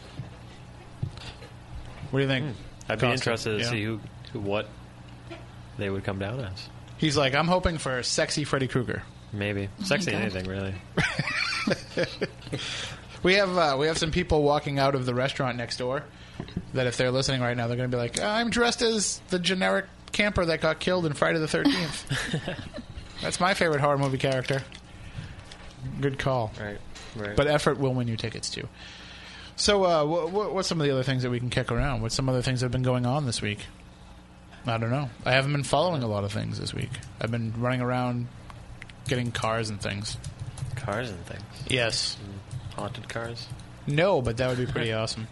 What 2.10 2.18
do 2.20 2.22
you 2.24 2.28
think? 2.28 2.56
I'd 2.88 2.98
be 2.98 3.06
Costa? 3.06 3.12
interested 3.12 3.50
to 3.58 3.64
Yeah. 3.64 3.70
see 3.70 3.84
who, 3.84 4.00
who, 4.32 4.40
what 4.40 4.68
they 5.78 5.90
would 5.90 6.04
come 6.04 6.18
down 6.18 6.40
as. 6.40 6.68
He's 6.98 7.16
like, 7.16 7.34
I'm 7.34 7.48
hoping 7.48 7.78
for 7.78 8.02
sexy 8.02 8.44
Freddy 8.44 8.68
Krueger. 8.68 9.02
Maybe 9.32 9.68
sexy 9.82 10.12
God. 10.12 10.20
anything 10.22 10.44
really. 10.46 10.74
We 13.22 13.34
have 13.34 13.56
uh, 13.58 13.76
we 13.78 13.86
have 13.88 13.98
some 13.98 14.10
people 14.12 14.42
walking 14.42 14.78
out 14.78 14.94
of 14.94 15.04
the 15.04 15.14
restaurant 15.14 15.56
next 15.56 15.78
door 15.78 16.04
that 16.74 16.86
if 16.86 16.96
they're 16.96 17.10
listening 17.10 17.40
right 17.40 17.56
now, 17.56 17.66
they're 17.66 17.76
going 17.76 17.90
to 17.90 17.96
be 17.96 18.00
like, 18.00 18.20
"I'm 18.20 18.50
dressed 18.50 18.82
as 18.82 19.20
the 19.30 19.38
generic 19.38 19.86
camper 20.12 20.44
that 20.44 20.60
got 20.60 20.78
killed 20.78 21.06
in 21.06 21.12
Friday 21.14 21.38
the 21.40 21.46
13th." 21.46 22.56
That's 23.22 23.40
my 23.40 23.54
favorite 23.54 23.80
horror 23.80 23.98
movie 23.98 24.18
character. 24.18 24.62
Good 26.00 26.18
call. 26.18 26.52
Right. 26.60 26.78
Right. 27.16 27.36
But 27.36 27.46
effort 27.46 27.78
will 27.78 27.94
win 27.94 28.08
you 28.08 28.16
tickets 28.16 28.50
too. 28.50 28.68
So, 29.56 29.84
uh, 29.84 30.04
wh- 30.04 30.30
wh- 30.30 30.54
what's 30.54 30.68
some 30.68 30.80
of 30.80 30.86
the 30.86 30.92
other 30.92 31.02
things 31.02 31.22
that 31.22 31.30
we 31.30 31.38
can 31.40 31.48
kick 31.50 31.72
around? 31.72 32.02
What's 32.02 32.14
some 32.14 32.28
other 32.28 32.42
things 32.42 32.60
that 32.60 32.66
have 32.66 32.72
been 32.72 32.82
going 32.82 33.06
on 33.06 33.24
this 33.26 33.40
week? 33.40 33.60
I 34.66 34.76
don't 34.78 34.90
know. 34.90 35.08
I 35.24 35.32
haven't 35.32 35.52
been 35.52 35.62
following 35.62 36.02
a 36.02 36.08
lot 36.08 36.24
of 36.24 36.32
things 36.32 36.58
this 36.58 36.74
week. 36.74 36.90
I've 37.20 37.30
been 37.30 37.54
running 37.56 37.80
around 37.80 38.26
getting 39.08 39.30
cars 39.32 39.70
and 39.70 39.80
things. 39.80 40.16
cars 40.74 41.08
and 41.08 41.24
things. 41.26 41.42
Yes. 41.68 42.16
Haunted 42.74 43.08
cars. 43.08 43.46
No, 43.86 44.20
but 44.20 44.36
that 44.38 44.48
would 44.48 44.58
be 44.58 44.70
pretty 44.70 44.92
awesome. 44.92 45.28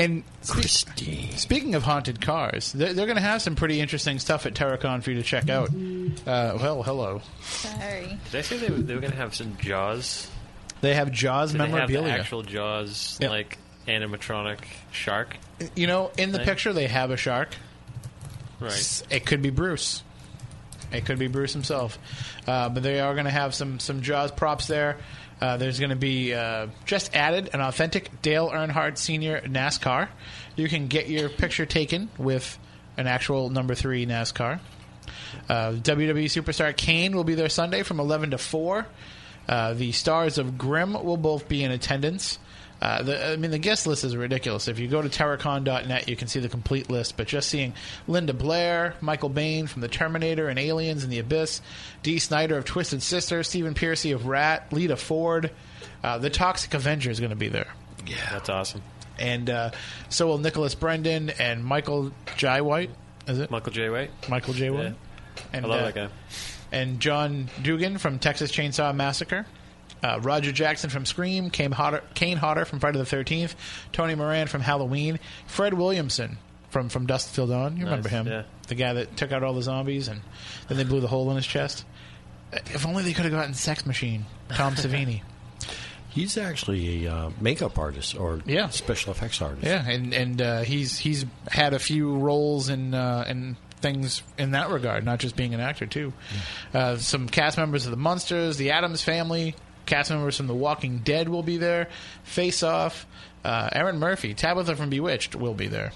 And 0.00 0.22
spe- 0.42 1.36
speaking 1.38 1.74
of 1.74 1.82
haunted 1.84 2.20
cars, 2.20 2.72
they're, 2.72 2.92
they're 2.92 3.06
going 3.06 3.16
to 3.16 3.22
have 3.22 3.40
some 3.42 3.56
pretty 3.56 3.80
interesting 3.80 4.18
stuff 4.18 4.44
at 4.46 4.54
TerrorCon 4.54 5.02
for 5.02 5.10
you 5.10 5.16
to 5.16 5.22
check 5.24 5.48
out. 5.48 5.68
Uh, 5.70 6.58
well, 6.60 6.82
hello. 6.82 7.20
Sorry. 7.42 8.18
Did 8.30 8.38
I 8.38 8.42
say 8.42 8.58
they, 8.58 8.68
were- 8.68 8.78
they 8.82 8.94
were 8.94 9.00
going 9.00 9.12
to 9.12 9.18
have 9.18 9.34
some 9.34 9.56
Jaws? 9.56 10.28
They 10.80 10.94
have 10.94 11.10
Jaws 11.12 11.52
Did 11.52 11.60
they 11.60 11.64
have 11.64 11.72
memorabilia. 11.72 12.12
actual 12.12 12.42
Jaws, 12.42 13.18
Yep. 13.20 13.30
like 13.30 13.58
animatronic 13.86 14.58
shark? 14.92 15.36
you 15.74 15.86
know, 15.86 16.10
in 16.16 16.30
the 16.30 16.38
Thing. 16.38 16.46
picture, 16.46 16.72
they 16.72 16.86
have 16.86 17.10
a 17.10 17.16
shark. 17.16 17.54
Right. 18.60 19.02
It 19.10 19.26
could 19.26 19.42
be 19.42 19.50
Bruce. 19.50 20.02
It 20.92 21.04
could 21.04 21.18
be 21.18 21.28
Bruce 21.28 21.52
himself. 21.52 21.98
Uh, 22.46 22.68
but 22.68 22.82
they 22.82 23.00
are 23.00 23.12
going 23.14 23.26
to 23.26 23.30
have 23.30 23.54
some 23.54 23.78
some 23.78 24.02
Jaws 24.02 24.30
props 24.32 24.66
there. 24.66 24.96
Uh, 25.40 25.56
there's 25.56 25.78
going 25.78 25.90
to 25.90 25.96
be 25.96 26.34
uh, 26.34 26.66
just 26.84 27.14
added 27.14 27.50
an 27.52 27.60
authentic 27.60 28.22
Dale 28.22 28.50
Earnhardt 28.50 28.98
Senior 28.98 29.40
NASCAR. 29.42 30.08
You 30.56 30.68
can 30.68 30.88
get 30.88 31.08
your 31.08 31.28
picture 31.28 31.66
taken 31.66 32.08
with 32.18 32.58
an 32.96 33.06
actual 33.06 33.48
number 33.50 33.74
three 33.76 34.04
NASCAR. 34.06 34.58
Uh, 35.48 35.72
WWE 35.72 36.24
superstar 36.24 36.76
Kane 36.76 37.14
will 37.14 37.22
be 37.24 37.34
there 37.34 37.48
Sunday 37.48 37.82
from 37.84 38.00
11 38.00 38.30
to 38.32 38.38
4. 38.38 38.86
Uh, 39.48 39.74
the 39.74 39.92
stars 39.92 40.38
of 40.38 40.58
Grimm 40.58 40.92
will 40.92 41.16
both 41.16 41.48
be 41.48 41.64
in 41.64 41.70
attendance. 41.70 42.38
Uh, 42.80 43.02
the, 43.02 43.32
I 43.32 43.36
mean, 43.36 43.50
the 43.50 43.58
guest 43.58 43.86
list 43.86 44.04
is 44.04 44.16
ridiculous. 44.16 44.68
If 44.68 44.78
you 44.78 44.86
go 44.86 45.02
to 45.02 45.08
TerrorCon.net, 45.08 46.08
you 46.08 46.14
can 46.14 46.28
see 46.28 46.38
the 46.38 46.48
complete 46.48 46.88
list. 46.88 47.16
But 47.16 47.26
just 47.26 47.48
seeing 47.48 47.72
Linda 48.06 48.32
Blair, 48.32 48.94
Michael 49.00 49.30
Biehn 49.30 49.68
from 49.68 49.82
The 49.82 49.88
Terminator 49.88 50.48
and 50.48 50.58
Aliens 50.58 51.02
and 51.02 51.12
the 51.12 51.18
Abyss, 51.18 51.60
Dee 52.02 52.20
Snider 52.20 52.56
of 52.56 52.64
Twisted 52.64 53.02
Sister, 53.02 53.42
Stephen 53.42 53.74
Pearcy 53.74 54.14
of 54.14 54.26
Ratt, 54.26 54.72
Lita 54.72 54.96
Ford, 54.96 55.50
uh, 56.04 56.18
the 56.18 56.30
Toxic 56.30 56.72
Avenger 56.74 57.10
is 57.10 57.18
going 57.18 57.30
to 57.30 57.36
be 57.36 57.48
there. 57.48 57.72
Yeah. 58.06 58.16
That's 58.30 58.48
awesome. 58.48 58.82
And 59.18 59.50
uh, 59.50 59.70
so 60.08 60.28
will 60.28 60.38
Nicholas 60.38 60.76
Brendon 60.76 61.30
and 61.30 61.64
Michael 61.64 62.12
Jai 62.36 62.60
White. 62.60 62.90
Is 63.26 63.40
it 63.40 63.50
Michael 63.50 63.72
J. 63.72 63.90
White? 63.90 64.10
Michael 64.28 64.54
J. 64.54 64.70
White? 64.70 64.94
And, 65.52 65.66
I 65.66 65.68
love 65.68 65.80
uh, 65.80 65.84
that 65.86 65.94
guy. 65.94 66.08
And 66.72 67.00
John 67.00 67.48
Dugan 67.62 67.98
from 67.98 68.18
Texas 68.18 68.52
Chainsaw 68.52 68.94
Massacre. 68.94 69.46
Uh, 70.02 70.20
Roger 70.22 70.52
Jackson 70.52 70.90
from 70.90 71.04
Scream, 71.04 71.50
Kane 71.50 71.72
Hodder, 71.72 72.04
Kane 72.14 72.36
Hodder 72.36 72.64
from 72.64 72.78
Friday 72.78 72.98
the 72.98 73.04
Thirteenth, 73.06 73.56
Tony 73.90 74.14
Moran 74.14 74.46
from 74.46 74.60
Halloween, 74.60 75.18
Fred 75.48 75.74
Williamson 75.74 76.38
from 76.70 76.88
from 76.88 77.06
Dusk 77.06 77.34
Till 77.34 77.48
Dawn. 77.48 77.76
You 77.76 77.84
remember 77.84 78.08
Nice, 78.08 78.12
him? 78.18 78.26
yeah. 78.28 78.42
The 78.68 78.76
guy 78.76 78.92
that 78.92 79.16
took 79.16 79.32
out 79.32 79.42
all 79.42 79.54
the 79.54 79.62
zombies 79.62 80.06
and 80.06 80.20
then 80.68 80.76
they 80.78 80.84
blew 80.84 81.00
the 81.00 81.08
hole 81.08 81.28
in 81.30 81.36
his 81.36 81.46
chest. 81.46 81.84
Uh, 82.52 82.58
If 82.66 82.86
only 82.86 83.02
they 83.02 83.12
could 83.12 83.24
have 83.24 83.32
gotten 83.34 83.54
Sex 83.54 83.86
Machine, 83.86 84.26
Tom 84.50 84.74
Savini. 84.76 85.22
He's 86.10 86.38
actually 86.38 87.06
a 87.06 87.12
uh, 87.12 87.30
makeup 87.40 87.76
artist 87.78 88.16
or 88.16 88.40
Yeah. 88.46 88.68
special 88.68 89.10
effects 89.12 89.42
artist. 89.42 89.66
Yeah, 89.66 89.84
and 89.88 90.12
and 90.14 90.40
uh, 90.40 90.60
he's 90.62 90.98
he's 90.98 91.26
had 91.50 91.74
a 91.74 91.78
few 91.80 92.16
roles 92.18 92.68
in 92.68 92.94
uh, 92.94 93.24
in 93.28 93.56
things 93.78 94.22
in 94.36 94.52
that 94.52 94.70
regard, 94.70 95.04
not 95.04 95.18
just 95.18 95.36
being 95.36 95.54
an 95.54 95.60
actor 95.60 95.86
too. 95.86 96.12
Uh, 96.72 96.96
some 96.96 97.28
cast 97.28 97.56
members 97.56 97.84
of 97.86 97.90
the 97.90 97.96
Munsters, 97.96 98.56
the 98.56 98.70
Addams 98.72 99.02
Family, 99.02 99.54
cast 99.86 100.10
members 100.10 100.36
from 100.36 100.46
The 100.46 100.54
Walking 100.54 100.98
Dead 100.98 101.28
will 101.28 101.42
be 101.42 101.56
there. 101.56 101.88
Face 102.24 102.62
Off, 102.62 103.06
uh, 103.44 103.68
Erin 103.72 103.98
Murphy, 103.98 104.34
Tabitha 104.34 104.76
from 104.76 104.90
Bewitched 104.90 105.34
will 105.34 105.54
be 105.54 105.66
there, 105.68 105.92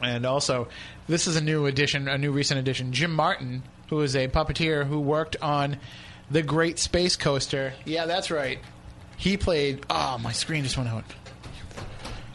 and 0.00 0.24
also 0.24 0.68
this 1.08 1.26
is 1.26 1.36
a 1.36 1.40
new 1.40 1.66
addition, 1.66 2.08
a 2.08 2.18
new 2.18 2.30
recent 2.32 2.60
addition. 2.60 2.92
Jim 2.92 3.12
Martin, 3.14 3.62
who 3.88 4.00
is 4.00 4.14
a 4.14 4.28
puppeteer 4.28 4.86
who 4.86 5.00
worked 5.00 5.36
on 5.42 5.78
the 6.30 6.42
Great 6.42 6.78
Space 6.78 7.16
Coaster. 7.16 7.74
Yeah, 7.84 8.06
that's 8.06 8.30
right. 8.30 8.58
He 9.16 9.36
played. 9.36 9.84
Oh, 9.90 10.18
my 10.18 10.32
screen 10.32 10.62
just 10.64 10.76
went 10.76 10.88
out. 10.88 11.04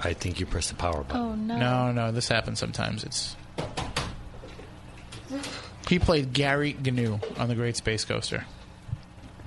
I 0.04 0.14
think 0.14 0.40
you 0.40 0.46
pressed 0.46 0.70
the 0.70 0.76
power 0.76 1.04
button. 1.04 1.22
Oh 1.22 1.36
no. 1.36 1.58
No, 1.58 1.92
no, 1.92 2.12
this 2.12 2.28
happens 2.28 2.60
sometimes. 2.60 3.04
It's 3.04 3.36
he 5.88 6.00
played 6.00 6.34
Gary 6.34 6.76
Gnu 6.82 7.20
on 7.38 7.48
the 7.48 7.56
Great 7.56 7.76
Space 7.78 8.06
Coaster. 8.06 8.46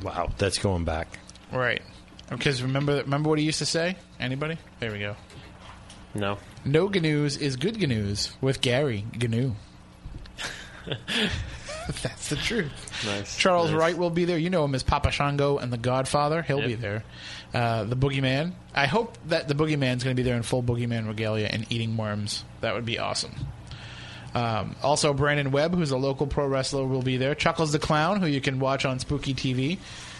Wow, 0.02 0.30
that's 0.38 0.58
going 0.58 0.84
back. 0.84 1.18
Right. 1.52 1.82
Because 2.30 2.62
remember, 2.62 2.96
remember 2.98 3.28
what 3.28 3.38
he 3.38 3.44
used 3.44 3.58
to 3.58 3.66
say. 3.66 3.96
Anybody? 4.18 4.56
There 4.78 4.92
we 4.92 4.98
go. 5.00 5.16
No. 6.14 6.38
No 6.64 6.88
GNUs 6.88 7.38
is 7.40 7.56
good 7.56 7.74
GNUs 7.76 8.32
with 8.40 8.60
Gary 8.60 9.04
GNU. 9.18 9.52
That's 12.02 12.28
the 12.28 12.36
truth. 12.36 13.04
Nice. 13.04 13.36
Charles 13.36 13.70
Nice. 13.70 13.78
Wright 13.80 13.98
will 13.98 14.10
be 14.10 14.24
there. 14.24 14.38
You 14.38 14.50
know 14.50 14.64
him 14.64 14.74
as 14.74 14.82
Papa 14.82 15.10
Shango 15.10 15.58
and 15.58 15.72
the 15.72 15.76
Godfather. 15.78 16.42
He'll 16.42 16.58
Yep. 16.60 16.66
be 16.68 16.74
there. 16.74 17.04
Uh, 17.52 17.84
the 17.84 17.96
Boogeyman. 17.96 18.52
I 18.74 18.86
hope 18.86 19.18
that 19.26 19.48
the 19.48 19.54
Boogeyman's 19.54 20.04
going 20.04 20.14
to 20.14 20.20
be 20.20 20.22
there 20.22 20.36
in 20.36 20.42
full 20.42 20.62
Boogeyman 20.62 21.08
regalia 21.08 21.48
and 21.48 21.66
eating 21.70 21.96
worms. 21.96 22.44
That 22.60 22.74
would 22.74 22.84
be 22.86 22.98
awesome. 22.98 23.34
Um, 24.34 24.76
also, 24.82 25.12
Brandon 25.12 25.50
Webb, 25.50 25.74
who's 25.74 25.90
a 25.90 25.96
local 25.96 26.26
pro 26.26 26.46
wrestler, 26.46 26.84
will 26.84 27.02
be 27.02 27.16
there. 27.16 27.34
Chuckles 27.34 27.72
the 27.72 27.78
Clown, 27.78 28.20
who 28.20 28.26
you 28.26 28.40
can 28.40 28.60
watch 28.60 28.84
on 28.84 28.98
Spooky 28.98 29.34
TV. 29.34 29.78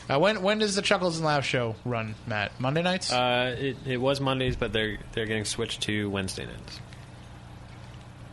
Uh, 0.09 0.19
when 0.19 0.43
when 0.43 0.59
does 0.59 0.75
the 0.75 0.83
Chuckles 0.83 1.17
and 1.17 1.25
Laugh 1.25 1.45
show 1.45 1.77
run, 1.85 2.17
Matt? 2.27 2.59
Monday 2.61 2.83
nights? 2.83 3.13
Uh, 3.13 3.55
it, 3.57 3.77
it 3.87 3.97
was 3.99 4.21
Mondays, 4.21 4.57
but 4.57 4.73
they're 4.73 4.99
they're 5.13 5.27
getting 5.27 5.45
switched 5.45 5.83
to 5.83 6.11
Wednesday 6.11 6.47
nights. 6.47 6.81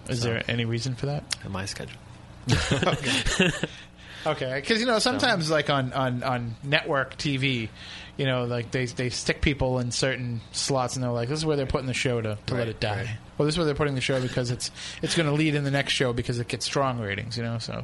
Is 0.09 0.23
there 0.23 0.43
any 0.47 0.65
reason 0.65 0.95
for 0.95 1.07
that? 1.07 1.23
On 1.45 1.51
my 1.51 1.65
schedule. 1.65 1.99
Okay, 4.25 4.55
because 4.55 4.79
you 4.79 4.85
know 4.85 4.99
sometimes 4.99 5.49
like 5.49 5.69
on, 5.69 5.93
on, 5.93 6.23
on 6.23 6.55
network 6.63 7.17
TV, 7.17 7.69
you 8.17 8.25
know 8.25 8.45
like 8.45 8.71
they 8.71 8.85
they 8.85 9.09
stick 9.09 9.41
people 9.41 9.79
in 9.79 9.91
certain 9.91 10.41
slots 10.51 10.95
and 10.95 11.03
they're 11.03 11.11
like 11.11 11.29
this 11.29 11.39
is 11.39 11.45
where 11.45 11.55
they're 11.55 11.65
putting 11.65 11.87
the 11.87 11.93
show 11.93 12.21
to, 12.21 12.37
to 12.47 12.53
let 12.55 12.67
it 12.67 12.79
die. 12.79 12.97
right. 12.97 13.17
Well, 13.37 13.45
this 13.45 13.53
is 13.53 13.59
where 13.59 13.65
they're 13.65 13.75
putting 13.75 13.95
the 13.95 14.01
show 14.01 14.21
because 14.21 14.51
it's 14.51 14.71
it's 15.01 15.15
going 15.15 15.27
to 15.27 15.33
lead 15.33 15.55
in 15.55 15.63
the 15.63 15.71
next 15.71 15.93
show 15.93 16.13
because 16.13 16.39
it 16.39 16.47
gets 16.47 16.65
strong 16.65 16.99
ratings. 16.99 17.37
You 17.37 17.43
know, 17.43 17.59
so 17.59 17.83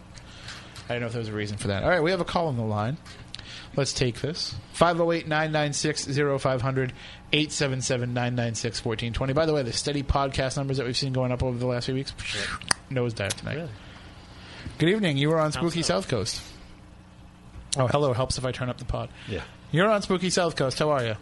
I 0.89 0.93
don't 0.93 1.01
know 1.01 1.07
if 1.07 1.13
there 1.13 1.19
was 1.19 1.29
a 1.29 1.33
reason 1.33 1.57
for 1.57 1.67
that. 1.69 1.83
All 1.83 1.89
right, 1.89 2.01
we 2.01 2.11
have 2.11 2.21
a 2.21 2.25
call 2.25 2.47
on 2.47 2.57
the 2.57 2.63
line. 2.63 2.97
Let's 3.75 3.93
take 3.93 4.21
this 4.21 4.55
508 4.73 5.27
996 5.27 6.05
0500 6.41 6.93
877 7.31 8.13
996 8.13 8.85
1420. 8.85 9.33
By 9.33 9.45
the 9.45 9.53
way, 9.53 9.63
the 9.63 9.73
steady 9.73 10.03
podcast 10.03 10.57
numbers 10.57 10.77
that 10.77 10.85
we've 10.85 10.97
seen 10.97 11.13
going 11.13 11.31
up 11.31 11.41
over 11.41 11.57
the 11.57 11.65
last 11.65 11.85
few 11.85 11.95
weeks, 11.95 12.13
nosedive 12.91 13.29
tonight. 13.33 13.55
Really? 13.55 13.69
Good 14.77 14.89
evening. 14.89 15.17
You 15.17 15.29
were 15.29 15.39
on 15.39 15.51
Spooky 15.51 15.81
so? 15.81 15.95
South 15.95 16.07
Coast. 16.07 16.41
Oh, 17.77 17.87
hello. 17.87 18.13
Helps 18.13 18.37
if 18.37 18.45
I 18.45 18.51
turn 18.51 18.69
up 18.69 18.77
the 18.77 18.85
pod. 18.85 19.09
Yeah. 19.27 19.41
You're 19.71 19.89
on 19.89 20.01
Spooky 20.01 20.29
South 20.29 20.55
Coast. 20.55 20.79
How 20.79 20.89
are 20.91 21.03
you? 21.03 21.15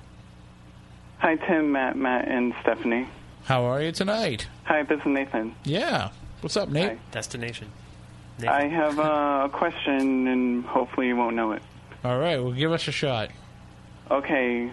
Hi, 1.20 1.36
Tim, 1.36 1.72
Matt, 1.72 1.96
Matt, 1.96 2.28
and 2.28 2.54
Stephanie. 2.62 3.08
How 3.44 3.66
are 3.66 3.82
you 3.82 3.92
tonight? 3.92 4.48
Hi, 4.66 4.84
this 4.84 5.00
is 5.00 5.06
Nathan. 5.06 5.56
Yeah. 5.64 6.10
What's 6.42 6.58
up, 6.58 6.70
Nate? 6.70 6.90
Hi. 6.90 6.98
Destination. 7.12 7.68
I 8.48 8.66
have 8.68 8.98
uh, 9.00 9.44
a 9.46 9.50
question, 9.50 10.28
and 10.28 10.66
hopefully 10.66 11.08
you 11.08 11.16
won't 11.16 11.36
know 11.36 11.52
it. 11.52 11.62
All 12.04 12.18
right. 12.18 12.42
Well, 12.42 12.54
give 12.54 12.72
us 12.72 12.88
a 12.88 12.92
shot. 12.92 13.30
Okay, 14.10 14.72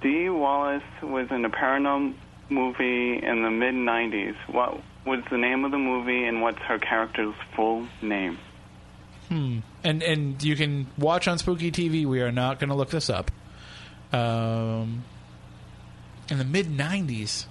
Dee 0.00 0.30
Wallace 0.30 0.82
was 1.02 1.28
in 1.30 1.44
a 1.44 1.50
paranormal 1.50 2.14
movie 2.48 3.22
in 3.22 3.42
the 3.42 3.50
mid 3.50 3.74
90s. 3.74 4.34
What 4.48 4.80
was 5.04 5.22
the 5.30 5.38
name 5.38 5.64
of 5.64 5.70
the 5.70 5.78
movie, 5.78 6.24
and 6.24 6.42
what's 6.42 6.58
her 6.58 6.78
character's 6.78 7.34
full 7.54 7.86
name? 8.02 8.38
Hmm. 9.28 9.60
And 9.84 10.02
and 10.02 10.42
you 10.42 10.56
can 10.56 10.88
watch 10.98 11.28
on 11.28 11.38
Spooky 11.38 11.70
TV. 11.70 12.04
We 12.04 12.20
are 12.20 12.32
not 12.32 12.58
going 12.58 12.70
to 12.70 12.74
look 12.74 12.90
this 12.90 13.08
up. 13.08 13.30
Um, 14.12 15.04
in 16.28 16.38
the 16.38 16.44
mid 16.44 16.66
'90s. 16.66 17.46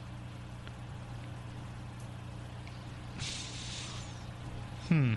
Hmm. 4.89 5.13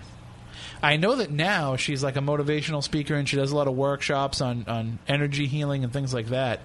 I 0.83 0.97
know 0.97 1.15
that 1.15 1.31
now 1.31 1.77
she's 1.77 2.03
like 2.03 2.17
a 2.17 2.19
motivational 2.19 2.83
speaker 2.83 3.15
and 3.15 3.27
she 3.27 3.37
does 3.37 3.51
a 3.51 3.55
lot 3.55 3.67
of 3.67 3.73
workshops 3.73 4.41
on, 4.41 4.65
on 4.67 4.99
energy 5.07 5.47
healing 5.47 5.85
and 5.85 5.93
things 5.93 6.13
like 6.13 6.27
that. 6.27 6.59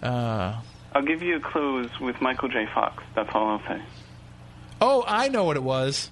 Uh, 0.00 0.60
I'll 0.92 1.02
give 1.02 1.22
you 1.22 1.36
a 1.36 1.40
clues 1.40 1.90
with 2.00 2.20
Michael 2.22 2.48
J. 2.48 2.66
Fox. 2.72 3.02
That's 3.16 3.28
all 3.34 3.48
I'll 3.48 3.62
say. 3.66 3.82
Oh, 4.80 5.04
I 5.06 5.28
know 5.28 5.44
what 5.44 5.56
it 5.56 5.62
was. 5.62 6.10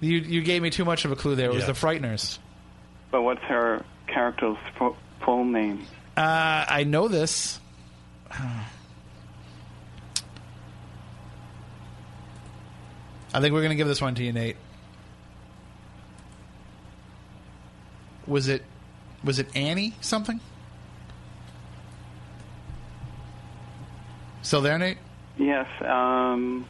You 0.00 0.18
you 0.18 0.42
gave 0.42 0.62
me 0.62 0.70
too 0.70 0.84
much 0.84 1.04
of 1.04 1.12
a 1.12 1.16
clue 1.16 1.34
there. 1.36 1.46
It 1.50 1.54
was 1.54 1.62
Yeah. 1.64 1.72
the 1.72 1.78
Frighteners. 1.78 2.38
But 3.10 3.22
what's 3.22 3.42
her 3.42 3.84
character's 4.08 4.56
fu- 4.78 4.96
full 5.24 5.44
name? 5.44 5.86
Uh, 6.16 6.64
I 6.68 6.84
know 6.84 7.08
this. 7.08 7.60
I 13.34 13.40
think 13.40 13.52
we're 13.54 13.60
going 13.60 13.70
to 13.70 13.76
give 13.76 13.88
this 13.88 14.00
one 14.02 14.14
to 14.16 14.22
you, 14.24 14.32
Nate. 14.32 14.56
Was 18.26 18.48
it 18.48 18.62
was 19.24 19.38
it 19.38 19.48
Annie 19.56 19.94
something? 20.00 20.40
Still 24.42 24.60
there, 24.60 24.78
Nate? 24.78 24.98
Yes, 25.38 25.66
um, 25.82 26.66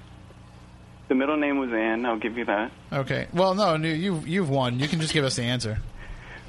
the 1.13 1.19
middle 1.19 1.37
name 1.37 1.59
was 1.59 1.71
Anne. 1.71 2.07
I'll 2.07 2.19
give 2.19 2.39
you 2.39 2.47
that. 2.47 2.73
Okay. 2.91 3.27
Well, 3.35 3.55
no, 3.55 3.77
no, 3.77 3.87
you 3.87 4.23
you've 4.25 4.49
won. 4.49 4.81
You 4.81 4.89
can 4.89 4.99
just 4.99 5.13
give 5.13 5.27
us 5.27 5.37
the 5.37 5.43
answer. 5.43 5.79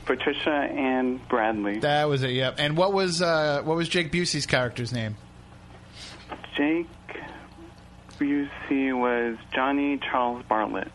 Patricia 0.05 0.49
Ann 0.49 1.19
Bradley. 1.29 1.79
That 1.79 2.07
was 2.07 2.23
it. 2.23 2.31
Yep. 2.31 2.55
And 2.59 2.77
what 2.77 2.93
was 2.93 3.21
uh, 3.21 3.61
what 3.65 3.75
was 3.75 3.89
Jake 3.89 4.09
Busey's 4.09 4.45
character's 4.45 4.93
name? 4.93 5.17
Jake 6.55 6.87
Busey 8.17 8.97
was 8.97 9.37
Johnny 9.53 9.97
Charles 9.97 10.45
Bartlett. 10.47 10.89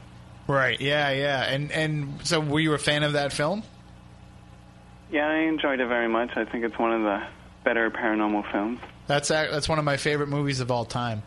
Right. 0.47 0.81
Yeah. 0.81 1.11
Yeah. 1.11 1.43
And 1.43 1.71
and 1.71 2.27
so 2.27 2.41
were 2.41 2.61
you 2.61 2.73
a 2.73 2.79
fan 2.79 3.03
of 3.03 3.12
that 3.12 3.35
film? 3.35 3.62
Yeah, 5.12 5.29
I 5.29 5.41
enjoyed 5.41 5.81
it 5.81 5.89
very 5.89 6.09
much. 6.09 6.31
I 6.37 6.47
think 6.47 6.64
it's 6.64 6.79
one 6.79 6.93
of 6.93 7.03
the 7.03 7.23
better 7.64 7.91
paranormal 7.91 8.51
films. 8.51 8.81
That's 9.09 9.29
that's 9.29 9.69
one 9.69 9.79
of 9.79 9.85
my 9.85 9.99
favorite 9.99 10.31
movies 10.31 10.61
of 10.61 10.71
all 10.71 10.87
time. 10.87 11.23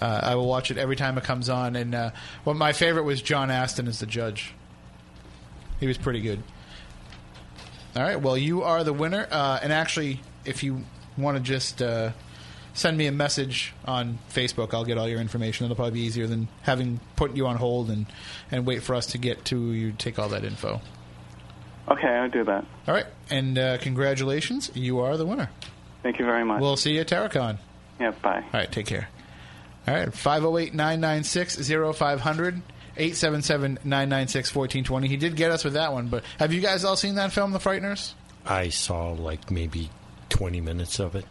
Uh, 0.00 0.20
I 0.22 0.34
will 0.34 0.46
watch 0.48 0.70
it 0.70 0.78
every 0.78 0.96
time 0.96 1.16
it 1.18 1.24
comes 1.24 1.48
on. 1.48 1.76
And 1.76 1.94
uh, 1.94 2.10
well, 2.44 2.54
my 2.54 2.72
favorite 2.72 3.04
was 3.04 3.22
John 3.22 3.50
Astin 3.50 3.88
as 3.88 4.00
the 4.00 4.06
judge. 4.06 4.52
He 5.80 5.86
was 5.86 5.98
pretty 5.98 6.20
good. 6.20 6.42
All 7.96 8.02
right. 8.02 8.20
Well, 8.20 8.36
you 8.36 8.62
are 8.62 8.82
the 8.84 8.92
winner. 8.92 9.26
Uh, 9.30 9.58
and 9.62 9.72
actually, 9.72 10.20
if 10.44 10.62
you 10.62 10.84
want 11.16 11.36
to 11.36 11.42
just 11.42 11.80
uh, 11.80 12.10
send 12.74 12.96
me 12.96 13.06
a 13.06 13.12
message 13.12 13.72
on 13.84 14.18
Facebook, 14.30 14.74
I'll 14.74 14.84
get 14.84 14.98
all 14.98 15.08
your 15.08 15.20
information. 15.20 15.64
It'll 15.64 15.76
probably 15.76 16.00
be 16.00 16.06
easier 16.06 16.26
than 16.26 16.48
having 16.62 16.98
put 17.16 17.36
you 17.36 17.46
on 17.46 17.56
hold 17.56 17.90
and 17.90 18.06
and 18.50 18.66
wait 18.66 18.82
for 18.82 18.94
us 18.94 19.06
to 19.08 19.18
get 19.18 19.44
to 19.46 19.72
you 19.72 19.92
take 19.92 20.18
all 20.18 20.28
that 20.30 20.44
info. 20.44 20.80
Okay, 21.88 22.08
I'll 22.08 22.30
do 22.30 22.44
that. 22.44 22.64
All 22.88 22.94
right. 22.94 23.06
And 23.30 23.58
uh, 23.58 23.78
congratulations, 23.78 24.70
you 24.74 25.00
are 25.00 25.16
the 25.16 25.26
winner. 25.26 25.50
Thank 26.02 26.18
you 26.18 26.24
very 26.24 26.44
much. 26.44 26.60
We'll 26.60 26.76
see 26.76 26.94
you 26.94 27.00
at 27.02 27.08
TerrorCon. 27.08 27.58
yeah, 28.00 28.10
bye. 28.22 28.40
All 28.42 28.50
right, 28.52 28.72
take 28.72 28.86
care. 28.86 29.08
All 29.86 29.94
right, 29.94 30.12
508 30.12 30.74
996 30.74 31.56
0500 31.98 32.62
877 32.96 33.78
996 33.84 34.54
1420. 34.54 35.08
He 35.08 35.16
did 35.16 35.36
get 35.36 35.50
us 35.50 35.64
with 35.64 35.74
that 35.74 35.92
one, 35.92 36.08
but 36.08 36.24
have 36.38 36.52
you 36.52 36.60
guys 36.60 36.84
all 36.84 36.96
seen 36.96 37.16
that 37.16 37.32
film, 37.32 37.52
The 37.52 37.58
Frighteners? 37.58 38.12
I 38.46 38.68
saw 38.68 39.12
like 39.12 39.50
maybe 39.50 39.90
20 40.30 40.60
minutes 40.60 40.98
of 41.00 41.14
it. 41.16 41.26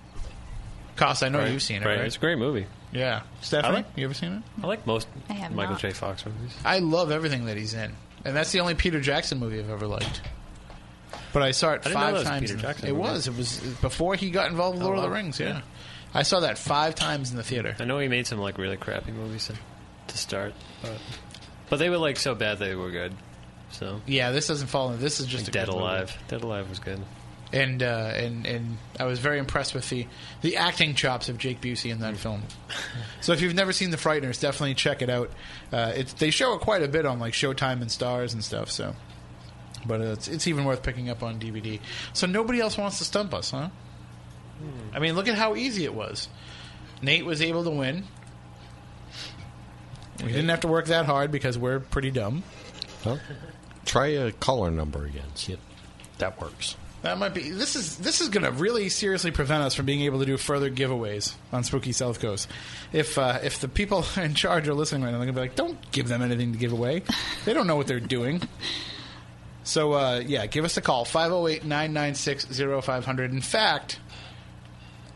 Cost, 0.95 1.23
I 1.23 1.29
know 1.29 1.39
Right. 1.39 1.51
you've 1.51 1.63
seen 1.63 1.81
it, 1.81 1.85
Right. 1.85 1.97
right? 1.97 2.05
It's 2.05 2.17
a 2.17 2.19
great 2.19 2.37
movie. 2.37 2.67
Yeah. 2.91 3.21
Stephanie, 3.41 3.77
like- 3.77 3.85
you 3.95 4.05
ever 4.05 4.13
seen 4.13 4.33
it? 4.33 4.43
I 4.63 4.67
like 4.67 4.85
most 4.85 5.07
I 5.29 5.33
have 5.33 5.51
Michael 5.51 5.73
not. 5.73 5.81
J. 5.81 5.91
Fox 5.91 6.23
movies. 6.25 6.53
I 6.63 6.79
love 6.79 7.11
everything 7.11 7.45
that 7.45 7.57
he's 7.57 7.73
in. 7.73 7.95
And 8.25 8.35
that's 8.35 8.51
the 8.51 8.59
only 8.59 8.75
Peter 8.75 8.99
Jackson 9.01 9.39
movie 9.39 9.59
I've 9.59 9.69
ever 9.71 9.87
liked. 9.87 10.21
But 11.31 11.41
I 11.41 11.51
saw 11.51 11.71
it 11.71 11.81
I 11.85 11.89
didn't 11.89 11.93
know 11.93 11.99
five 11.99 12.13
that 12.13 12.19
was 12.19 12.23
times. 12.27 12.41
Peter 12.41 12.53
in- 12.53 12.59
Jackson 12.59 12.87
it 12.87 12.91
movie. 12.91 13.01
was. 13.01 13.27
It 13.27 13.35
was 13.37 13.57
before 13.81 14.15
he 14.15 14.29
got 14.29 14.49
involved 14.51 14.77
with 14.77 14.83
Oh, 14.83 14.87
Lord 14.87 14.99
of 14.99 15.03
the. 15.05 15.09
Rings, 15.09 15.39
yeah. 15.39 15.47
Yeah. 15.47 15.61
I 16.13 16.23
saw 16.23 16.41
that 16.41 16.57
five 16.57 16.95
times 16.95 17.31
in 17.31 17.37
the 17.37 17.43
theater. 17.43 17.75
I 17.79 17.85
know 17.85 17.99
he 17.99 18.07
made 18.07 18.27
some 18.27 18.39
like 18.39 18.57
really 18.57 18.77
crappy 18.77 19.11
movies 19.11 19.47
to, 19.47 19.55
to 20.07 20.17
start, 20.17 20.53
but 20.81 20.99
but 21.69 21.77
they 21.79 21.89
were 21.89 21.97
like 21.97 22.17
so 22.17 22.35
bad 22.35 22.59
they 22.59 22.75
were 22.75 22.91
good. 22.91 23.13
So 23.71 24.01
Yeah, 24.05 24.31
this 24.31 24.47
doesn't 24.47 24.67
fall 24.67 24.91
in. 24.91 24.99
This 24.99 25.19
is 25.19 25.25
just 25.25 25.43
like 25.45 25.49
a 25.49 25.51
Dead 25.51 25.65
good 25.67 25.73
movie. 25.73 25.83
Alive. 25.85 26.17
Dead 26.27 26.43
Alive 26.43 26.69
was 26.69 26.77
good. 26.79 26.99
and 27.51 27.81
uh, 27.81 28.11
and 28.15 28.45
and 28.45 28.77
I 28.99 29.05
was 29.05 29.17
very 29.19 29.39
impressed 29.39 29.73
with 29.73 29.89
the 29.89 30.05
the 30.41 30.57
acting 30.57 30.93
chops 30.93 31.29
of 31.29 31.37
Jake 31.39 31.61
Busey 31.61 31.91
in 31.91 31.99
that 32.01 32.17
film. 32.17 32.43
So 33.21 33.33
if 33.33 33.41
you've 33.41 33.55
never 33.55 33.71
seen 33.73 33.89
The 33.89 33.97
Frighteners, 33.97 34.39
definitely 34.39 34.75
check 34.75 35.01
it 35.01 35.09
out. 35.09 35.31
Uh, 35.71 35.93
it's 35.95 36.13
they 36.13 36.29
show 36.29 36.53
it 36.53 36.61
quite 36.61 36.83
a 36.83 36.87
bit 36.87 37.05
on 37.07 37.19
like 37.19 37.33
Showtime 37.33 37.81
and 37.81 37.91
Stars 37.91 38.33
and 38.35 38.43
stuff. 38.43 38.69
So, 38.69 38.95
but 39.87 39.99
it's 40.01 40.27
it's 40.27 40.45
even 40.47 40.65
worth 40.65 40.83
picking 40.83 41.09
up 41.09 41.23
on 41.23 41.39
DVD. 41.39 41.79
So 42.13 42.27
nobody 42.27 42.59
else 42.59 42.77
wants 42.77 42.99
to 42.99 43.03
stump 43.03 43.33
us, 43.33 43.49
huh? 43.49 43.69
I 44.93 44.99
mean, 44.99 45.15
look 45.15 45.27
at 45.27 45.35
how 45.35 45.55
easy 45.55 45.85
it 45.85 45.93
was. 45.93 46.27
Nate 47.01 47.25
was 47.25 47.41
able 47.41 47.63
to 47.63 47.69
win. 47.69 48.03
We 50.23 50.31
didn't 50.31 50.49
have 50.49 50.61
to 50.61 50.67
work 50.67 50.85
that 50.85 51.05
hard 51.05 51.31
because 51.31 51.57
we're 51.57 51.79
pretty 51.79 52.11
dumb. 52.11 52.43
Well, 53.05 53.19
try 53.85 54.07
a 54.07 54.31
caller 54.31 54.71
number 54.71 55.05
again. 55.05 55.35
See 55.35 55.53
if 55.53 55.59
that 56.19 56.39
works. 56.39 56.75
That 57.01 57.17
might 57.17 57.33
be. 57.33 57.49
This 57.49 57.75
is 57.75 57.97
this 57.97 58.21
is 58.21 58.29
going 58.29 58.45
to 58.45 58.51
really 58.51 58.87
seriously 58.87 59.31
prevent 59.31 59.63
us 59.63 59.75
from 59.75 59.85
being 59.85 60.01
able 60.01 60.19
to 60.19 60.25
do 60.25 60.37
further 60.37 60.71
giveaways 60.71 61.33
on 61.51 61.65
Spooky 61.65 61.91
South 61.91 62.21
Coast. 62.21 62.47
If 62.93 63.17
uh, 63.17 63.39
if 63.43 63.59
the 63.59 63.67
people 63.67 64.05
in 64.17 64.35
charge 64.35 64.69
are 64.69 64.73
listening 64.73 65.03
right 65.03 65.11
now, 65.11 65.17
they're 65.17 65.25
going 65.25 65.35
to 65.35 65.41
be 65.41 65.47
like, 65.49 65.55
"Don't 65.55 65.91
give 65.91 66.07
them 66.07 66.21
anything 66.21 66.53
to 66.53 66.57
give 66.57 66.71
away. 66.71 67.03
They 67.43 67.53
don't 67.53 67.67
know 67.67 67.75
what 67.75 67.87
they're 67.87 67.99
doing." 67.99 68.41
So 69.65 69.91
uh, 69.93 70.23
yeah, 70.25 70.45
give 70.45 70.63
us 70.63 70.77
a 70.77 70.81
call 70.81 71.03
508-996-0500. 71.05 73.31
In 73.31 73.41
fact, 73.41 73.99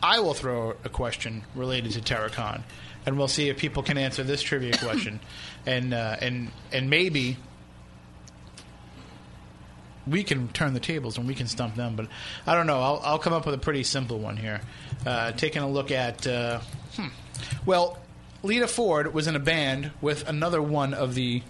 I 0.01 0.19
will 0.19 0.33
throw 0.33 0.75
a 0.83 0.89
question 0.89 1.43
related 1.55 1.93
to 1.93 2.01
TerrorCon, 2.01 2.61
and 3.05 3.17
we'll 3.17 3.27
see 3.27 3.49
if 3.49 3.57
people 3.57 3.83
can 3.83 3.97
answer 3.97 4.23
this 4.23 4.41
trivia 4.41 4.77
question, 4.77 5.19
and 5.65 5.93
uh, 5.93 6.17
and 6.21 6.51
and 6.71 6.89
maybe 6.89 7.37
we 10.09 10.23
can 10.23 10.47
turn 10.49 10.73
the 10.73 10.79
tables 10.79 11.17
and 11.17 11.27
we 11.27 11.35
can 11.35 11.47
stump 11.47 11.75
them. 11.75 11.95
But 11.95 12.07
I 12.45 12.55
don't 12.55 12.67
know. 12.67 12.79
I'll, 12.79 13.01
I'll 13.03 13.19
come 13.19 13.33
up 13.33 13.45
with 13.45 13.55
a 13.55 13.59
pretty 13.59 13.83
simple 13.83 14.19
one 14.19 14.37
here. 14.37 14.61
Uh, 15.05 15.31
taking 15.33 15.61
a 15.61 15.69
look 15.69 15.91
at, 15.91 16.25
uh, 16.25 16.59
hmm. 16.95 17.07
well, 17.65 17.99
Lita 18.43 18.67
Ford 18.67 19.13
was 19.13 19.27
in 19.27 19.35
a 19.35 19.39
band 19.39 19.91
with 20.01 20.27
another 20.27 20.61
one 20.61 20.93
of 20.93 21.15
the 21.15 21.41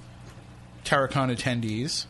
TerrorCon 0.85 1.35
attendees. 1.35 2.05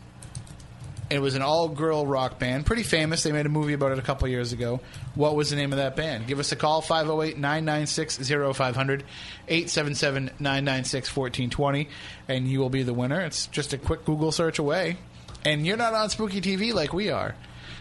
It 1.10 1.20
was 1.20 1.34
an 1.34 1.42
all-girl 1.42 2.06
rock 2.06 2.38
band, 2.38 2.66
pretty 2.66 2.82
famous. 2.82 3.22
They 3.22 3.32
made 3.32 3.46
a 3.46 3.48
movie 3.48 3.72
about 3.72 3.92
it 3.92 3.98
a 3.98 4.02
couple 4.02 4.28
years 4.28 4.52
ago. 4.52 4.80
What 5.14 5.36
was 5.36 5.48
the 5.48 5.56
name 5.56 5.72
of 5.72 5.78
that 5.78 5.96
band? 5.96 6.26
Give 6.26 6.38
us 6.38 6.52
a 6.52 6.56
call 6.56 6.82
508-996-0500 6.82 9.02
877-996-1420 9.48 11.88
and 12.28 12.46
you 12.46 12.60
will 12.60 12.68
be 12.68 12.82
the 12.82 12.92
winner. 12.92 13.20
It's 13.20 13.46
just 13.46 13.72
a 13.72 13.78
quick 13.78 14.04
Google 14.04 14.32
search 14.32 14.58
away. 14.58 14.98
And 15.44 15.66
you're 15.66 15.78
not 15.78 15.94
on 15.94 16.10
Spooky 16.10 16.42
TV 16.42 16.74
like 16.74 16.92
we 16.92 17.10
are. 17.10 17.34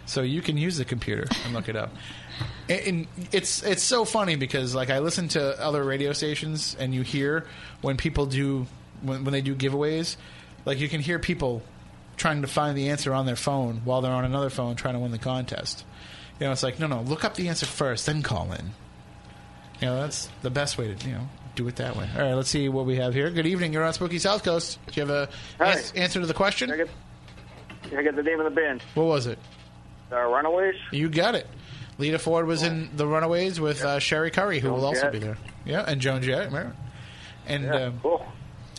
So 0.06 0.22
you 0.22 0.42
can 0.42 0.58
use 0.58 0.78
the 0.78 0.86
computer 0.86 1.26
and 1.44 1.54
look 1.54 1.68
it 1.68 1.76
up. 1.76 1.90
And- 2.70 3.08
it's 3.32 3.64
it's 3.64 3.84
so 3.84 4.06
funny 4.06 4.36
because 4.36 4.76
like 4.76 4.90
I 4.90 5.00
listen 5.00 5.28
to 5.30 5.60
other 5.62 5.84
radio 5.84 6.14
stations 6.14 6.76
and 6.80 6.94
you 6.94 7.02
hear 7.02 7.46
when 7.82 7.98
people 7.98 8.26
do 8.26 8.68
when, 9.02 9.26
when 9.26 9.34
they 9.34 9.42
do 9.42 9.54
giveaways, 9.56 10.16
like 10.66 10.80
you 10.80 10.88
can 10.88 11.02
hear 11.02 11.20
people 11.20 11.62
trying 12.18 12.42
to 12.42 12.48
find 12.48 12.78
the 12.78 12.90
answer 12.90 13.14
on 13.14 13.26
their 13.26 13.36
phone 13.36 13.82
while 13.86 14.02
they're 14.02 14.12
on 14.12 14.26
another 14.26 14.50
phone 14.50 14.76
trying 14.76 14.96
to 14.96 15.00
win 15.00 15.12
the 15.12 15.18
contest. 15.20 15.86
You 16.40 16.46
know, 16.48 16.52
it's 16.52 16.64
like 16.64 16.80
no, 16.80 16.88
no, 16.88 17.02
look 17.02 17.24
up 17.24 17.36
the 17.36 17.48
answer 17.50 17.66
first, 17.66 18.06
then 18.06 18.22
call 18.24 18.52
in. 18.52 18.72
You 19.82 19.88
know, 19.88 20.02
that's 20.02 20.30
the 20.42 20.50
best 20.50 20.78
way 20.78 20.94
to 20.94 21.08
you 21.08 21.14
know 21.16 21.30
do 21.56 21.68
it 21.68 21.76
that 21.78 21.96
way. 21.96 22.08
All 22.16 22.22
right, 22.22 22.34
let's 22.34 22.50
see 22.50 22.70
what 22.70 22.86
we 22.86 22.98
have 22.98 23.14
here. 23.14 23.30
Good 23.32 23.46
evening. 23.48 23.74
You're 23.74 23.84
on 23.84 23.94
Spooky 23.94 24.20
South 24.20 24.44
Coast. 24.44 24.80
Do 24.88 25.00
you 25.02 25.08
have 25.08 25.10
a 25.10 25.30
Hi. 25.64 25.72
ans- 25.72 25.94
answer 25.96 26.20
to 26.20 26.26
the 26.28 26.34
question? 26.34 26.72
I 26.72 26.78
get, 26.78 26.90
I 27.98 28.02
get 28.04 28.16
the 28.16 28.24
name 28.24 28.40
of 28.40 28.46
the 28.46 28.52
band. 28.60 28.82
What 28.96 29.06
was 29.06 29.28
it? 29.28 29.40
Uh, 30.12 30.18
Runaways. 30.22 30.76
You 30.92 31.10
got 31.10 31.36
it. 31.36 31.48
Lita 32.00 32.20
Ford 32.20 32.46
was 32.46 32.62
in 32.62 32.96
the 32.96 33.08
Runaways 33.08 33.60
with 33.60 33.84
uh, 33.84 33.98
Cherie 34.00 34.30
Currie, 34.30 34.60
who 34.60 34.68
Joan 34.70 34.78
will 34.78 34.86
also 34.86 35.02
Jett. 35.04 35.12
be 35.14 35.20
there. 35.20 35.38
Yeah, 35.66 35.84
and 35.88 36.00
Joan 36.00 36.22
Jett. 36.22 36.52
right. 36.52 36.68
And 37.48 37.64
Yeah, 37.64 37.86
um, 37.86 38.00
cool. 38.04 38.12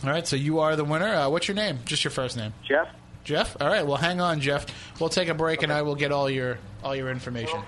all 0.03 0.09
right, 0.09 0.25
so 0.25 0.35
you 0.37 0.59
are 0.59 0.75
the 0.77 0.85
winner. 0.85 1.13
Uh, 1.13 1.29
what's 1.29 1.47
your 1.47 1.55
name? 1.55 1.79
Just 1.85 2.03
your 2.05 2.11
first 2.11 2.37
name. 2.37 2.53
Jeff. 2.67 2.87
Jeff. 3.29 3.55
All 3.61 3.67
right. 3.67 3.85
Well, 3.85 3.97
hang 3.97 4.19
on, 4.21 4.41
Jeff. 4.41 4.65
We'll 4.99 5.09
take 5.09 5.29
a 5.29 5.35
break, 5.35 5.61
and 5.61 5.71
I 5.71 5.83
will 5.83 5.93
get 5.93 6.11
all 6.11 6.31
your 6.31 6.57
all 6.83 6.95
your 6.95 7.11
information. 7.11 7.61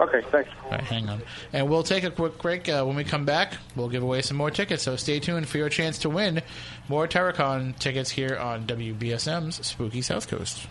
Okay, 0.00 0.22
thanks. 0.30 0.50
All 0.64 0.70
right, 0.70 0.80
hang 0.82 1.08
on. 1.08 1.20
And 1.52 1.68
we'll 1.68 1.82
take 1.82 2.04
a 2.04 2.12
quick 2.12 2.38
break. 2.38 2.68
Uh, 2.68 2.84
when 2.84 2.94
we 2.94 3.02
come 3.02 3.24
back, 3.24 3.54
we'll 3.74 3.88
give 3.88 4.04
away 4.04 4.22
some 4.22 4.36
more 4.36 4.52
tickets. 4.52 4.84
So 4.84 4.94
stay 4.94 5.18
tuned 5.18 5.48
for 5.48 5.58
your 5.58 5.68
chance 5.68 5.98
to 5.98 6.10
win 6.10 6.42
more 6.88 7.08
TerrorCon 7.08 7.76
tickets 7.76 8.10
here 8.10 8.36
on 8.36 8.68
WBSM's 8.68 9.66
Spooky 9.66 10.00
South 10.00 10.28
Coast. 10.28 10.68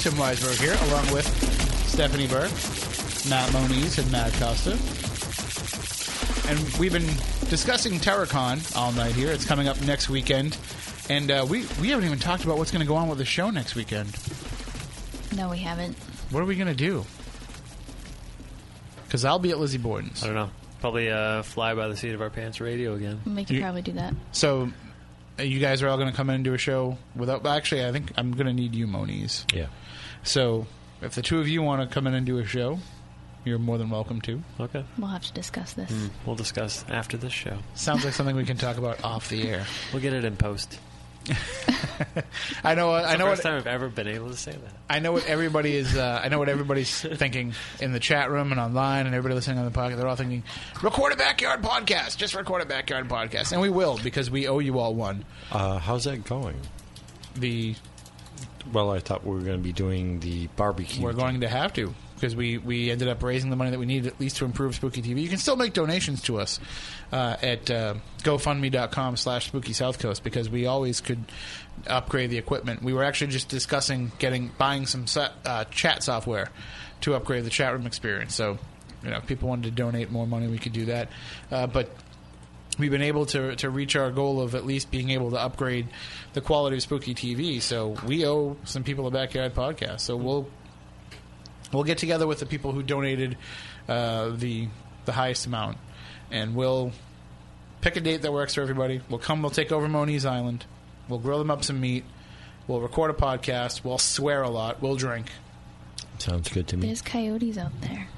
Tim 0.00 0.12
Weisberg 0.14 0.58
here, 0.60 0.76
along 0.90 1.12
with 1.12 1.26
Stephanie 1.86 2.26
Burke, 2.26 2.50
Matt 3.28 3.52
Moniz, 3.52 3.98
and 3.98 4.10
Matt 4.10 4.32
Costa. 4.34 4.70
And 6.50 6.58
we've 6.78 6.92
been 6.92 7.06
discussing 7.50 7.92
TerrorCon 7.94 8.74
all 8.76 8.92
night 8.92 9.12
here. 9.12 9.30
It's 9.30 9.44
coming 9.44 9.68
up 9.68 9.80
next 9.82 10.08
weekend. 10.08 10.56
And 11.10 11.30
uh, 11.30 11.46
we, 11.48 11.66
we 11.80 11.90
haven't 11.90 12.06
even 12.06 12.18
talked 12.18 12.44
about 12.44 12.56
what's 12.56 12.70
going 12.70 12.80
to 12.80 12.86
go 12.88 12.94
on 12.96 13.08
with 13.08 13.18
the 13.18 13.24
show 13.26 13.50
next 13.50 13.74
weekend. 13.74 14.16
No, 15.36 15.50
we 15.50 15.58
haven't. 15.58 15.96
What 16.30 16.40
are 16.42 16.46
we 16.46 16.56
going 16.56 16.68
to 16.68 16.74
do? 16.74 17.04
Because 19.04 19.24
I'll 19.24 19.38
be 19.38 19.50
at 19.50 19.58
Lizzie 19.58 19.78
Borden's. 19.78 20.22
I 20.22 20.26
don't 20.26 20.34
know. 20.36 20.50
Probably 20.80 21.10
uh, 21.10 21.42
fly 21.42 21.74
by 21.74 21.88
the 21.88 21.96
seat 21.96 22.14
of 22.14 22.22
our 22.22 22.30
pants 22.30 22.58
radio 22.60 22.94
again. 22.94 23.20
We 23.26 23.44
could 23.44 23.56
You- 23.56 23.62
probably 23.62 23.82
do 23.82 23.92
that. 23.92 24.14
So 24.32 24.70
you 25.42 25.60
guys 25.60 25.82
are 25.82 25.88
all 25.88 25.96
going 25.96 26.10
to 26.10 26.16
come 26.16 26.28
in 26.30 26.36
and 26.36 26.44
do 26.44 26.54
a 26.54 26.58
show 26.58 26.98
without. 27.14 27.46
Actually, 27.46 27.86
I 27.86 27.92
think 27.92 28.12
I'm 28.16 28.32
going 28.32 28.46
to 28.46 28.52
need 28.52 28.74
you, 28.74 28.86
Moniz. 28.86 29.46
Yeah. 29.52 29.66
So 30.22 30.66
if 31.02 31.14
the 31.14 31.22
two 31.22 31.40
of 31.40 31.48
you 31.48 31.62
want 31.62 31.82
to 31.88 31.92
come 31.92 32.06
in 32.06 32.14
and 32.14 32.26
do 32.26 32.38
a 32.38 32.44
show, 32.44 32.78
you're 33.44 33.58
more 33.58 33.78
than 33.78 33.90
welcome 33.90 34.20
to. 34.22 34.42
Okay. 34.58 34.84
We'll 34.98 35.08
have 35.08 35.24
to 35.24 35.32
discuss 35.32 35.72
this. 35.72 35.90
Mm, 35.90 36.10
we'll 36.26 36.36
discuss 36.36 36.84
after 36.88 37.16
this 37.16 37.32
show. 37.32 37.58
Sounds 37.74 38.04
like 38.04 38.14
something 38.14 38.36
we 38.36 38.44
can 38.44 38.56
talk 38.56 38.76
about 38.76 39.02
off 39.02 39.28
the 39.28 39.48
air. 39.48 39.66
We'll 39.92 40.02
get 40.02 40.12
it 40.12 40.24
in 40.24 40.36
post. 40.36 40.78
I 42.64 42.74
know. 42.74 42.94
It's 42.96 43.06
I 43.06 43.12
the 43.12 43.18
know. 43.18 43.26
first 43.26 43.44
What, 43.44 43.50
time 43.50 43.58
I've 43.58 43.66
ever 43.66 43.88
been 43.88 44.08
able 44.08 44.30
to 44.30 44.36
say 44.36 44.52
that. 44.52 44.72
I 44.88 44.98
know 44.98 45.12
what 45.12 45.26
everybody 45.26 45.76
is. 45.76 45.96
Uh, 45.96 46.20
I 46.22 46.28
know 46.28 46.38
what 46.38 46.48
everybody's 46.48 47.00
thinking 47.16 47.54
in 47.80 47.92
the 47.92 48.00
chat 48.00 48.30
room 48.30 48.52
and 48.52 48.60
online, 48.60 49.06
and 49.06 49.14
everybody 49.14 49.34
listening 49.34 49.58
on 49.58 49.64
the 49.64 49.70
podcast. 49.70 49.96
They're 49.96 50.08
all 50.08 50.16
thinking, 50.16 50.42
"Record 50.82 51.12
a 51.12 51.16
backyard 51.16 51.62
podcast. 51.62 52.16
Just 52.16 52.34
record 52.34 52.62
a 52.62 52.66
backyard 52.66 53.08
podcast," 53.08 53.52
and 53.52 53.60
we 53.60 53.70
will 53.70 53.98
because 54.02 54.30
we 54.30 54.48
owe 54.48 54.58
you 54.58 54.78
all 54.78 54.94
one. 54.94 55.24
Uh, 55.52 55.78
how's 55.78 56.04
that 56.04 56.24
going? 56.24 56.56
The 57.36 57.74
Well, 58.72 58.90
I 58.90 58.98
thought 59.00 59.24
we 59.24 59.34
were 59.34 59.42
going 59.42 59.56
to 59.58 59.62
be 59.62 59.72
doing 59.72 60.20
the 60.20 60.48
barbecue. 60.56 61.02
we're 61.02 61.12
going 61.12 61.40
to 61.42 61.48
have 61.48 61.72
to 61.74 61.94
because 62.20 62.36
we 62.36 62.58
we 62.58 62.90
ended 62.90 63.08
up 63.08 63.22
raising 63.22 63.50
the 63.50 63.56
money 63.56 63.70
that 63.70 63.78
we 63.78 63.86
needed 63.86 64.06
at 64.06 64.20
least 64.20 64.36
to 64.36 64.44
improve 64.44 64.74
Spooky 64.74 65.00
TV. 65.00 65.22
You 65.22 65.28
can 65.28 65.38
still 65.38 65.56
make 65.56 65.72
donations 65.72 66.20
to 66.22 66.38
us 66.38 66.60
uh, 67.12 67.36
at 67.40 67.70
uh, 67.70 67.94
GoFundMe.com 68.22 69.16
slash 69.16 69.46
Spooky 69.46 69.72
South 69.72 69.98
Coast 69.98 70.22
because 70.22 70.50
we 70.50 70.66
always 70.66 71.00
could 71.00 71.24
upgrade 71.86 72.30
the 72.30 72.38
equipment. 72.38 72.82
We 72.82 72.92
were 72.92 73.04
actually 73.04 73.28
just 73.28 73.48
discussing 73.48 74.12
getting 74.18 74.50
buying 74.58 74.86
some 74.86 75.06
set, 75.06 75.32
uh, 75.46 75.64
chat 75.64 76.02
software 76.02 76.50
to 77.02 77.14
upgrade 77.14 77.44
the 77.44 77.50
chat 77.50 77.72
room 77.72 77.86
experience. 77.86 78.34
So, 78.34 78.58
you 79.02 79.10
know, 79.10 79.16
if 79.16 79.26
people 79.26 79.48
wanted 79.48 79.64
to 79.64 79.70
donate 79.70 80.10
more 80.10 80.26
money, 80.26 80.46
we 80.46 80.58
could 80.58 80.74
do 80.74 80.86
that. 80.86 81.08
Uh, 81.50 81.66
but 81.66 81.90
we've 82.78 82.90
been 82.90 83.02
able 83.02 83.26
to 83.26 83.56
to 83.56 83.70
reach 83.70 83.96
our 83.96 84.10
goal 84.10 84.40
of 84.42 84.54
at 84.54 84.66
least 84.66 84.90
being 84.90 85.10
able 85.10 85.30
to 85.30 85.38
upgrade 85.38 85.88
the 86.34 86.42
quality 86.42 86.76
of 86.76 86.82
Spooky 86.82 87.14
TV. 87.14 87.62
So 87.62 87.96
we 88.06 88.26
owe 88.26 88.56
some 88.64 88.84
people 88.84 89.06
a 89.06 89.10
backyard 89.10 89.54
podcast. 89.54 90.00
So 90.00 90.16
we'll 90.16 90.48
we'll 91.72 91.84
get 91.84 91.98
together 91.98 92.26
with 92.26 92.40
the 92.40 92.46
people 92.46 92.72
who 92.72 92.82
donated 92.82 93.36
uh, 93.88 94.30
the 94.30 94.68
the 95.04 95.12
highest 95.12 95.46
amount, 95.46 95.78
and 96.30 96.54
we'll 96.54 96.92
pick 97.80 97.96
a 97.96 98.00
date 98.00 98.22
that 98.22 98.32
works 98.32 98.54
for 98.54 98.62
everybody. 98.62 99.00
We'll 99.08 99.18
come. 99.18 99.42
We'll 99.42 99.50
take 99.50 99.72
over 99.72 99.88
Moniz 99.88 100.24
Island. 100.24 100.66
We'll 101.08 101.18
grill 101.18 101.38
them 101.38 101.50
up 101.50 101.64
some 101.64 101.80
meat. 101.80 102.04
We'll 102.66 102.80
record 102.80 103.10
a 103.10 103.14
podcast. 103.14 103.82
We'll 103.82 103.98
swear 103.98 104.42
a 104.42 104.50
lot. 104.50 104.80
We'll 104.80 104.96
drink. 104.96 105.26
Sounds 106.18 106.48
good 106.48 106.68
to 106.68 106.76
me. 106.76 106.86
There's 106.86 107.02
coyotes 107.02 107.58
out 107.58 107.80
there. 107.80 108.08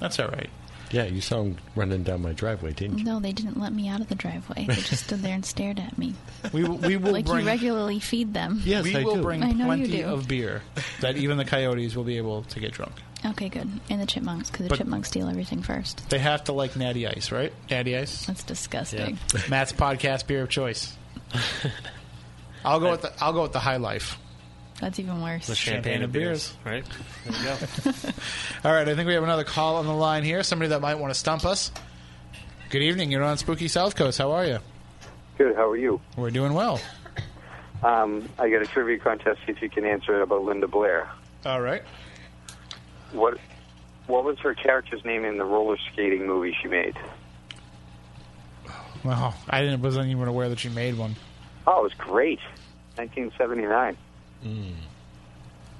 That's 0.00 0.18
all 0.18 0.28
right. 0.28 0.50
Yeah, 0.90 1.04
you 1.04 1.20
saw 1.20 1.42
them 1.42 1.56
running 1.76 2.02
down 2.02 2.22
my 2.22 2.32
driveway, 2.32 2.72
didn't 2.72 2.98
you? 2.98 3.04
No, 3.04 3.20
they 3.20 3.32
didn't 3.32 3.60
let 3.60 3.72
me 3.72 3.88
out 3.88 4.00
of 4.00 4.08
the 4.08 4.14
driveway. 4.14 4.64
They 4.66 4.74
just 4.76 5.04
stood 5.04 5.20
there 5.20 5.34
and 5.34 5.44
stared 5.44 5.78
at 5.78 5.98
me. 5.98 6.14
We 6.52 6.64
will- 6.64 6.78
we 6.78 6.96
will 6.96 7.12
like 7.12 7.26
bring. 7.26 7.40
you 7.40 7.46
regularly 7.46 8.00
feed 8.00 8.32
them. 8.32 8.62
Yes, 8.64 8.84
we 8.84 8.96
I 8.96 9.02
will 9.04 9.16
do. 9.16 9.22
bring 9.22 9.42
I 9.42 9.50
know 9.52 9.72
you 9.74 9.84
plenty 9.86 9.98
do. 10.02 10.06
of 10.06 10.26
beer 10.28 10.62
that 11.00 11.16
even 11.16 11.36
the 11.36 11.44
coyotes 11.44 11.94
will 11.94 12.04
be 12.04 12.16
able 12.16 12.42
to 12.44 12.60
get 12.60 12.72
drunk. 12.72 12.92
Okay, 13.26 13.48
good. 13.48 13.68
And 13.90 14.00
the 14.00 14.06
chipmunks, 14.06 14.48
because 14.50 14.64
the 14.64 14.70
But- 14.70 14.78
chipmunks 14.78 15.08
steal 15.08 15.28
everything 15.28 15.62
first. 15.62 16.08
They 16.08 16.20
have 16.20 16.44
to 16.44 16.52
like 16.52 16.76
Natty 16.76 17.06
Ice, 17.06 17.32
right? 17.32 17.52
Natty 17.70 17.96
Ice. 17.96 18.24
That's 18.26 18.44
disgusting. 18.44 19.18
Matt's 19.50 19.72
podcast 19.72 20.26
beer 20.26 20.42
of 20.42 20.48
choice. 20.48 20.96
I'll 22.64 22.80
go 22.80 22.90
with 22.92 23.02
the 23.02 23.12
I'll 23.22 23.32
go 23.32 23.42
with 23.42 23.52
the 23.52 23.58
High 23.60 23.76
Life. 23.76 24.18
That's 24.80 24.98
even 25.00 25.20
worse. 25.20 25.46
The 25.46 25.54
champagne, 25.54 25.82
Champagne 25.82 25.94
and 25.94 26.04
and 26.04 26.12
beers, 26.12 26.54
right? 26.64 26.84
There 27.26 27.36
you 27.36 27.92
go. 27.92 28.10
All 28.68 28.72
right, 28.72 28.88
I 28.88 28.94
think 28.94 29.08
we 29.08 29.14
have 29.14 29.24
another 29.24 29.44
call 29.44 29.76
on 29.76 29.86
the 29.86 29.92
line 29.92 30.22
here. 30.22 30.42
Somebody 30.42 30.68
that 30.68 30.80
might 30.80 30.94
want 30.96 31.12
to 31.12 31.18
stump 31.18 31.44
us. 31.44 31.72
Good 32.70 32.82
evening. 32.82 33.10
You're 33.10 33.24
on 33.24 33.38
Spooky 33.38 33.66
South 33.66 33.96
Coast. 33.96 34.18
How 34.18 34.30
are 34.32 34.44
you? 34.44 34.58
Good. 35.36 35.56
How 35.56 35.68
are 35.70 35.76
you? 35.76 36.00
We're 36.16 36.30
doing 36.30 36.52
well. 36.54 36.80
Um, 37.82 38.28
I 38.38 38.50
got 38.50 38.62
a 38.62 38.66
trivia 38.66 38.98
contest. 38.98 39.40
See 39.46 39.52
if 39.52 39.62
you 39.62 39.70
can 39.70 39.84
answer 39.84 40.18
it 40.18 40.22
about 40.22 40.42
Linda 40.42 40.66
Blair. 40.68 41.08
All 41.46 41.60
right. 41.60 41.82
What 43.12 43.38
What 44.06 44.24
was 44.24 44.38
her 44.40 44.54
character's 44.54 45.04
name 45.04 45.24
in 45.24 45.38
the 45.38 45.44
roller 45.44 45.76
skating 45.92 46.26
movie 46.26 46.56
she 46.60 46.68
made? 46.68 46.96
Well, 49.04 49.34
I 49.48 49.62
didn't 49.62 49.80
wasn't 49.82 50.08
even 50.08 50.28
aware 50.28 50.48
that 50.48 50.58
she 50.58 50.68
made 50.68 50.96
one. 50.98 51.16
Oh, 51.66 51.80
it 51.80 51.82
was 51.84 51.94
great. 51.94 52.40
1979. 52.96 53.96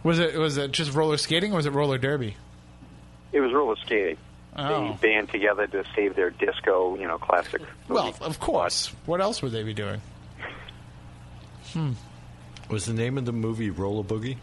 Was 0.03 0.19
it 0.19 0.37
was 0.37 0.57
it 0.57 0.73
just 0.73 0.95
roller 0.95 1.17
skating 1.17 1.53
or 1.53 1.57
was 1.57 1.67
it 1.67 1.73
roller 1.73 1.99
derby? 1.99 2.37
It 3.33 3.41
was 3.41 3.53
roller 3.53 3.77
skating. 3.85 4.17
Oh. 4.57 4.97
They 5.01 5.09
band 5.15 5.29
together 5.31 5.67
to 5.69 5.85
save 5.95 6.17
their 6.17 6.31
disco, 6.31 6.97
you 6.99 7.07
know, 7.07 7.19
classic. 7.19 7.61
Well, 7.89 8.15
of 8.21 8.41
course. 8.41 8.89
What 9.07 9.21
else 9.21 9.41
would 9.43 9.53
they 9.53 9.63
be 9.63 9.75
doing? 9.75 10.01
Hmm. 11.73 11.93
Was 12.71 12.87
the 12.87 12.95
name 12.95 13.19
of 13.19 13.25
the 13.25 13.33
movie 13.33 13.71
Roller 13.71 14.03
Boogie? 14.03 14.37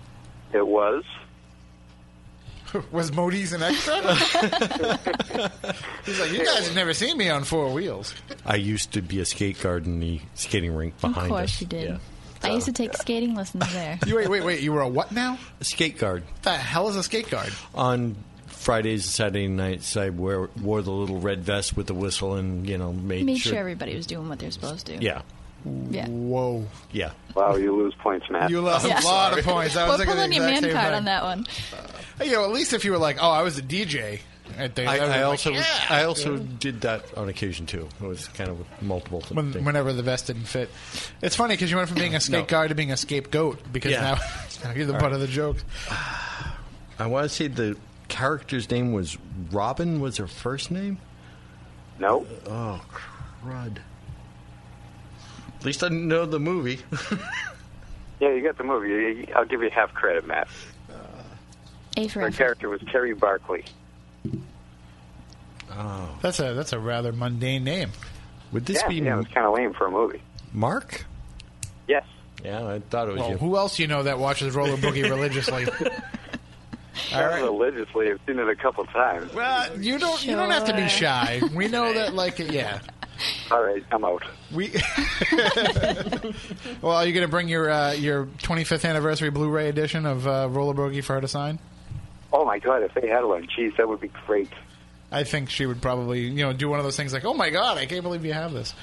It 0.54 0.66
was. 0.66 1.04
was 2.92 3.12
Modi's 3.12 3.52
an 3.54 3.64
extra? 3.64 3.96
He's 6.06 6.20
like, 6.20 6.32
you 6.32 6.46
guys 6.46 6.68
have 6.68 6.76
never 6.76 6.94
seen 6.94 7.18
me 7.18 7.30
on 7.30 7.44
four 7.44 7.74
wheels. 7.74 8.14
I 8.46 8.56
used 8.56 8.94
to 8.94 9.02
be 9.02 9.20
a 9.20 9.26
skate 9.26 9.60
guard 9.62 9.86
in 9.86 10.00
the 10.00 10.22
skating 10.36 10.74
rink 10.76 10.94
Of 10.96 11.02
behind 11.14 11.30
course 11.30 11.44
us. 11.56 11.62
you 11.62 11.68
did. 11.68 11.90
Yeah. 11.90 11.98
I 12.46 12.54
used 12.54 12.66
to 12.68 12.74
take 12.74 12.94
skating 12.98 13.36
lessons 13.36 13.72
there. 13.74 14.00
You 14.06 14.16
wait, 14.16 14.30
wait, 14.30 14.44
wait. 14.44 14.60
You 14.62 14.74
were 14.74 14.82
a 14.82 14.88
what 14.88 15.12
now? 15.12 15.38
A 15.60 15.64
skate 15.64 15.98
guard. 15.98 16.24
What 16.24 16.42
the 16.44 16.52
hell 16.54 16.90
is 16.90 16.96
a 16.96 17.04
skate 17.04 17.30
guard? 17.30 17.52
On 17.74 18.16
Fridays 18.48 19.04
and 19.06 19.12
Saturday 19.12 19.48
nights, 19.48 19.96
I 19.98 20.10
wear, 20.10 20.50
wore 20.62 20.82
the 20.82 20.92
little 20.92 21.20
red 21.20 21.44
vest 21.44 21.76
with 21.78 21.88
the 21.88 21.94
whistle 21.94 22.36
and, 22.36 22.68
you 22.68 22.78
know, 22.78 22.94
made, 22.94 23.26
Made 23.26 23.38
sure 23.40 23.58
everybody 23.58 23.96
was 23.96 24.06
doing 24.08 24.28
what 24.30 24.40
they're 24.40 24.52
supposed 24.52 24.88
to. 24.88 24.98
Yeah. 24.98 25.22
Yeah. 25.90 26.08
Whoa. 26.08 26.66
Yeah. 26.92 27.12
Wow, 27.36 27.56
you 27.56 27.76
lose 27.76 27.96
points, 27.96 28.28
Matt. 28.30 28.50
You 28.52 28.62
lost 28.62 28.88
Yeah. 28.88 29.02
a 29.02 29.04
lot 29.04 29.38
of 29.38 29.44
points. 29.44 29.76
I 29.76 29.88
was 29.88 29.90
Well, 29.90 29.98
thinking 29.98 30.14
pull 30.16 30.24
on 30.24 30.32
your 30.32 30.44
man 30.44 30.62
card 30.62 30.74
thing. 30.86 30.94
on 30.94 31.06
that 31.06 31.24
one. 31.24 31.48
You 32.24 32.32
know, 32.34 32.44
at 32.46 32.52
least 32.52 32.74
if 32.74 32.86
you 32.86 32.92
were 32.92 32.98
like, 33.00 33.18
oh, 33.20 33.30
I 33.32 33.42
was 33.42 33.58
a 33.58 33.62
DJ. 33.64 34.20
At 34.58 34.76
the, 34.76 34.86
I, 34.86 34.98
I 34.98 35.00
was 35.00 35.10
I 35.10 35.16
like, 35.18 35.26
also 35.26 35.50
yeah. 35.52 35.66
I 35.90 36.04
also 36.04 36.38
did 36.38 36.82
that 36.82 37.18
on 37.18 37.30
occasion 37.30 37.66
too. 37.66 37.88
It 38.02 38.06
was 38.06 38.28
kind 38.30 38.50
of 38.50 38.66
multiple 38.82 39.22
When, 39.34 39.52
whenever 39.66 39.92
the 39.94 40.04
vest 40.04 40.28
didn't 40.28 40.44
fit. 40.46 40.70
It's 41.22 41.36
funny 41.36 41.54
because 41.56 41.70
you 41.72 41.78
went 41.78 41.90
from 41.90 41.98
being 41.98 42.16
a 42.16 42.20
skate 42.20 42.40
No. 42.42 42.46
guard 42.46 42.70
to 42.70 42.76
being 42.76 42.92
a 42.92 42.98
scapegoat 42.98 43.60
because 43.74 43.92
Yeah. 43.92 44.02
now, 44.02 44.18
now 44.70 44.76
you're 44.76 44.86
the 44.86 44.94
All 44.94 45.00
butt 45.00 45.12
right. 45.12 45.14
of 45.16 45.20
the 45.22 45.28
joke. 45.28 45.58
I 47.00 47.08
want 47.08 47.24
to 47.26 47.30
say 47.30 47.48
the 47.48 47.76
character's 48.08 48.70
name 48.72 48.94
was 48.94 49.18
Robin. 49.52 50.00
Was 50.00 50.18
her 50.18 50.28
first 50.28 50.72
name? 50.72 51.00
No. 52.00 52.26
Oh, 52.48 52.82
crud. 53.44 53.78
At 55.60 55.66
least 55.66 55.84
I 55.84 55.90
didn't 55.90 56.08
know 56.08 56.26
the 56.26 56.40
movie. 56.40 56.80
Yeah, 58.22 58.30
you 58.34 58.42
got 58.42 58.58
the 58.58 58.64
movie. 58.64 59.30
I'll 59.34 59.44
give 59.44 59.62
you 59.62 59.70
half 59.70 59.94
credit, 59.94 60.26
Matt. 60.26 60.48
A 61.98 62.08
for 62.08 62.22
Her 62.22 62.28
effort. 62.28 62.38
character 62.38 62.70
was 62.70 62.80
Terry 62.90 63.14
Barkley. 63.14 63.66
Oh, 65.78 66.18
That's 66.22 66.40
a 66.40 66.54
that's 66.54 66.74
a 66.74 66.80
rather 66.80 67.12
mundane 67.12 67.64
name. 67.64 67.92
would 68.52 68.66
this 68.66 68.80
yeah, 68.82 68.88
be 68.88 68.96
yeah, 68.96 69.14
it 69.16 69.18
was 69.18 69.28
kind 69.28 69.46
of 69.48 69.54
lame 69.54 69.74
for 69.74 69.88
a 69.88 69.92
movie. 69.92 70.22
Mark? 70.54 71.06
Yes. 71.88 72.06
Yeah, 72.44 72.68
I 72.68 72.80
thought 72.80 73.08
it 73.10 73.12
was 73.14 73.22
Well, 73.22 73.32
you. 73.32 73.38
who 73.38 73.58
else 73.58 73.80
you 73.80 73.88
know 73.88 74.04
that 74.04 74.20
watches 74.20 74.54
Roller 74.56 74.78
Boogie 74.78 75.04
religiously? 75.10 75.66
Not 77.12 77.34
religiously. 77.42 78.10
I've 78.12 78.20
seen 78.26 78.40
it 78.40 78.48
a 78.48 78.56
couple 78.56 78.86
times. 78.86 79.34
Well, 79.34 79.80
you 79.80 79.98
don't 80.00 80.26
you 80.26 80.36
don't 80.36 80.50
have 80.52 80.66
to 80.66 80.74
be 80.74 80.88
shy. 80.88 81.42
We 81.54 81.68
know 81.68 81.94
that, 81.94 82.14
like, 82.14 82.40
yeah. 82.40 82.80
All 83.52 83.64
right, 83.64 83.84
I'm 83.92 84.04
out. 84.04 84.24
We 84.54 84.72
well, 86.82 86.94
are 86.94 87.06
you 87.06 87.14
going 87.14 87.26
to 87.26 87.28
bring 87.30 87.48
your 87.48 87.70
uh, 87.70 87.94
your 87.94 88.26
25th 88.26 88.88
anniversary 88.88 89.30
Blu-ray 89.30 89.70
edition 89.70 90.06
of 90.06 90.28
uh, 90.28 90.48
Roller 90.52 90.74
Boogie 90.74 91.04
for 91.04 91.14
her 91.16 91.22
to 91.22 91.28
sign? 91.28 91.60
Oh 92.34 92.46
my 92.46 92.60
God, 92.60 92.84
if 92.84 92.94
they 92.94 93.08
had 93.08 93.24
one, 93.24 93.48
geez, 93.56 93.74
that 93.78 93.88
would 93.88 94.02
be 94.02 94.10
great. 94.26 94.50
I 95.16 95.24
think 95.24 95.50
she 95.50 95.66
would 95.66 95.82
probably, 95.82 96.22
you 96.22 96.44
know, 96.44 96.52
do 96.52 96.68
one 96.68 96.78
of 96.80 96.84
those 96.86 96.98
things 96.98 97.14
like, 97.14 97.24
"Oh 97.24 97.34
my 97.34 97.50
god, 97.50 97.78
I 97.78 97.86
can't 97.86 98.04
believe 98.04 98.26
you 98.26 98.34
have 98.34 98.52
this." 98.52 98.74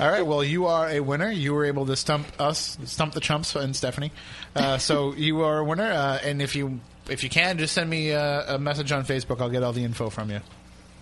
All 0.00 0.10
right, 0.10 0.26
well, 0.26 0.42
you 0.42 0.66
are 0.66 0.88
a 0.88 0.98
winner. 1.00 1.30
You 1.30 1.54
were 1.54 1.64
able 1.64 1.86
to 1.86 1.94
stump 1.94 2.26
us, 2.40 2.76
stump 2.84 3.14
the 3.14 3.20
chumps 3.20 3.54
and 3.54 3.74
Stephanie. 3.76 4.10
Uh, 4.54 4.78
so 4.78 5.14
you 5.16 5.42
are 5.42 5.58
a 5.58 5.64
winner. 5.64 5.90
Uh, 5.90 6.18
and 6.24 6.42
if 6.42 6.56
you 6.56 6.80
if 7.08 7.22
you 7.22 7.30
can, 7.30 7.58
just 7.58 7.72
send 7.72 7.88
me 7.88 8.12
uh, 8.12 8.56
a 8.56 8.58
message 8.58 8.90
on 8.90 9.04
Facebook. 9.04 9.40
I'll 9.40 9.48
get 9.48 9.62
all 9.62 9.72
the 9.72 9.84
info 9.84 10.10
from 10.10 10.30
you. 10.30 10.40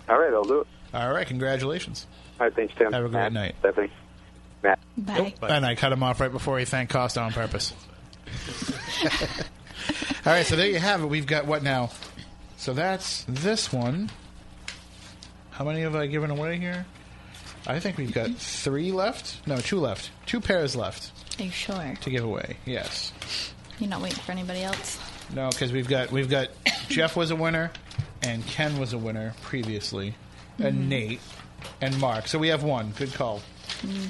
All 0.07 0.19
right, 0.19 0.31
I'll 0.33 0.43
do 0.43 0.61
it. 0.61 0.67
All 0.93 1.11
right, 1.11 1.25
congratulations. 1.25 2.05
All 2.39 2.45
right, 2.45 2.55
thanks, 2.55 2.73
Tim. 2.77 2.93
Have 2.93 3.05
a 3.05 3.09
great 3.09 3.13
Matt, 3.13 3.33
night. 3.33 3.55
Stephanie. 3.59 3.91
Matt. 4.61 4.79
Bye. 4.97 5.33
And 5.49 5.65
I 5.65 5.75
cut 5.75 5.91
him 5.91 6.03
off 6.03 6.19
right 6.19 6.31
before 6.31 6.59
he 6.59 6.65
thanked 6.65 6.93
Costa 6.93 7.21
on 7.21 7.31
purpose. 7.31 7.73
All 10.25 10.33
right, 10.33 10.45
so 10.45 10.55
there 10.55 10.67
you 10.67 10.79
have 10.79 11.03
it. 11.03 11.07
We've 11.07 11.27
got 11.27 11.45
what 11.45 11.63
now? 11.63 11.89
So 12.57 12.73
that's 12.73 13.25
this 13.27 13.71
one. 13.73 14.09
How 15.55 15.63
many 15.65 15.81
have 15.81 15.95
I 15.95 16.07
given 16.07 16.31
away 16.31 16.57
here? 16.57 16.85
I 17.67 17.79
think 17.79 17.97
we've 17.97 18.13
got 18.13 18.29
three 18.31 18.91
left. 18.91 19.45
No, 19.47 19.57
two 19.57 19.79
left. 19.79 20.11
Two 20.25 20.39
pairs 20.39 20.75
left 20.75 21.11
Are 21.39 21.43
you 21.45 21.51
sure? 21.51 21.93
to 22.01 22.09
give 22.09 22.23
away. 22.23 22.57
Yes. 22.65 23.11
You're 23.79 23.89
not 23.89 24.01
waiting 24.01 24.19
for 24.19 24.31
anybody 24.31 24.61
else? 24.63 24.99
No, 25.33 25.49
because 25.49 25.71
we've 25.71 25.87
got 25.87 26.11
we've 26.11 26.29
got 26.29 26.49
Jeff 26.89 27.15
was 27.15 27.31
a 27.31 27.35
winner, 27.35 27.71
and 28.21 28.45
Ken 28.45 28.77
was 28.77 28.93
a 28.93 28.97
winner 28.97 29.33
previously, 29.41 30.13
and 30.59 30.83
Mhm. 30.83 30.87
Nate, 30.87 31.19
and 31.81 31.97
Mark. 31.99 32.27
So 32.27 32.37
we 32.37 32.49
have 32.49 32.63
one. 32.63 32.91
Good 32.97 33.13
call. 33.13 33.41
Mm. 33.81 34.07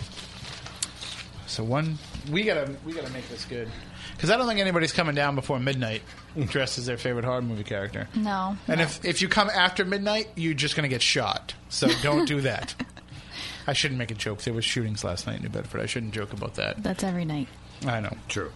So 1.47 1.63
one, 1.63 1.97
we 2.29 2.43
gotta 2.43 2.75
we 2.85 2.91
gotta 2.93 3.11
make 3.11 3.27
this 3.29 3.45
good. 3.45 3.69
Because 4.15 4.29
I 4.29 4.37
don't 4.37 4.47
think 4.47 4.59
anybody's 4.59 4.93
coming 4.93 5.15
down 5.15 5.35
before 5.35 5.59
midnight 5.59 6.01
dressed 6.47 6.77
as 6.77 6.85
their 6.85 6.97
favorite 6.97 7.25
horror 7.25 7.41
movie 7.41 7.63
character. 7.63 8.07
No. 8.15 8.57
And 8.67 8.77
no. 8.77 8.83
if 8.83 9.03
if 9.03 9.21
you 9.21 9.27
come 9.27 9.49
after 9.49 9.85
midnight, 9.85 10.29
you're 10.35 10.53
just 10.53 10.75
going 10.75 10.83
to 10.83 10.93
get 10.93 11.01
shot. 11.01 11.53
So 11.69 11.89
don't 12.01 12.25
do 12.25 12.41
that. 12.41 12.75
I 13.67 13.73
shouldn't 13.73 13.97
make 13.97 14.11
a 14.11 14.15
joke. 14.15 14.41
There 14.41 14.53
was 14.53 14.63
shootings 14.63 15.03
last 15.03 15.27
night 15.27 15.37
in 15.37 15.43
New 15.43 15.49
Bedford. 15.49 15.81
I 15.81 15.85
shouldn't 15.85 16.13
joke 16.13 16.33
about 16.33 16.55
that. 16.55 16.81
That's 16.81 17.03
every 17.03 17.25
night. 17.25 17.47
I 17.85 17.99
know. 17.99 18.15
True. 18.27 18.51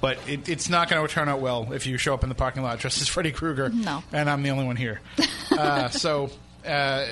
But 0.00 0.18
it, 0.28 0.48
it's 0.48 0.68
not 0.68 0.90
going 0.90 1.06
to 1.06 1.12
turn 1.12 1.28
out 1.28 1.40
well 1.40 1.72
if 1.72 1.86
you 1.86 1.96
show 1.96 2.12
up 2.12 2.22
in 2.22 2.28
the 2.28 2.34
parking 2.34 2.62
lot 2.62 2.78
dressed 2.78 3.00
as 3.00 3.08
Freddy 3.08 3.32
Krueger. 3.32 3.70
No. 3.70 4.02
And 4.12 4.28
I'm 4.28 4.42
the 4.42 4.50
only 4.50 4.64
one 4.64 4.76
here. 4.76 5.00
uh, 5.52 5.88
so 5.88 6.30
uh, 6.66 7.06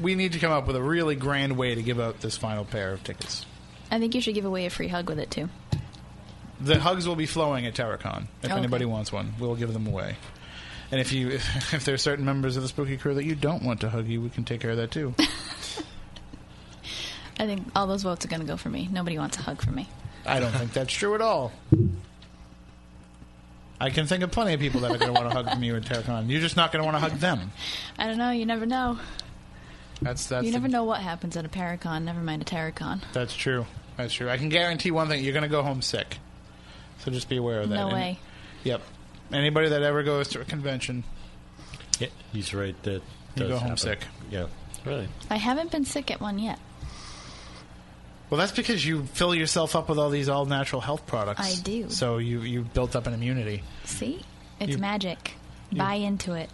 we 0.00 0.14
need 0.14 0.32
to 0.32 0.38
come 0.38 0.50
up 0.50 0.66
with 0.66 0.76
a 0.76 0.82
really 0.82 1.14
grand 1.14 1.56
way 1.56 1.74
to 1.74 1.82
give 1.82 2.00
out 2.00 2.20
this 2.20 2.36
final 2.36 2.64
pair 2.64 2.92
of 2.92 3.04
tickets. 3.04 3.46
I 3.90 3.98
think 3.98 4.14
you 4.14 4.20
should 4.20 4.34
give 4.34 4.44
away 4.44 4.66
a 4.66 4.70
free 4.70 4.88
hug 4.88 5.08
with 5.08 5.18
it 5.18 5.30
too. 5.30 5.48
The 6.60 6.78
hugs 6.80 7.06
will 7.06 7.16
be 7.16 7.26
flowing 7.26 7.66
at 7.66 7.74
TerrorCon. 7.74 8.22
If 8.42 8.44
oh, 8.44 8.46
Okay. 8.46 8.54
anybody 8.54 8.84
wants 8.86 9.12
one, 9.12 9.34
we'll 9.38 9.56
give 9.56 9.72
them 9.72 9.86
away. 9.86 10.16
And 10.90 11.00
if 11.00 11.12
you, 11.12 11.30
if, 11.30 11.74
if 11.74 11.84
there 11.84 11.94
are 11.94 11.98
certain 11.98 12.24
members 12.24 12.56
of 12.56 12.62
the 12.62 12.68
spooky 12.68 12.96
crew 12.96 13.14
that 13.14 13.24
you 13.24 13.34
don't 13.34 13.62
want 13.62 13.80
to 13.80 13.90
hug 13.90 14.06
you, 14.06 14.20
we 14.20 14.30
can 14.30 14.44
take 14.44 14.60
care 14.60 14.70
of 14.70 14.76
that 14.78 14.90
too. 14.90 15.14
I 17.38 17.44
think 17.44 17.66
all 17.76 17.86
those 17.86 18.02
votes 18.02 18.24
are 18.24 18.28
going 18.28 18.40
to 18.40 18.46
go 18.46 18.56
for 18.56 18.70
me. 18.70 18.88
Nobody 18.90 19.18
wants 19.18 19.36
a 19.36 19.42
hug 19.42 19.60
from 19.60 19.74
me. 19.74 19.88
I 20.24 20.40
don't 20.40 20.52
think 20.52 20.72
that's 20.72 20.92
true 20.92 21.14
at 21.14 21.20
all. 21.20 21.52
I 23.78 23.90
can 23.90 24.06
think 24.06 24.22
of 24.22 24.30
plenty 24.30 24.54
of 24.54 24.60
people 24.60 24.80
that 24.80 24.90
are 24.90 24.96
going 24.96 25.12
to 25.14 25.20
want 25.20 25.30
to 25.30 25.34
hug 25.36 25.50
from 25.50 25.62
you 25.62 25.76
at 25.76 25.82
TerrorCon. 25.82 26.30
You're 26.30 26.40
just 26.40 26.56
not 26.56 26.72
going 26.72 26.80
to 26.82 26.90
want 26.90 26.96
to 26.96 27.00
hug 27.00 27.18
them. 27.20 27.52
I 27.98 28.06
don't 28.06 28.16
know. 28.16 28.30
You 28.30 28.46
never 28.46 28.64
know. 28.64 28.98
That's 30.00 30.26
that's 30.26 30.44
you 30.46 30.52
the- 30.52 30.58
never 30.58 30.68
know 30.68 30.84
what 30.84 31.00
happens 31.00 31.36
at 31.36 31.44
a 31.44 31.48
Paracon. 31.48 32.04
Never 32.04 32.20
mind 32.20 32.40
a 32.42 32.44
TerrorCon. 32.46 33.02
That's 33.12 33.34
true. 33.36 33.66
That's 33.98 34.14
true. 34.14 34.30
I 34.30 34.38
can 34.38 34.48
guarantee 34.48 34.90
one 34.90 35.08
thing: 35.08 35.22
you're 35.22 35.32
going 35.34 35.42
to 35.42 35.48
go 35.48 35.62
home 35.62 35.82
sick. 35.82 36.18
So 37.00 37.10
just 37.10 37.28
be 37.28 37.36
aware 37.36 37.60
of 37.60 37.68
that. 37.68 37.74
No 37.76 37.84
And- 37.88 37.92
way. 37.94 38.18
Yep. 38.64 38.82
Anybody 39.32 39.68
that 39.70 39.82
ever 39.82 40.02
goes 40.02 40.28
to 40.28 40.40
a 40.40 40.44
convention, 40.44 41.04
Yeah, 41.98 42.08
he's 42.32 42.52
right. 42.54 42.80
That 42.84 42.92
You 42.92 43.00
does 43.36 43.48
go 43.48 43.54
home 43.58 43.62
happen. 43.70 43.76
sick. 43.78 44.00
Yeah. 44.30 44.46
Really? 44.84 45.08
I 45.30 45.36
haven't 45.36 45.70
been 45.72 45.84
sick 45.84 46.10
at 46.10 46.20
one 46.20 46.38
yet. 46.38 46.58
well, 48.30 48.38
that's 48.38 48.52
because 48.52 48.84
you 48.86 49.04
fill 49.06 49.34
yourself 49.34 49.74
up 49.76 49.88
with 49.88 49.98
all 49.98 50.10
these 50.10 50.28
all 50.28 50.44
natural 50.46 50.80
health 50.80 51.06
products. 51.06 51.40
I 51.40 51.60
do. 51.62 51.90
So 51.90 52.18
you 52.18 52.40
you 52.42 52.62
built 52.62 52.94
up 52.96 53.06
an 53.06 53.14
immunity. 53.14 53.62
See? 53.84 54.22
It's 54.60 54.72
You- 54.72 54.78
magic. 54.78 55.34
Buy 55.72 55.94
into 55.94 56.34
it. 56.34 56.48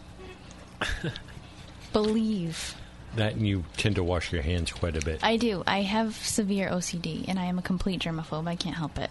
Believe. 1.93 2.74
That 3.16 3.34
and 3.34 3.47
you 3.47 3.64
tend 3.76 3.97
to 3.97 4.05
wash 4.05 4.32
your 4.32 4.40
hands 4.43 4.72
quite 4.72 4.97
a 4.97 5.05
bit. 5.05 5.20
I 5.22 5.36
do. 5.36 5.62
I 5.66 5.82
have 5.82 6.14
severe 6.16 6.70
OCD, 6.70 7.26
and 7.28 7.38
I 7.38 7.45
am 7.45 7.59
a 7.59 7.62
complete 7.62 8.01
germaphobe. 8.01 8.49
I 8.49 8.57
can't 8.57 8.76
help 8.76 8.99
it. 8.99 9.11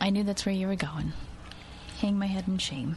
I 0.00 0.10
knew 0.10 0.24
that's 0.24 0.46
where 0.46 0.54
you 0.54 0.66
were 0.68 0.76
going. 0.76 1.12
Hang 2.00 2.18
my 2.18 2.26
head 2.26 2.44
in 2.46 2.58
shame. 2.58 2.96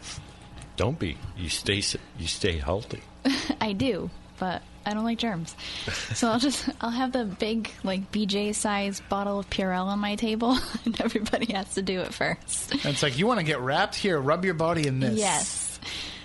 Don't 0.78 0.98
be. 1.00 1.18
You 1.38 1.50
stay. 1.50 1.82
You 2.18 2.28
stay 2.28 2.58
healthy. 2.58 3.02
I 3.62 3.74
do, 3.74 4.10
but 4.40 4.62
I 4.86 4.94
don't 4.94 5.04
like 5.04 5.18
germs. 5.18 5.56
So 6.14 6.30
I'll 6.30 6.40
just 6.40 6.70
I'll 6.80 6.92
have 6.92 7.12
the 7.12 7.26
big 7.26 7.72
like 7.84 8.12
BJ 8.12 8.54
size 8.56 9.02
bottle 9.10 9.40
of 9.40 9.50
Purell 9.50 9.86
on 9.88 10.00
my 10.00 10.16
table, 10.16 10.58
and 10.86 11.00
everybody 11.02 11.52
has 11.54 11.74
to 11.76 11.82
do 11.82 12.02
it 12.02 12.14
first. 12.14 12.72
And 12.72 12.86
it's 12.86 13.04
like 13.04 13.18
you 13.18 13.28
want 13.28 13.40
to 13.40 13.46
get 13.46 13.60
wrapped 13.60 13.96
here. 13.96 14.20
Rub 14.20 14.46
your 14.46 14.54
body 14.54 14.88
in 14.88 15.00
this. 15.00 15.18
Yes. 15.18 15.80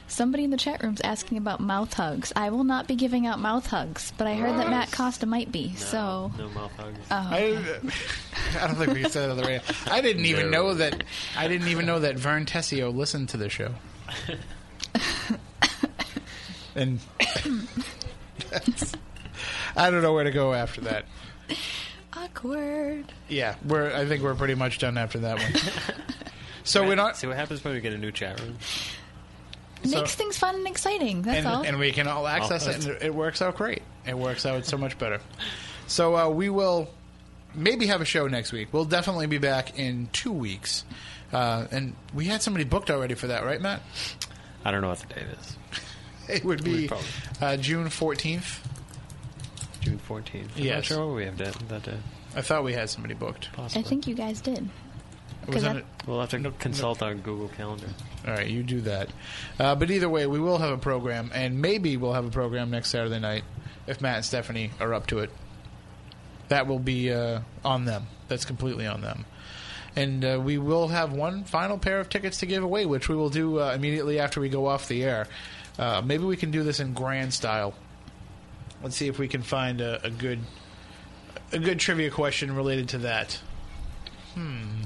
Somebody 0.09 0.45
in 0.45 0.51
the 0.51 0.57
chat 0.57 0.83
room's 0.83 1.01
asking 1.03 1.37
about 1.37 1.61
mouth 1.61 1.93
hugs. 1.93 2.33
I 2.37 2.49
will 2.51 2.65
not 2.65 2.87
be 2.87 2.95
giving 2.95 3.27
out 3.27 3.39
mouth 3.41 3.67
hugs, 3.67 4.13
but 4.17 4.27
I 4.27 4.35
heard 4.35 4.57
that 4.59 4.71
Matt 4.71 4.91
Costa 4.93 5.27
might 5.27 5.51
be. 5.53 5.75
so 5.75 6.31
No 6.39 6.49
mouth 6.51 6.73
hugs. 6.77 6.99
Oh, 7.11 7.17
I, 7.31 7.59
I 8.61 8.67
don't 8.67 8.77
think 8.77 8.93
we 8.93 9.03
can 9.03 9.11
say 9.11 9.21
that 9.21 9.31
on 9.31 9.37
the 9.37 9.43
radio. 9.45 9.61
I 9.87 10.01
didn't 10.01 10.27
even 10.27 10.51
No. 10.51 10.63
know 10.69 10.75
that. 10.75 11.05
I 11.37 11.49
didn't 11.49 11.69
even 11.69 11.87
know 11.87 12.01
that 12.01 12.17
Vern 12.17 12.47
Tessio 12.47 12.95
listened 12.95 13.29
to 13.31 13.37
the 13.37 13.49
show. 13.49 13.75
and 16.75 17.01
I 19.77 19.91
don't 19.91 20.03
know 20.03 20.13
where 20.13 20.25
to 20.25 20.31
go 20.31 20.53
after 20.55 20.81
that. 20.83 21.05
awkward. 22.13 23.05
Yeah, 23.29 23.57
we're. 23.65 23.93
I 23.95 24.07
think 24.07 24.23
we're 24.23 24.35
pretty 24.35 24.55
much 24.55 24.79
done 24.79 24.97
after 24.99 25.19
that 25.21 25.39
one. 25.39 25.53
So 26.65 26.87
we're 26.87 26.95
not. 26.97 27.17
See 27.17 27.27
what 27.27 27.37
happens 27.37 27.63
when 27.65 27.75
we 27.75 27.81
get 27.81 27.93
a 27.93 27.99
new 27.99 28.11
chat 28.13 28.41
room. 28.41 28.57
So- 29.85 29.99
makes 30.01 30.15
things 30.15 30.37
fun 30.39 30.55
and 30.57 30.67
exciting. 30.67 31.23
That's 31.23 31.39
and, 31.39 31.47
all. 31.47 31.63
and 31.63 31.79
we 31.79 31.93
can 31.93 32.09
all 32.09 32.27
access 32.27 32.67
it, 32.67 32.87
and 32.87 33.03
it 33.03 33.15
works 33.15 33.41
out 33.43 33.57
great. 33.57 33.83
It 34.07 34.17
works 34.19 34.45
out 34.47 34.65
so 34.67 34.77
much 34.77 34.99
better. 34.99 35.21
So 35.87 36.17
uh, 36.17 36.29
we 36.29 36.49
will 36.49 36.89
maybe 37.57 37.87
have 37.87 38.01
a 38.01 38.05
show 38.05 38.27
next 38.29 38.53
week. 38.53 38.69
We'll 38.73 38.85
definitely 38.85 39.27
be 39.27 39.39
back 39.39 39.79
in 39.79 40.09
two 40.13 40.33
weeks. 40.33 40.85
Uh, 41.33 41.67
and 41.71 41.95
we 42.15 42.27
had 42.27 42.43
somebody 42.43 42.65
booked 42.65 42.91
already 42.91 43.15
for 43.15 43.27
that, 43.29 43.45
right, 43.45 43.61
Matt? 43.61 43.83
I 44.65 44.71
don't 44.71 44.81
know 44.81 44.89
what 44.89 44.99
the 45.01 45.15
date 45.15 45.25
is. 45.41 45.57
It 46.29 46.45
would 46.45 46.65
be 46.65 46.91
uh, 47.41 47.57
June 47.57 47.87
14th. 47.87 48.59
June 49.81 50.01
14th. 50.09 50.57
I'm 50.57 50.63
Yes. 50.65 50.75
not 50.77 50.85
sure 50.85 51.07
what 51.07 51.15
we 51.17 51.25
have 51.25 51.39
that, 51.39 51.55
that 51.69 51.83
day. 51.85 51.97
I 52.35 52.43
thought 52.43 52.65
we 52.65 52.73
had 52.73 52.91
somebody 52.91 53.15
booked. 53.15 53.49
I 53.57 53.69
think 53.69 54.09
you 54.09 54.15
guys 54.17 54.41
did. 54.41 54.59
It 54.59 55.49
was 55.49 55.55
'Cause 55.55 55.65
on 55.65 55.77
I- 55.79 55.83
We'll 56.05 56.19
have 56.21 56.31
to 56.31 56.51
consult 56.59 57.01
our 57.03 57.15
Google 57.15 57.47
Calendar. 57.49 57.87
All 58.27 58.33
right, 58.35 58.49
you 58.49 58.65
do 58.65 58.81
that. 58.81 59.11
Uh, 59.61 59.77
but 59.77 59.89
either 59.91 60.09
way, 60.09 60.27
we 60.27 60.41
will 60.41 60.59
have 60.59 60.71
a 60.73 60.79
program, 60.79 61.31
and 61.33 61.61
maybe 61.63 61.97
we'll 61.97 62.13
have 62.15 62.25
a 62.27 62.31
program 62.31 62.71
next 62.71 62.89
Saturday 62.91 63.21
night 63.21 63.45
if 63.87 64.01
Matt 64.01 64.17
and 64.17 64.25
Stephanie 64.25 64.73
are 64.81 64.93
up 64.95 65.07
to 65.09 65.21
it. 65.21 65.31
That 66.49 66.67
will 66.67 66.79
be 66.79 67.13
uh, 67.13 67.41
on 67.65 67.85
them. 67.85 68.07
That's 68.29 68.45
completely 68.45 68.87
on 68.87 69.01
them. 69.01 69.25
And 69.95 70.25
uh, 70.25 70.41
we 70.43 70.59
will 70.59 70.89
have 70.89 71.13
one 71.13 71.45
final 71.45 71.79
pair 71.79 72.01
of 72.01 72.09
tickets 72.09 72.39
to 72.39 72.47
give 72.47 72.63
away, 72.63 72.85
which 72.85 73.09
we 73.09 73.17
will 73.17 73.31
do 73.31 73.61
uh, 73.61 73.73
immediately 73.75 74.21
after 74.21 74.41
we 74.41 74.49
go 74.49 74.67
off 74.67 74.89
the 74.89 75.03
air. 75.03 75.27
Uh, 75.79 76.03
maybe 76.05 76.25
we 76.25 76.37
can 76.37 76.51
do 76.51 76.63
this 76.63 76.81
in 76.81 76.93
grand 76.93 77.33
style. 77.33 77.75
Let's 78.83 78.97
see 78.97 79.09
if 79.09 79.19
we 79.19 79.27
can 79.27 79.43
find 79.43 79.81
a, 79.81 80.05
a 80.05 80.11
good 80.11 80.41
a 81.53 81.59
good 81.59 81.79
trivia 81.79 82.11
question 82.11 82.55
related 82.55 82.91
to 82.91 82.99
that. 82.99 83.41
Hmm. 84.35 84.83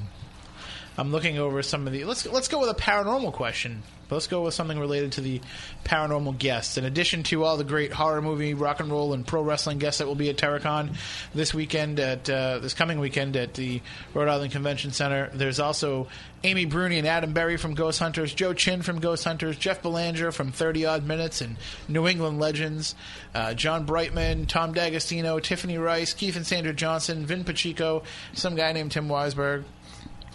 I'm 0.97 1.11
looking 1.11 1.39
over 1.39 1.63
some 1.63 1.87
of 1.87 1.93
the. 1.93 2.05
Let's 2.05 2.27
let's 2.27 2.49
go 2.49 2.61
with 2.61 2.71
a 2.71 2.75
paranormal 2.75 3.33
question. 3.33 3.83
Let's 4.11 4.27
go 4.27 4.43
with 4.43 4.55
something 4.55 4.79
related 4.79 5.13
to 5.13 5.21
the 5.21 5.41
paranormal 5.85 6.39
guests. 6.39 6.77
In 6.77 6.85
addition 6.85 7.23
to 7.25 7.45
all 7.45 7.57
the 7.57 7.65
great 7.65 7.93
horror 7.93 8.23
movie, 8.23 8.55
rock 8.55 8.81
and 8.81 8.91
roll, 8.91 9.13
and 9.13 9.27
pro 9.27 9.43
wrestling 9.43 9.79
guests 9.79 9.99
that 9.99 10.07
will 10.07 10.15
be 10.15 10.31
at 10.31 10.37
TerrorCon 10.37 10.97
this 11.35 11.55
weekend 11.55 12.01
at 12.01 12.29
uh, 12.29 12.59
this 12.59 12.75
coming 12.75 13.01
weekend 13.01 13.37
at 13.37 13.55
the 13.55 13.81
Rhode 14.15 14.29
Island 14.29 14.53
Convention 14.53 14.93
Center, 14.93 15.31
there's 15.35 15.61
also 15.61 16.09
Amy 16.43 16.65
Bruni 16.65 16.99
and 16.99 17.07
Adam 17.07 17.33
Berry 17.35 17.59
from 17.59 17.75
Ghost 17.75 17.99
Hunters, 17.99 18.33
Joe 18.33 18.55
Chin 18.55 18.81
from 18.81 18.99
Ghost 18.99 19.25
Hunters, 19.25 19.57
Jeff 19.57 19.83
Belanger 19.83 20.33
from 20.33 20.53
30 20.53 20.87
Odd 20.87 21.07
Minutes 21.07 21.43
and 21.43 21.57
New 21.87 22.09
England 22.09 22.41
Legends, 22.41 22.95
uh, 23.35 23.53
John 23.53 23.85
Brightman, 23.85 24.47
Tom 24.47 24.73
D'Agostino, 24.73 25.39
Tiffany 25.39 25.77
Rice, 25.77 26.15
Keith 26.15 26.37
and 26.37 26.47
Sandra 26.47 26.73
Johnson, 26.73 27.27
Vin 27.27 27.45
Pacheco, 27.45 28.03
some 28.33 28.55
guy 28.55 28.73
named 28.73 28.93
Tim 28.93 29.09
Weisberg, 29.09 29.65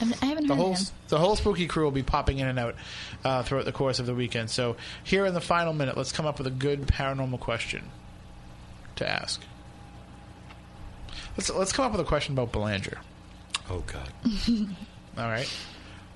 I 0.02 0.26
haven't 0.26 0.48
the 0.48 0.56
heard 0.56 0.62
whole 0.62 0.74
of 0.74 0.80
him. 0.80 0.86
the 1.08 1.18
whole 1.20 1.36
spooky 1.36 1.68
crew 1.68 1.84
will 1.86 1.92
be 1.92 2.04
popping 2.04 2.40
in 2.40 2.48
and 2.48 2.60
out 2.60 2.76
uh, 3.24 3.44
throughout 3.44 3.66
the 3.66 3.72
course 3.72 4.00
of 4.00 4.06
the 4.06 4.14
weekend. 4.16 4.50
So 4.50 4.76
here 5.04 5.26
in 5.26 5.34
the 5.34 5.42
final 5.42 5.74
minute, 5.74 5.96
let's 5.96 6.12
come 6.12 6.26
up 6.26 6.38
with 6.38 6.48
a 6.48 6.52
good 6.52 6.82
paranormal 6.88 7.40
question 7.40 7.84
to 8.98 9.10
ask. 9.10 9.42
Let's 11.38 11.50
let's 11.50 11.72
come 11.74 11.86
up 11.86 11.92
with 11.92 12.02
a 12.02 12.06
question 12.06 12.34
about 12.34 12.52
Belanger. 12.52 12.98
Oh 13.70 13.84
God. 13.88 14.10
All 15.18 15.30
right, 15.30 15.50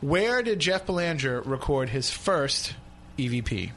where 0.01 0.41
did 0.43 0.59
Jeff 0.59 0.85
Belanger 0.85 1.41
record 1.41 1.89
his 1.89 2.09
first 2.11 2.75
EVP? 3.17 3.71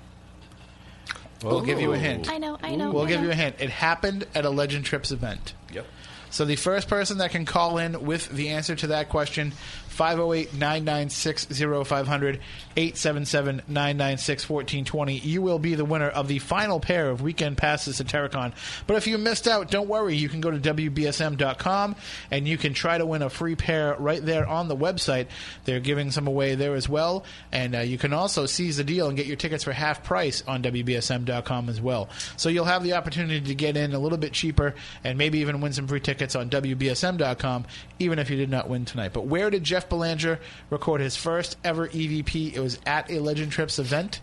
We'll 1.45 1.61
give 1.63 1.81
you 1.81 1.93
a 1.93 1.99
hint. 1.99 2.31
I 2.31 2.39
know, 2.39 2.57
I 2.63 2.77
know. 2.77 2.93
We'll 2.93 3.05
I 3.05 3.09
give 3.09 3.21
know. 3.21 3.27
you 3.27 3.33
a 3.33 3.35
hint. 3.35 3.57
It 3.59 3.71
happened 3.71 4.27
at 4.35 4.45
a 4.45 4.51
Legend 4.51 4.85
Trips 4.85 5.11
event. 5.11 5.55
Yep. 5.73 5.87
So 6.31 6.45
the 6.45 6.57
first 6.57 6.89
person 6.89 7.19
that 7.19 7.31
can 7.33 7.45
call 7.45 7.79
in 7.79 8.05
with 8.07 8.29
the 8.29 8.51
answer 8.51 8.75
to 8.77 8.87
that 8.89 9.09
question, 9.09 9.53
508-996-0500, 9.93 12.41
877-996-1420, 12.77 15.25
you 15.25 15.43
will 15.43 15.59
be 15.59 15.75
the 15.75 15.85
winner 15.85 16.09
of 16.09 16.29
the 16.29 16.39
final 16.39 16.79
pair 16.81 17.11
of 17.11 17.21
weekend 17.23 17.59
passes 17.59 17.99
to 17.99 18.05
TerrorCon. 18.05 18.53
But 18.87 18.97
if 18.97 19.07
you 19.07 19.19
missed 19.19 19.47
out, 19.47 19.71
don't 19.71 19.89
worry. 19.89 20.17
You 20.17 20.29
can 20.29 20.41
go 20.41 20.51
to 20.51 20.59
WBSM.com 20.59 21.97
and 22.31 22.49
you 22.49 22.57
can 22.57 22.73
try 22.75 22.99
to 22.99 23.07
win 23.07 23.23
a 23.23 23.31
free 23.31 23.57
pair 23.57 23.97
right 23.99 24.25
there 24.25 24.47
on 24.47 24.69
the 24.69 24.77
website. 24.77 25.27
They're 25.65 25.81
giving 25.81 26.11
some 26.11 26.27
away 26.27 26.55
there 26.55 26.75
as 26.75 26.89
well. 26.89 27.25
And 27.51 27.75
uh, 27.75 27.81
you 27.81 27.99
can 27.99 28.13
also 28.13 28.47
seize 28.47 28.79
the 28.79 28.85
deal 28.85 29.09
and 29.09 29.17
get 29.17 29.27
your 29.27 29.37
tickets 29.37 29.65
for 29.65 29.73
half 29.73 30.03
price 30.03 30.43
on 30.47 30.63
WBSM.com 30.63 31.69
as 31.69 31.81
well. 31.81 32.09
So 32.37 32.49
you'll 32.49 32.65
have 32.65 32.83
the 32.83 32.95
opportunity 32.95 33.41
to 33.41 33.55
get 33.55 33.77
in 33.77 33.93
a 33.93 33.99
little 33.99 34.19
bit 34.19 34.33
cheaper 34.33 34.75
and 35.05 35.19
maybe 35.19 35.39
even 35.39 35.61
win 35.61 35.73
some 35.73 35.87
free 35.87 36.01
tickets 36.01 36.35
on 36.35 36.51
WBSM.com, 36.51 37.67
even 37.99 38.19
if 38.19 38.31
you 38.31 38.37
did 38.37 38.51
not 38.51 38.69
win 38.69 38.85
tonight. 38.85 39.13
But 39.13 39.27
where 39.27 39.51
did 39.51 39.65
Jeff 39.65 39.82
Belanger 39.89 40.39
record 40.71 41.01
his 41.01 41.17
first 41.17 41.57
ever 41.65 41.89
EVP? 41.89 42.55
It 42.55 42.61
was 42.61 42.79
at 42.87 43.11
a 43.11 43.19
Legend 43.21 43.53
Trips 43.53 43.79
event. 43.79 44.21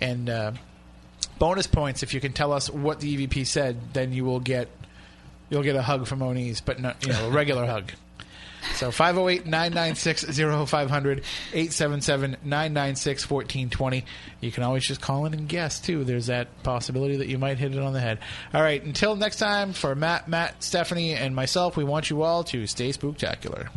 And 0.00 0.28
uh, 0.28 0.52
bonus 1.38 1.66
points 1.66 2.02
if 2.02 2.14
you 2.14 2.20
can 2.20 2.32
tell 2.32 2.52
us 2.52 2.70
what 2.70 3.00
the 3.00 3.26
EVP 3.26 3.46
said, 3.46 3.92
then 3.92 4.12
you 4.12 4.24
will 4.24 4.40
get 4.40 4.68
you'll 5.50 5.62
get 5.62 5.76
a 5.76 5.82
hug 5.82 6.06
from 6.06 6.22
Oni's, 6.22 6.60
but 6.60 6.80
not 6.80 7.04
you 7.06 7.12
know 7.12 7.28
a 7.28 7.30
regular 7.30 7.66
hug. 7.66 7.92
So 8.74 8.90
508 8.90 9.44
996 9.44 10.24
0500 10.70 11.18
877 11.52 12.36
996 12.44 13.30
1420. 13.30 14.04
You 14.40 14.52
can 14.52 14.62
always 14.62 14.86
just 14.86 15.00
call 15.00 15.26
in 15.26 15.34
and 15.34 15.48
guess, 15.48 15.80
too. 15.80 16.04
There's 16.04 16.26
that 16.26 16.62
possibility 16.62 17.16
that 17.16 17.28
you 17.28 17.38
might 17.38 17.58
hit 17.58 17.74
it 17.74 17.80
on 17.80 17.92
the 17.92 18.00
head. 18.00 18.18
All 18.54 18.62
right, 18.62 18.82
until 18.82 19.16
next 19.16 19.36
time, 19.36 19.72
for 19.72 19.94
Matt, 19.94 20.28
Matt, 20.28 20.62
Stephanie, 20.62 21.14
and 21.14 21.34
myself, 21.34 21.76
we 21.76 21.84
want 21.84 22.10
you 22.10 22.22
all 22.22 22.44
to 22.44 22.66
stay 22.66 22.90
spooktacular. 22.90 23.68